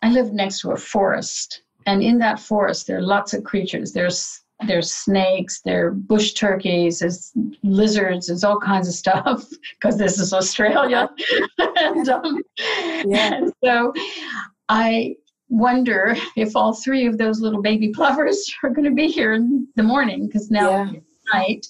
I 0.03 0.11
live 0.11 0.31
next 0.31 0.61
to 0.61 0.71
a 0.73 0.77
forest, 0.77 1.63
and 1.87 2.03
in 2.03 2.19
that 2.19 2.39
forest 2.39 2.85
there 2.85 2.99
are 2.99 3.01
lots 3.01 3.33
of 3.33 3.43
creatures. 3.43 3.93
There's 3.93 4.41
there's 4.67 4.93
snakes, 4.93 5.61
there 5.65 5.87
are 5.87 5.91
bush 5.91 6.33
turkeys, 6.33 6.99
there's 6.99 7.31
lizards, 7.63 8.27
there's 8.27 8.43
all 8.43 8.59
kinds 8.59 8.87
of 8.87 8.93
stuff 8.93 9.49
because 9.73 9.97
this 9.97 10.19
is 10.19 10.33
Australia. 10.33 11.09
and, 11.57 12.09
um, 12.09 12.43
Yeah. 13.05 13.33
and 13.33 13.51
so 13.63 13.91
I 14.69 15.15
wonder 15.49 16.15
if 16.37 16.55
all 16.55 16.73
three 16.75 17.07
of 17.07 17.17
those 17.17 17.41
little 17.41 17.61
baby 17.63 17.89
plovers 17.89 18.53
are 18.63 18.69
going 18.69 18.85
to 18.85 18.95
be 18.95 19.07
here 19.07 19.33
in 19.33 19.67
the 19.75 19.83
morning 19.83 20.27
because 20.27 20.51
now 20.51 20.69
Yeah. 20.69 20.99
Night, 21.33 21.67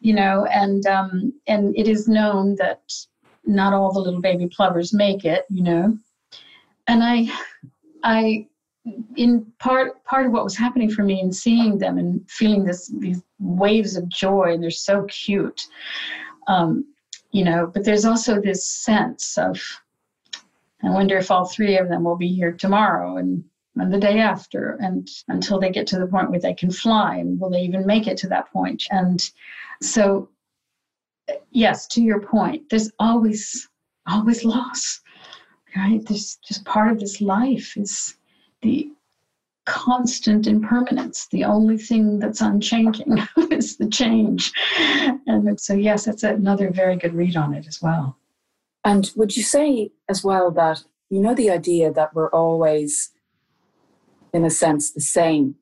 you 0.00 0.14
know, 0.14 0.46
and 0.46 0.86
um, 0.86 1.32
and 1.46 1.76
it 1.76 1.88
is 1.88 2.08
known 2.08 2.56
that 2.56 2.80
not 3.44 3.72
all 3.72 3.92
the 3.92 4.00
little 4.00 4.20
baby 4.20 4.46
plovers 4.46 4.92
make 4.92 5.24
it, 5.24 5.44
you 5.48 5.62
know, 5.62 5.96
and 6.86 7.02
I, 7.02 7.30
I, 8.02 8.46
in 9.16 9.46
part 9.58 10.02
part 10.04 10.26
of 10.26 10.32
what 10.32 10.44
was 10.44 10.56
happening 10.56 10.90
for 10.90 11.02
me 11.02 11.20
in 11.20 11.32
seeing 11.32 11.78
them 11.78 11.98
and 11.98 12.28
feeling 12.30 12.64
this 12.64 12.92
these 12.98 13.22
waves 13.38 13.96
of 13.96 14.08
joy 14.08 14.52
and 14.52 14.62
they're 14.62 14.70
so 14.70 15.04
cute, 15.04 15.66
um, 16.46 16.84
you 17.32 17.44
know, 17.44 17.70
but 17.72 17.84
there's 17.84 18.04
also 18.04 18.40
this 18.40 18.68
sense 18.68 19.36
of 19.38 19.60
I 20.82 20.90
wonder 20.90 21.16
if 21.16 21.30
all 21.30 21.44
three 21.44 21.76
of 21.76 21.88
them 21.88 22.04
will 22.04 22.16
be 22.16 22.32
here 22.32 22.52
tomorrow 22.52 23.16
and, 23.16 23.44
and 23.80 23.92
the 23.92 23.98
day 23.98 24.18
after, 24.18 24.78
and 24.80 25.08
until 25.28 25.58
they 25.58 25.70
get 25.70 25.86
to 25.88 25.98
the 25.98 26.06
point 26.06 26.30
where 26.30 26.40
they 26.40 26.54
can 26.54 26.70
fly, 26.70 27.16
and 27.16 27.40
will 27.40 27.50
they 27.50 27.62
even 27.62 27.86
make 27.86 28.06
it 28.06 28.16
to 28.18 28.28
that 28.28 28.52
point? 28.52 28.84
And 28.90 29.28
so, 29.82 30.28
yes, 31.50 31.86
to 31.88 32.02
your 32.02 32.20
point, 32.20 32.68
there's 32.70 32.90
always, 32.98 33.68
always 34.06 34.44
loss, 34.44 35.00
right? 35.76 36.04
There's 36.06 36.38
just 36.46 36.64
part 36.64 36.90
of 36.90 37.00
this 37.00 37.20
life 37.20 37.76
is 37.76 38.16
the 38.62 38.90
constant 39.68 40.46
impermanence. 40.46 41.28
The 41.30 41.44
only 41.44 41.76
thing 41.76 42.18
that's 42.18 42.40
unchanging 42.40 43.18
is 43.50 43.76
the 43.76 43.88
change. 43.88 44.50
And 45.26 45.60
so, 45.60 45.74
yes, 45.74 46.06
that's 46.06 46.22
another 46.22 46.70
very 46.70 46.96
good 46.96 47.14
read 47.14 47.36
on 47.36 47.54
it 47.54 47.66
as 47.66 47.82
well. 47.82 48.16
And 48.84 49.10
would 49.16 49.36
you 49.36 49.42
say 49.42 49.90
as 50.08 50.24
well 50.24 50.50
that 50.52 50.82
you 51.10 51.20
know 51.20 51.34
the 51.34 51.50
idea 51.50 51.92
that 51.92 52.14
we're 52.14 52.30
always, 52.30 53.10
in 54.32 54.44
a 54.44 54.50
sense, 54.50 54.90
the 54.90 55.00
same, 55.00 55.56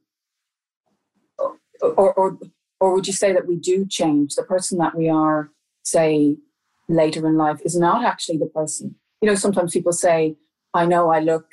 or 1.38 2.12
or 2.14 2.38
or, 2.78 2.94
would 2.94 3.06
you 3.06 3.12
say 3.12 3.32
that 3.32 3.46
we 3.46 3.56
do 3.56 3.86
change? 3.86 4.34
The 4.34 4.42
person 4.42 4.78
that 4.78 4.94
we 4.94 5.08
are, 5.08 5.50
say, 5.82 6.36
later 6.88 7.26
in 7.26 7.36
life, 7.36 7.60
is 7.64 7.76
not 7.76 8.04
actually 8.04 8.38
the 8.38 8.46
person. 8.46 8.96
You 9.22 9.28
know, 9.28 9.34
sometimes 9.34 9.72
people 9.72 9.92
say, 9.92 10.36
"I 10.74 10.86
know 10.86 11.10
I 11.10 11.20
look 11.20 11.46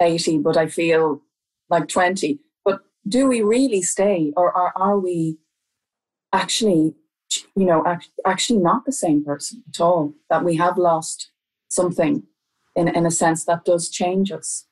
eighty, 0.00 0.38
but 0.38 0.56
I 0.56 0.66
feel 0.66 1.22
like 1.70 1.88
20. 1.88 2.40
But 2.64 2.80
do 3.08 3.26
we 3.26 3.42
really 3.42 3.82
stay, 3.82 4.32
or 4.36 4.52
are, 4.52 4.72
are 4.76 4.98
we 4.98 5.38
actually 6.32 6.94
you 7.56 7.64
know, 7.64 7.84
act, 7.86 8.10
actually 8.26 8.58
not 8.58 8.84
the 8.84 8.92
same 8.92 9.24
person 9.24 9.62
at 9.68 9.80
all, 9.80 10.14
that 10.30 10.44
we 10.44 10.56
have 10.56 10.78
lost 10.78 11.30
something 11.68 12.24
in, 12.76 12.88
in 12.88 13.06
a 13.06 13.10
sense 13.10 13.44
that 13.44 13.64
does 13.64 13.88
change 13.88 14.30
us. 14.30 14.66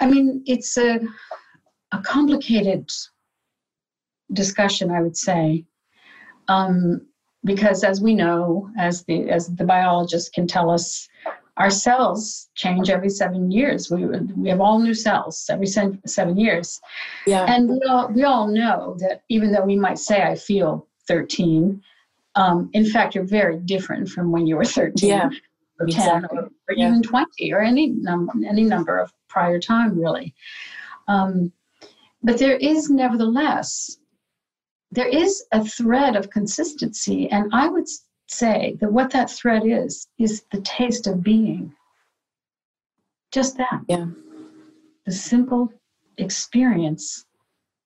I 0.00 0.06
mean, 0.08 0.42
it's 0.46 0.76
a, 0.76 1.00
a 1.92 1.98
complicated 2.02 2.88
discussion, 4.32 4.90
I 4.90 5.02
would 5.02 5.16
say, 5.16 5.64
um, 6.48 7.06
because 7.44 7.84
as 7.84 8.00
we 8.00 8.14
know, 8.14 8.70
as 8.78 9.04
the 9.04 9.30
as 9.30 9.48
the 9.56 9.64
biologists 9.64 10.28
can 10.30 10.46
tell 10.46 10.70
us, 10.70 11.08
our 11.56 11.70
cells 11.70 12.48
change 12.54 12.90
every 12.90 13.08
seven 13.08 13.50
years. 13.50 13.90
We 13.90 14.04
we 14.06 14.48
have 14.50 14.60
all 14.60 14.78
new 14.78 14.94
cells 14.94 15.46
every 15.50 15.66
seven, 15.66 16.00
seven 16.06 16.36
years, 16.38 16.80
Yeah. 17.26 17.44
and 17.48 17.68
we 17.68 17.80
all 17.88 18.08
we 18.12 18.24
all 18.24 18.46
know 18.46 18.96
that 19.00 19.22
even 19.28 19.52
though 19.52 19.64
we 19.64 19.76
might 19.76 19.98
say 19.98 20.22
I 20.22 20.34
feel 20.34 20.86
thirteen, 21.08 21.82
um, 22.34 22.68
in 22.72 22.84
fact, 22.88 23.14
you're 23.14 23.24
very 23.24 23.58
different 23.58 24.08
from 24.08 24.32
when 24.32 24.46
you 24.46 24.56
were 24.56 24.64
thirteen 24.64 25.10
Yeah, 25.10 25.30
or 25.80 25.86
10 25.86 25.88
exactly. 25.88 26.38
or, 26.38 26.50
or 26.70 26.74
Yeah. 26.76 26.88
even 26.88 27.02
20 27.02 27.52
or 27.52 27.60
any 27.60 27.88
number 27.88 28.32
any 28.46 28.62
number 28.64 28.98
of 28.98 29.12
prior 29.28 29.58
time 29.58 29.98
really 29.98 30.34
um, 31.08 31.52
but 32.22 32.38
there 32.38 32.56
is 32.56 32.90
nevertheless 32.90 33.98
there 34.92 35.08
is 35.08 35.44
a 35.52 35.64
thread 35.64 36.16
of 36.16 36.30
consistency 36.30 37.28
and 37.30 37.50
i 37.52 37.68
would 37.68 37.88
say 38.28 38.76
that 38.80 38.92
what 38.92 39.10
that 39.10 39.30
thread 39.30 39.62
is 39.66 40.06
is 40.18 40.44
the 40.52 40.60
taste 40.60 41.06
of 41.06 41.22
being 41.22 41.74
just 43.32 43.56
that 43.56 43.82
Yeah. 43.88 44.06
the 45.06 45.12
simple 45.12 45.72
experience 46.18 47.24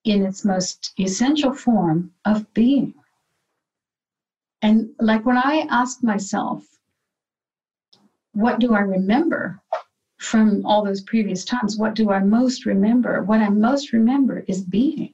in 0.05 0.25
its 0.27 0.45
most 0.45 0.93
essential 0.99 1.55
form 1.55 2.13
of 2.27 2.53
being 2.53 2.95
and 4.61 4.91
like 5.01 5.25
when 5.25 5.39
i 5.39 5.67
ask 5.71 6.03
myself 6.03 6.74
what 8.35 8.59
do 8.59 8.75
I 8.75 8.81
remember 8.81 9.61
from 10.19 10.65
all 10.67 10.85
those 10.85 11.03
previous 11.03 11.45
times? 11.45 11.77
What 11.77 11.95
do 11.95 12.11
I 12.11 12.19
most 12.21 12.67
remember? 12.67 13.23
What 13.23 13.41
I 13.41 13.49
most 13.49 13.93
remember 13.93 14.45
is 14.49 14.63
being, 14.63 15.13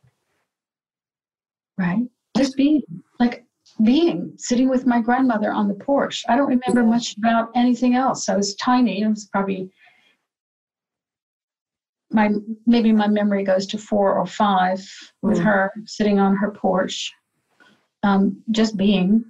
right? 1.79 2.07
Just 2.37 2.57
being, 2.57 2.83
like 3.19 3.45
being, 3.85 4.33
sitting 4.37 4.69
with 4.69 4.87
my 4.87 5.01
grandmother 5.01 5.53
on 5.53 5.69
the 5.69 5.75
porch. 5.75 6.25
I 6.29 6.37
don't 6.37 6.49
remember 6.49 6.83
much 6.83 7.17
about 7.17 7.51
anything 7.55 7.95
else. 7.95 8.29
I 8.29 8.37
was 8.37 8.55
tiny. 8.57 9.03
It 9.03 9.09
was 9.09 9.27
probably 9.27 9.71
my 12.13 12.31
maybe 12.67 12.93
my 12.93 13.07
memory 13.07 13.45
goes 13.45 13.67
to 13.67 13.79
four 13.79 14.15
or 14.15 14.27
five 14.27 14.85
with 15.23 15.39
Mm. 15.39 15.45
her 15.45 15.73
sitting 15.87 16.19
on 16.19 16.35
her 16.37 16.51
porch, 16.51 17.13
um, 18.03 18.43
just 18.51 18.77
being. 18.77 19.25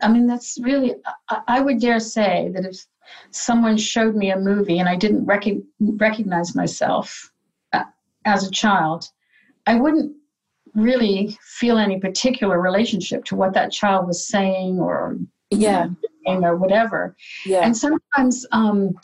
I 0.00 0.08
mean, 0.08 0.26
that's 0.26 0.58
really. 0.60 0.94
I, 1.28 1.40
I 1.48 1.60
would 1.60 1.80
dare 1.80 2.00
say 2.00 2.50
that 2.54 2.64
if 2.64 2.84
someone 3.30 3.76
showed 3.76 4.14
me 4.14 4.30
a 4.30 4.38
movie 4.38 4.78
and 4.78 4.88
I 4.88 4.96
didn't 4.96 5.24
rec- 5.24 5.44
recognize 5.80 6.54
myself 6.54 7.30
uh, 7.72 7.84
as 8.24 8.46
a 8.46 8.50
child, 8.50 9.08
I 9.66 9.76
wouldn't 9.76 10.14
really 10.74 11.36
feel 11.42 11.78
any 11.78 12.00
particular 12.00 12.60
relationship 12.60 13.24
to 13.26 13.36
what 13.36 13.52
that 13.54 13.72
child 13.72 14.06
was 14.06 14.26
saying 14.26 14.78
or 14.80 15.18
Yeah. 15.50 15.88
or 16.26 16.56
whatever. 16.56 17.16
Yeah. 17.44 17.60
And 17.64 17.76
sometimes, 17.76 18.46
um, 18.52 18.94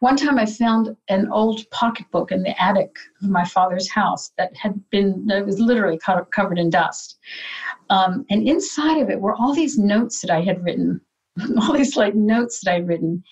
one 0.00 0.16
time 0.16 0.38
I 0.38 0.44
found 0.44 0.94
an 1.08 1.28
old 1.32 1.68
pocketbook 1.70 2.30
in 2.30 2.42
the 2.42 2.62
attic 2.62 2.94
of 3.22 3.30
my 3.30 3.44
father's 3.46 3.88
house 3.88 4.30
that 4.36 4.54
had 4.54 4.78
been, 4.90 5.26
that 5.26 5.46
was 5.46 5.58
literally 5.58 5.98
co- 5.98 6.26
covered 6.26 6.58
in 6.58 6.68
dust. 6.68 7.18
Um, 7.88 8.26
and 8.28 8.46
inside 8.46 9.00
of 9.00 9.08
it 9.08 9.18
were 9.20 9.34
all 9.34 9.54
these 9.54 9.78
notes 9.78 10.20
that 10.20 10.30
I 10.30 10.42
had 10.42 10.62
written, 10.62 11.00
all 11.60 11.72
these 11.72 11.96
like 11.96 12.14
notes 12.14 12.60
that 12.64 12.74
I'd 12.74 12.88
written. 12.88 13.22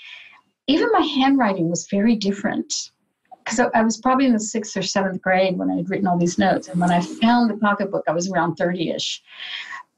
Even 0.67 0.91
my 0.93 1.01
handwriting 1.01 1.69
was 1.69 1.87
very 1.91 2.17
different 2.17 2.91
because 3.45 3.61
I, 3.61 3.67
I 3.75 3.83
was 3.83 3.99
probably 3.99 4.25
in 4.27 4.33
the 4.33 4.41
sixth 4.41 4.77
or 4.77 4.83
seventh 4.83 5.21
grade 5.21 5.59
when 5.59 5.71
I 5.71 5.77
had 5.77 5.91
written 5.91 6.07
all 6.07 6.17
these 6.19 6.39
notes. 6.39 6.69
And 6.69 6.81
when 6.81 6.91
I 6.91 7.01
found 7.01 7.51
the 7.51 7.57
pocketbook, 7.59 8.05
I 8.09 8.13
was 8.13 8.31
around 8.31 8.57
30 8.57 8.91
ish. 8.91 9.23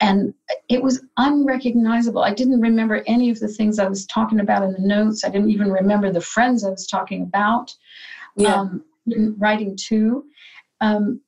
And 0.00 0.34
it 0.68 0.82
was 0.82 1.02
unrecognizable. 1.16 2.22
I 2.22 2.34
didn't 2.34 2.60
remember 2.60 3.02
any 3.06 3.30
of 3.30 3.38
the 3.38 3.48
things 3.48 3.78
I 3.78 3.88
was 3.88 4.04
talking 4.06 4.40
about 4.40 4.62
in 4.64 4.72
the 4.72 4.80
notes. 4.80 5.24
I 5.24 5.28
didn't 5.30 5.50
even 5.50 5.70
remember 5.70 6.12
the 6.12 6.20
friends 6.20 6.64
I 6.64 6.70
was 6.70 6.86
talking 6.86 7.22
about, 7.22 7.72
Yeah. 8.36 8.54
um, 8.60 8.84
writing 9.38 9.76
to. 9.88 10.24
Um, 10.80 11.20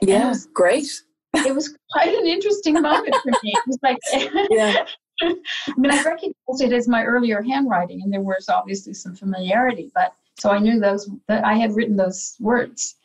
yeah. 0.00 0.28
was- 0.28 0.46
Great. 0.54 0.86
it 1.34 1.54
was 1.54 1.76
quite 1.92 2.14
an 2.14 2.26
interesting 2.26 2.74
moment 2.74 3.14
for 3.22 3.30
me. 3.42 3.52
It 3.52 3.66
was 3.66 3.78
like, 3.82 3.98
Yeah. 4.50 4.86
I 5.22 5.34
mean, 5.76 5.92
I 5.92 6.02
recognized 6.02 6.62
it 6.62 6.72
as 6.72 6.88
my 6.88 7.04
earlier 7.04 7.40
handwriting, 7.42 8.02
and 8.02 8.12
there 8.12 8.20
was 8.20 8.48
obviously 8.48 8.94
some 8.94 9.14
familiarity, 9.14 9.90
but 9.94 10.14
so 10.38 10.50
I 10.50 10.58
knew 10.58 10.80
those 10.80 11.08
that 11.28 11.44
I 11.44 11.54
had 11.54 11.74
written 11.76 11.96
those 11.96 12.36
words. 12.40 12.96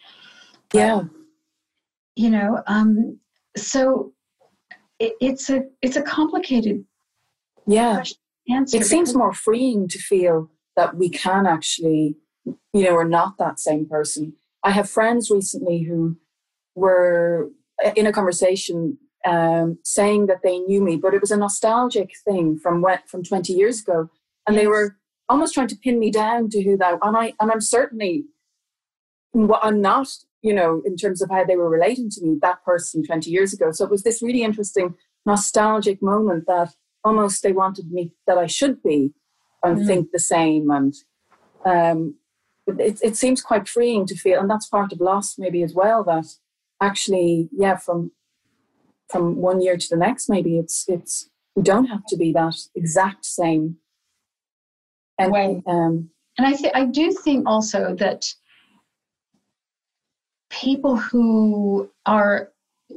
Yeah. 0.74 1.03
you 2.16 2.30
know, 2.30 2.62
um, 2.68 3.20
so 3.55 4.14
it, 4.99 5.14
it's 5.22 5.49
a 5.49 5.64
it's 5.82 5.95
a 5.95 6.01
complicated 6.01 6.86
Yeah. 7.68 8.03
answer. 8.49 8.78
It 8.78 8.86
seems 8.86 9.16
more 9.16 9.34
freeing 9.34 9.88
to 9.88 9.97
feel 9.99 10.49
that 10.76 10.95
we 10.95 11.10
can 11.10 11.45
actually, 11.47 12.18
you 12.45 12.84
know, 12.84 12.93
we're 12.93 13.03
not 13.07 13.38
that 13.38 13.60
same 13.60 13.88
person. 13.88 14.34
I 14.64 14.72
have 14.72 14.89
friends 14.89 15.30
recently 15.32 15.84
who 15.84 16.18
were 16.76 17.49
in 17.95 18.05
a 18.07 18.12
conversation 18.12 18.97
um, 19.26 19.78
saying 19.84 20.28
that 20.28 20.41
they 20.43 20.59
knew 20.59 20.82
me, 20.82 20.95
but 20.97 21.13
it 21.13 21.22
was 21.22 21.32
a 21.32 21.38
nostalgic 21.38 22.11
thing 22.26 22.57
from 22.57 22.82
when, 22.82 22.99
from 23.07 23.24
20 23.24 23.53
years 23.53 23.82
ago. 23.82 24.09
And 24.47 24.57
they 24.57 24.67
were 24.67 24.97
almost 25.28 25.53
trying 25.53 25.67
to 25.67 25.76
pin 25.76 25.99
me 25.99 26.11
down 26.11 26.49
to 26.49 26.63
who 26.63 26.78
that, 26.78 26.97
and 27.01 27.15
I, 27.15 27.34
and 27.39 27.51
I'm 27.51 27.61
certainly, 27.61 28.26
I'm 29.36 29.82
not, 29.82 30.07
you 30.41 30.53
know, 30.53 30.82
in 30.86 30.95
terms 30.95 31.22
of 31.22 31.30
how 31.30 31.43
they 31.43 31.55
were 31.55 31.70
relating 31.70 32.09
to 32.11 32.22
me, 32.24 32.38
that 32.41 32.63
person 32.63 33.03
20 33.05 33.30
years 33.30 33.53
ago. 33.53 33.72
So 33.72 33.86
it 33.86 33.91
was 33.91 34.03
this 34.03 34.22
really 34.22 34.43
interesting 34.43 34.95
nostalgic 35.26 36.01
moment 36.01 36.45
that 36.47 36.74
almost 37.03 37.43
they 37.43 37.51
wanted 37.51 37.91
me 37.91 38.13
that 38.26 38.38
I 38.38 38.47
should 38.47 38.82
be 38.82 39.13
and 39.63 39.78
Mm. 39.80 39.88
think 39.88 40.11
the 40.11 40.20
same. 40.20 40.72
And 40.72 40.93
um, 41.65 42.15
it, 42.65 42.99
it 43.03 43.15
seems 43.15 43.41
quite 43.41 43.67
freeing 43.67 44.05
to 44.07 44.15
feel, 44.15 44.39
and 44.39 44.49
that's 44.49 44.67
part 44.67 44.91
of 44.91 44.99
loss 44.99 45.38
maybe 45.38 45.63
as 45.63 45.74
well. 45.74 46.03
That 46.03 46.26
actually, 46.82 47.49
yeah, 47.51 47.76
from 47.76 48.11
from 49.10 49.36
one 49.38 49.62
year 49.62 49.76
to 49.78 49.89
the 49.89 49.97
next, 49.97 50.30
maybe 50.30 50.57
it's 50.57 50.86
it's 50.88 51.30
we 51.55 51.64
don't 51.64 51.86
have 51.88 52.05
to 52.07 52.16
be 52.18 52.32
that 52.34 52.55
exact 52.76 53.26
same. 53.26 53.78
And 55.18 55.32
Way. 55.32 55.62
um, 55.68 56.10
And 56.38 56.47
I 56.47 56.53
th- 56.53 56.74
I 56.74 56.86
do 56.86 57.12
think 57.12 57.47
also 57.47 57.95
that 57.95 58.26
people 60.49 60.95
who 60.95 61.89
are 62.05 62.51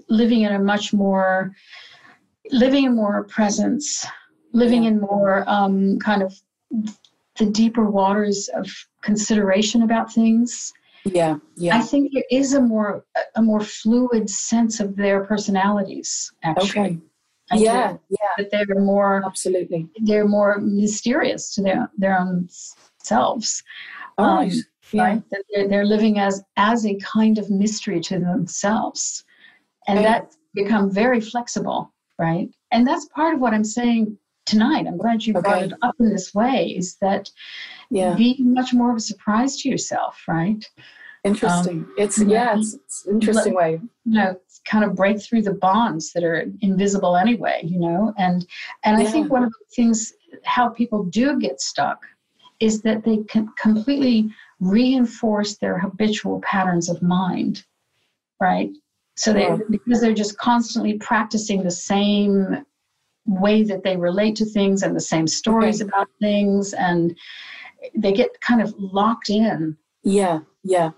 living 0.09 0.43
in 0.43 0.53
a 0.53 0.59
much 0.59 0.93
more 0.93 1.53
living 2.51 2.85
in 2.85 2.95
more 2.95 3.25
presence, 3.25 4.07
living 4.53 4.83
Yeah. 4.85 4.91
in 4.91 5.01
more 5.01 5.45
um, 5.49 5.99
kind 5.99 6.23
of 6.23 6.33
the 7.39 7.47
deeper 7.47 7.89
waters 7.91 8.49
of 8.55 8.67
consideration 9.03 9.83
about 9.83 10.13
things. 10.13 10.73
Yeah, 11.05 11.37
yeah, 11.57 11.77
I 11.77 11.81
think 11.83 12.13
there 12.13 12.25
is 12.31 12.55
a 12.55 12.61
more 12.61 13.05
a 13.37 13.43
more 13.43 13.61
fluid 13.61 14.29
sense 14.31 14.81
of 14.81 14.97
their 14.97 15.25
personalities. 15.25 16.33
Actually, 16.43 16.71
okay, 16.71 16.99
I 17.51 17.57
do. 17.57 17.63
yeah, 17.65 17.97
yeah, 18.09 18.17
that 18.39 18.51
they're 18.51 18.81
more 18.81 19.23
absolutely. 19.25 19.89
they're 20.03 20.29
more 20.29 20.59
mysterious 20.61 21.55
to 21.55 21.63
their 21.63 21.91
their 21.99 22.19
own 22.19 22.49
selves. 23.03 23.63
All 24.19 24.27
Um, 24.27 24.37
right, 24.39 24.53
yeah, 24.93 25.03
right? 25.05 25.23
That 25.31 25.43
they're, 25.53 25.69
they're 25.69 25.87
living 25.87 26.19
as 26.19 26.43
as 26.57 26.87
a 26.87 26.95
kind 26.97 27.39
of 27.39 27.51
mystery 27.51 28.01
to 28.01 28.19
themselves, 28.19 29.25
and 29.89 30.01
Yeah. 30.01 30.05
that's 30.21 30.39
become 30.55 30.91
very 30.91 31.21
flexible, 31.21 31.93
right? 32.19 32.49
And 32.71 32.87
that's 32.87 33.07
part 33.09 33.35
of 33.35 33.41
what 33.41 33.55
I'm 33.55 33.65
saying 33.65 34.19
tonight. 34.45 34.87
I'm 34.87 34.99
glad 34.99 35.25
you 35.25 35.33
brought 35.35 35.63
it 35.63 35.73
up 35.83 35.95
in 35.99 36.11
this 36.11 36.35
way. 36.35 36.75
Is 36.77 36.97
that 37.01 37.31
yeah. 37.93 38.15
be 38.15 38.37
much 38.41 38.73
more 38.73 38.91
of 38.91 38.97
a 38.97 39.01
surprise 39.01 39.57
to 39.59 39.69
yourself, 39.69 40.23
right? 40.29 40.69
Interesting. 41.25 41.79
Um, 41.79 41.95
it's 41.97 42.19
yeah. 42.19 42.27
yeah, 42.27 42.59
it's, 42.59 42.75
it's 42.75 43.07
interesting 43.07 43.55
way. 43.55 43.81
You 44.05 44.13
know, 44.13 44.41
kind 44.65 44.85
of 44.85 44.97
break 44.97 45.21
through 45.23 45.43
the 45.43 45.55
bonds 45.55 46.13
that 46.13 46.25
are 46.25 46.47
invisible 46.61 47.17
anyway. 47.17 47.61
You 47.65 47.79
know, 47.79 48.13
and 48.19 48.47
and 48.83 48.97
I 48.97 49.05
think 49.05 49.31
one 49.31 49.45
of 49.45 49.51
the 49.51 49.75
things 49.75 50.13
how 50.45 50.69
people 50.69 51.05
do 51.05 51.39
get 51.39 51.61
stuck 51.61 52.05
is 52.59 52.83
that 52.83 53.05
they 53.05 53.19
can 53.29 53.49
completely 53.61 54.31
reinforce 54.61 55.59
their 55.59 55.79
habitual 55.79 56.41
patterns 56.41 56.89
of 56.89 57.03
mind, 57.03 57.65
right? 58.41 58.71
So 59.17 59.33
they 59.33 59.43
Yeah. 59.47 59.59
because 59.71 60.01
they're 60.01 60.15
just 60.15 60.39
constantly 60.39 60.95
practicing 60.99 61.63
the 61.63 61.71
same 61.71 62.65
way 63.27 63.63
that 63.63 63.85
they 63.85 63.97
relate 63.97 64.35
to 64.37 64.45
things 64.45 64.83
and 64.83 64.97
the 64.97 65.01
same 65.01 65.27
stories 65.27 65.81
Okay. 65.81 65.89
about 65.89 66.09
things 66.21 66.73
and 66.73 67.17
they 67.95 68.13
get 68.13 68.41
kind 68.41 68.63
of 68.63 68.75
locked 68.79 69.31
in. 69.31 69.77
Yeah, 70.03 70.41
yeah, 70.65 70.91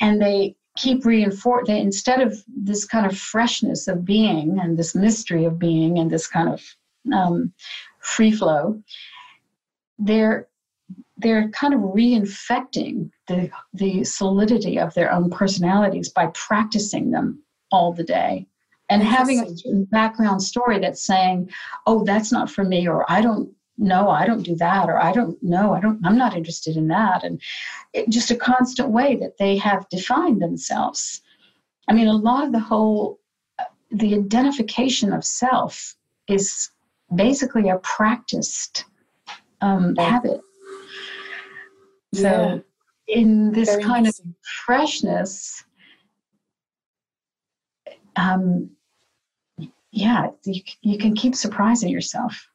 and 0.00 0.20
they 0.20 0.56
keep 0.76 1.04
reinforce 1.04 1.66
they 1.66 1.78
instead 1.80 2.20
of 2.20 2.36
this 2.48 2.84
kind 2.84 3.06
of 3.06 3.16
freshness 3.16 3.86
of 3.86 4.04
being 4.04 4.58
and 4.58 4.76
this 4.76 4.94
mystery 4.94 5.44
of 5.44 5.58
being 5.58 5.98
and 5.98 6.10
this 6.10 6.26
kind 6.26 6.48
of 6.48 6.62
um, 7.12 7.52
free 8.00 8.32
flow 8.32 8.80
they're 9.98 10.48
they're 11.18 11.48
kind 11.50 11.74
of 11.74 11.80
reinfecting 11.80 13.10
the 13.28 13.48
the 13.72 14.02
solidity 14.02 14.78
of 14.78 14.92
their 14.94 15.12
own 15.12 15.30
personalities 15.30 16.08
by 16.08 16.26
practicing 16.34 17.10
them 17.10 17.40
all 17.70 17.92
the 17.92 18.02
day 18.02 18.46
and 18.90 19.02
having 19.02 19.40
a 19.40 19.74
background 19.90 20.42
story 20.42 20.78
that's 20.80 21.06
saying 21.06 21.48
oh 21.86 22.04
that's 22.04 22.32
not 22.32 22.50
for 22.50 22.64
me 22.64 22.88
or 22.88 23.10
i 23.10 23.20
don't 23.20 23.48
know 23.76 24.08
i 24.08 24.24
don't 24.24 24.42
do 24.42 24.54
that 24.54 24.88
or 24.88 25.02
i 25.02 25.12
don't 25.12 25.40
know 25.42 25.72
i 25.72 25.80
don't 25.80 25.98
i'm 26.04 26.16
not 26.16 26.36
interested 26.36 26.76
in 26.76 26.88
that. 26.88 27.24
And 27.24 27.40
it, 27.92 28.08
just 28.08 28.30
a 28.30 28.36
constant 28.36 28.90
way 28.90 29.16
that 29.16 29.38
they 29.38 29.56
have 29.58 29.88
defined 29.88 30.40
themselves. 30.40 31.20
I 31.88 31.92
mean 31.92 32.08
a 32.08 32.12
lot 32.12 32.44
of 32.44 32.52
the 32.52 32.60
whole 32.60 33.18
the 33.90 34.14
identification 34.14 35.12
of 35.12 35.24
self 35.24 35.96
is 36.28 36.70
basically 37.14 37.68
a 37.68 37.78
practiced 37.78 38.84
um, 39.60 39.94
habit. 39.96 40.40
So 42.12 42.62
yeah. 43.08 43.16
in 43.16 43.52
this 43.52 43.70
Very 43.70 43.82
kind 43.82 44.06
of 44.06 44.18
freshness 44.64 45.64
um 48.16 48.70
yeah 49.90 50.30
you, 50.44 50.62
you 50.82 50.98
can 50.98 51.14
keep 51.16 51.34
surprising 51.34 51.88
yourself 51.88 52.48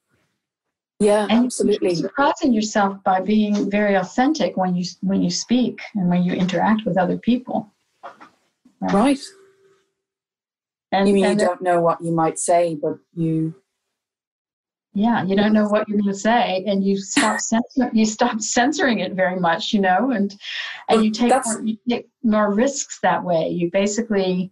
Yeah, 1.00 1.28
and 1.30 1.40
you 1.40 1.46
absolutely. 1.46 1.96
surprising 1.96 2.54
yourself 2.54 3.02
by 3.06 3.22
being 3.22 3.72
very 3.72 3.96
authentic 3.96 4.58
when 4.58 4.76
you 4.76 4.84
when 5.02 5.22
you 5.22 5.30
speak 5.30 5.80
and 5.96 6.10
when 6.10 6.24
you 6.24 6.34
interact 6.34 6.86
with 6.86 6.98
other 6.98 7.18
people 7.18 7.72
Right. 8.82 9.20
and, 10.92 11.08
You 11.08 11.14
mean 11.14 11.24
you 11.24 11.30
and 11.32 11.40
don't 11.40 11.62
know 11.62 11.82
what 11.82 12.02
you 12.02 12.12
might 12.12 12.38
say, 12.40 12.76
but 12.76 12.98
you 13.16 13.56
yeah 14.94 15.24
you 15.24 15.36
don't 15.36 15.54
know 15.54 15.68
what 15.68 15.88
you're 15.88 16.00
going 16.00 16.12
to 16.12 16.20
say 16.20 16.64
and 16.66 16.84
you 16.84 16.98
stop 16.98 17.40
censor, 17.52 17.90
you 17.94 18.06
stop 18.06 18.42
censoring 18.42 19.00
it 19.00 19.14
very 19.14 19.40
much 19.40 19.72
you 19.72 19.80
know 19.80 20.12
and 20.12 20.36
and 20.90 20.98
Well, 20.98 21.04
you 21.04 21.12
take 21.12 21.32
more, 21.46 21.62
you 21.64 21.78
take 21.88 22.10
more 22.24 22.54
risks 22.54 23.00
that 23.04 23.24
way 23.24 23.48
you 23.50 23.70
basically 23.72 24.52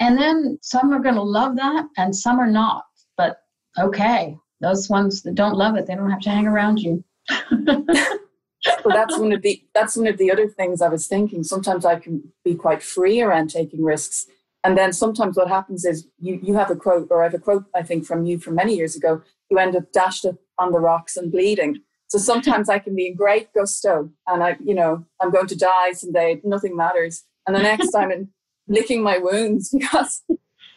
and 0.00 0.16
then 0.16 0.58
some 0.62 0.92
are 0.94 1.00
going 1.00 1.16
to 1.16 1.22
love 1.22 1.56
that 1.56 1.86
and 1.96 2.14
some 2.14 2.38
are 2.38 2.50
not 2.50 2.84
but 3.16 3.42
okay 3.76 4.36
those 4.60 4.88
ones 4.88 5.22
that 5.22 5.34
don't 5.34 5.56
love 5.56 5.76
it 5.76 5.86
they 5.86 5.94
don't 5.94 6.10
have 6.10 6.20
to 6.20 6.30
hang 6.30 6.46
around 6.46 6.80
you 6.80 7.04
well 8.84 8.94
that's 8.94 9.18
one 9.18 9.32
of 9.32 9.42
the 9.42 9.62
that's 9.74 9.96
one 9.96 10.06
of 10.06 10.18
the 10.18 10.30
other 10.30 10.48
things 10.48 10.82
I 10.82 10.88
was 10.88 11.06
thinking. 11.06 11.44
Sometimes 11.44 11.84
I 11.84 11.96
can 11.96 12.32
be 12.44 12.54
quite 12.54 12.82
free 12.82 13.20
around 13.20 13.50
taking 13.50 13.84
risks. 13.84 14.26
And 14.64 14.76
then 14.76 14.92
sometimes 14.92 15.36
what 15.36 15.48
happens 15.48 15.84
is 15.84 16.08
you, 16.18 16.40
you 16.42 16.54
have 16.54 16.70
a 16.70 16.76
quote, 16.76 17.08
or 17.10 17.22
I 17.22 17.24
have 17.24 17.34
a 17.34 17.38
quote, 17.38 17.64
I 17.74 17.82
think, 17.82 18.04
from 18.04 18.26
you 18.26 18.38
from 18.38 18.56
many 18.56 18.74
years 18.74 18.96
ago. 18.96 19.22
You 19.50 19.58
end 19.58 19.76
up 19.76 19.92
dashed 19.92 20.26
up 20.26 20.34
on 20.58 20.72
the 20.72 20.80
rocks 20.80 21.16
and 21.16 21.30
bleeding. 21.30 21.78
So 22.08 22.18
sometimes 22.18 22.68
I 22.68 22.78
can 22.78 22.96
be 22.96 23.06
in 23.06 23.14
great 23.14 23.52
gusto 23.52 24.10
and 24.26 24.42
I, 24.42 24.56
you 24.64 24.74
know, 24.74 25.04
I'm 25.20 25.30
going 25.30 25.46
to 25.46 25.56
die 25.56 25.92
someday, 25.92 26.40
nothing 26.42 26.76
matters. 26.76 27.24
And 27.46 27.54
the 27.54 27.62
next 27.62 27.90
time 27.90 28.04
I'm 28.04 28.12
in 28.12 28.28
licking 28.66 29.02
my 29.02 29.18
wounds 29.18 29.70
because 29.78 30.22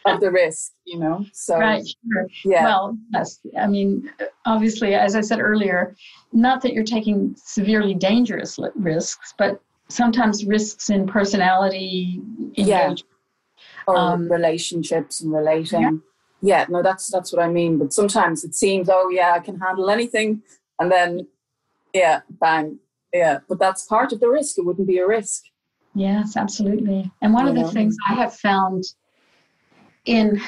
of 0.06 0.20
the 0.20 0.30
risk, 0.30 0.72
you 0.84 0.98
know. 0.98 1.24
So 1.32 1.58
right 1.58 1.84
sure 1.86 2.26
yeah. 2.44 2.64
Well, 2.64 2.98
yes. 3.12 3.40
I 3.58 3.66
mean, 3.66 4.10
obviously, 4.46 4.94
as 4.94 5.14
I 5.16 5.20
said 5.20 5.40
earlier, 5.40 5.94
not 6.32 6.62
that 6.62 6.72
you're 6.72 6.84
taking 6.84 7.34
severely 7.36 7.94
dangerous 7.94 8.58
risks, 8.74 9.34
but 9.38 9.60
sometimes 9.88 10.44
risks 10.44 10.90
in 10.90 11.06
personality, 11.06 12.20
Yeah. 12.54 12.94
or 13.86 13.96
Um, 13.96 14.30
relationships 14.30 15.20
and 15.20 15.32
relating. 15.32 16.02
Yeah. 16.40 16.66
no, 16.68 16.82
that's 16.82 17.10
that's 17.10 17.32
what 17.32 17.42
I 17.42 17.48
mean. 17.48 17.78
But 17.78 17.92
sometimes 17.92 18.42
it 18.44 18.54
seems, 18.54 18.88
oh 18.90 19.08
yeah, 19.10 19.32
I 19.34 19.40
can 19.40 19.58
handle 19.60 19.90
anything, 19.90 20.42
and 20.80 20.90
then 20.90 21.26
yeah, 21.94 22.20
bang, 22.40 22.78
yeah. 23.12 23.40
But 23.48 23.58
that's 23.58 23.84
part 23.84 24.12
of 24.12 24.20
the 24.20 24.28
risk. 24.28 24.58
It 24.58 24.64
wouldn't 24.64 24.88
be 24.88 24.98
a 24.98 25.06
risk. 25.06 25.44
Yes, 25.94 26.36
absolutely. 26.38 27.12
And 27.20 27.34
one 27.34 27.46
of 27.46 27.54
the 27.54 27.60
know? 27.62 27.68
things 27.68 27.94
I 28.08 28.14
have 28.14 28.34
found 28.34 28.82
in 30.06 30.40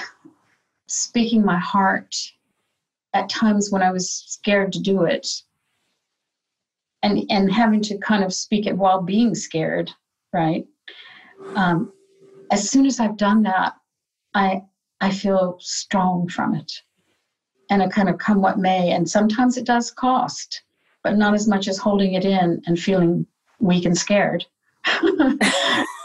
speaking 0.88 1.44
my 1.44 1.59
heart 1.59 2.14
at 3.14 3.28
times 3.28 3.70
when 3.70 3.82
I 3.82 3.92
was 3.92 4.11
scared 4.11 4.72
to 4.74 4.80
do 4.80 5.05
it, 5.05 5.28
and 7.02 7.24
and 7.30 7.52
having 7.52 7.82
to 7.82 7.98
kind 7.98 8.24
of 8.24 8.34
speak 8.34 8.66
it 8.66 8.76
while 8.76 9.02
being 9.02 9.34
scared, 9.34 9.90
right? 10.32 10.66
Um, 11.57 11.92
as 12.50 12.70
soon 12.70 12.86
as 12.86 13.00
I've 13.00 13.16
done 13.16 13.42
that, 13.44 13.74
I 14.34 14.62
I 15.00 15.11
feel 15.11 15.59
strong 15.61 16.28
from 16.28 16.55
it. 16.55 16.72
and 17.70 17.82
a 17.82 17.88
kind 17.88 18.09
of 18.09 18.18
come 18.18 18.40
what 18.42 18.59
may. 18.59 18.92
And 18.92 19.09
sometimes 19.09 19.57
it 19.57 19.66
does 19.66 19.90
cost, 19.90 20.62
but 21.02 21.16
not 21.16 21.34
as 21.34 21.48
much 21.48 21.68
as 21.68 21.78
holding 21.78 22.14
it 22.14 22.24
in 22.24 22.62
and 22.66 22.78
feeling 22.78 23.26
weak 23.61 23.84
and 23.86 23.96
scared. 23.96 24.44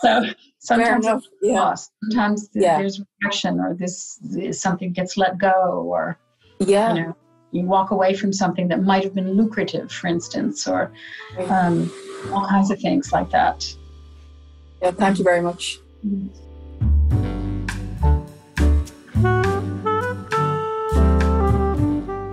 so 0.02 0.26
sometimes 0.70 1.06
it 1.06 1.24
yeah. 1.42 1.56
costs. 1.60 1.92
Sometimes 2.04 2.50
Yeah. 2.54 2.78
there's 2.80 3.02
reaction 3.22 3.60
or 3.60 3.74
this, 3.74 4.20
this 4.22 4.62
something 4.62 4.92
gets 4.94 5.18
let 5.18 5.38
go 5.38 5.84
or 5.94 6.18
Yeah. 6.60 6.94
you 6.94 7.02
know 7.02 7.16
you 7.52 7.64
walk 7.66 7.90
away 7.90 8.14
from 8.14 8.32
something 8.32 8.68
that 8.68 8.84
might 8.84 9.04
have 9.04 9.16
been 9.16 9.32
lucrative, 9.34 9.92
for 9.92 10.06
instance, 10.08 10.68
or 10.68 10.92
um, 11.50 11.92
all 12.32 12.46
kinds 12.48 12.70
of 12.70 12.80
things 12.80 13.12
like 13.12 13.32
that. 13.32 13.58
yeah. 14.84 14.92
Thank 14.92 15.18
you 15.18 15.24
very 15.24 15.42
much. 15.42 15.80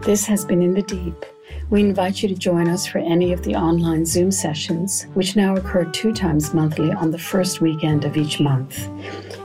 This 0.05 0.26
has 0.26 0.45
been 0.45 0.62
In 0.62 0.74
the 0.74 0.82
Deep. 0.82 1.24
We 1.68 1.80
invite 1.80 2.22
you 2.22 2.28
to 2.28 2.34
join 2.36 2.68
us 2.68 2.86
for 2.86 2.98
any 2.98 3.32
of 3.32 3.42
the 3.42 3.56
online 3.56 4.06
Zoom 4.06 4.30
sessions, 4.30 5.08
which 5.14 5.34
now 5.34 5.56
occur 5.56 5.84
two 5.86 6.12
times 6.12 6.54
monthly 6.54 6.92
on 6.92 7.10
the 7.10 7.18
first 7.18 7.60
weekend 7.60 8.04
of 8.04 8.16
each 8.16 8.38
month. 8.38 8.86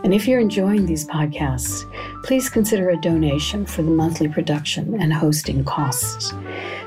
And 0.03 0.13
if 0.13 0.27
you're 0.27 0.39
enjoying 0.39 0.85
these 0.85 1.07
podcasts, 1.07 1.83
please 2.23 2.47
consider 2.47 2.89
a 2.89 3.01
donation 3.01 3.65
for 3.65 3.81
the 3.81 3.89
monthly 3.89 4.27
production 4.27 5.01
and 5.01 5.11
hosting 5.11 5.63
costs. 5.63 6.31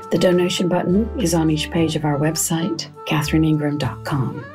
The 0.09 0.17
donation 0.17 0.69
button 0.69 1.09
is 1.19 1.33
on 1.33 1.49
each 1.49 1.69
page 1.69 1.97
of 1.97 2.05
our 2.05 2.17
website, 2.17 2.87
catherineingram.com. 3.05 4.45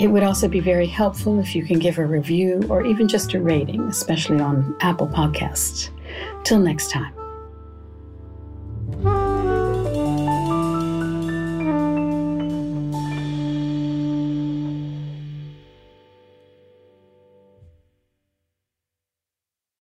It 0.00 0.06
would 0.06 0.22
also 0.22 0.48
be 0.48 0.60
very 0.60 0.86
helpful 0.86 1.38
if 1.38 1.54
you 1.54 1.64
can 1.64 1.78
give 1.78 1.98
a 1.98 2.06
review 2.06 2.64
or 2.70 2.82
even 2.82 3.08
just 3.08 3.34
a 3.34 3.40
rating, 3.40 3.82
especially 3.82 4.40
on 4.40 4.74
Apple 4.80 5.08
Podcasts. 5.08 5.90
Till 6.44 6.60
next 6.60 6.90
time. 6.90 7.17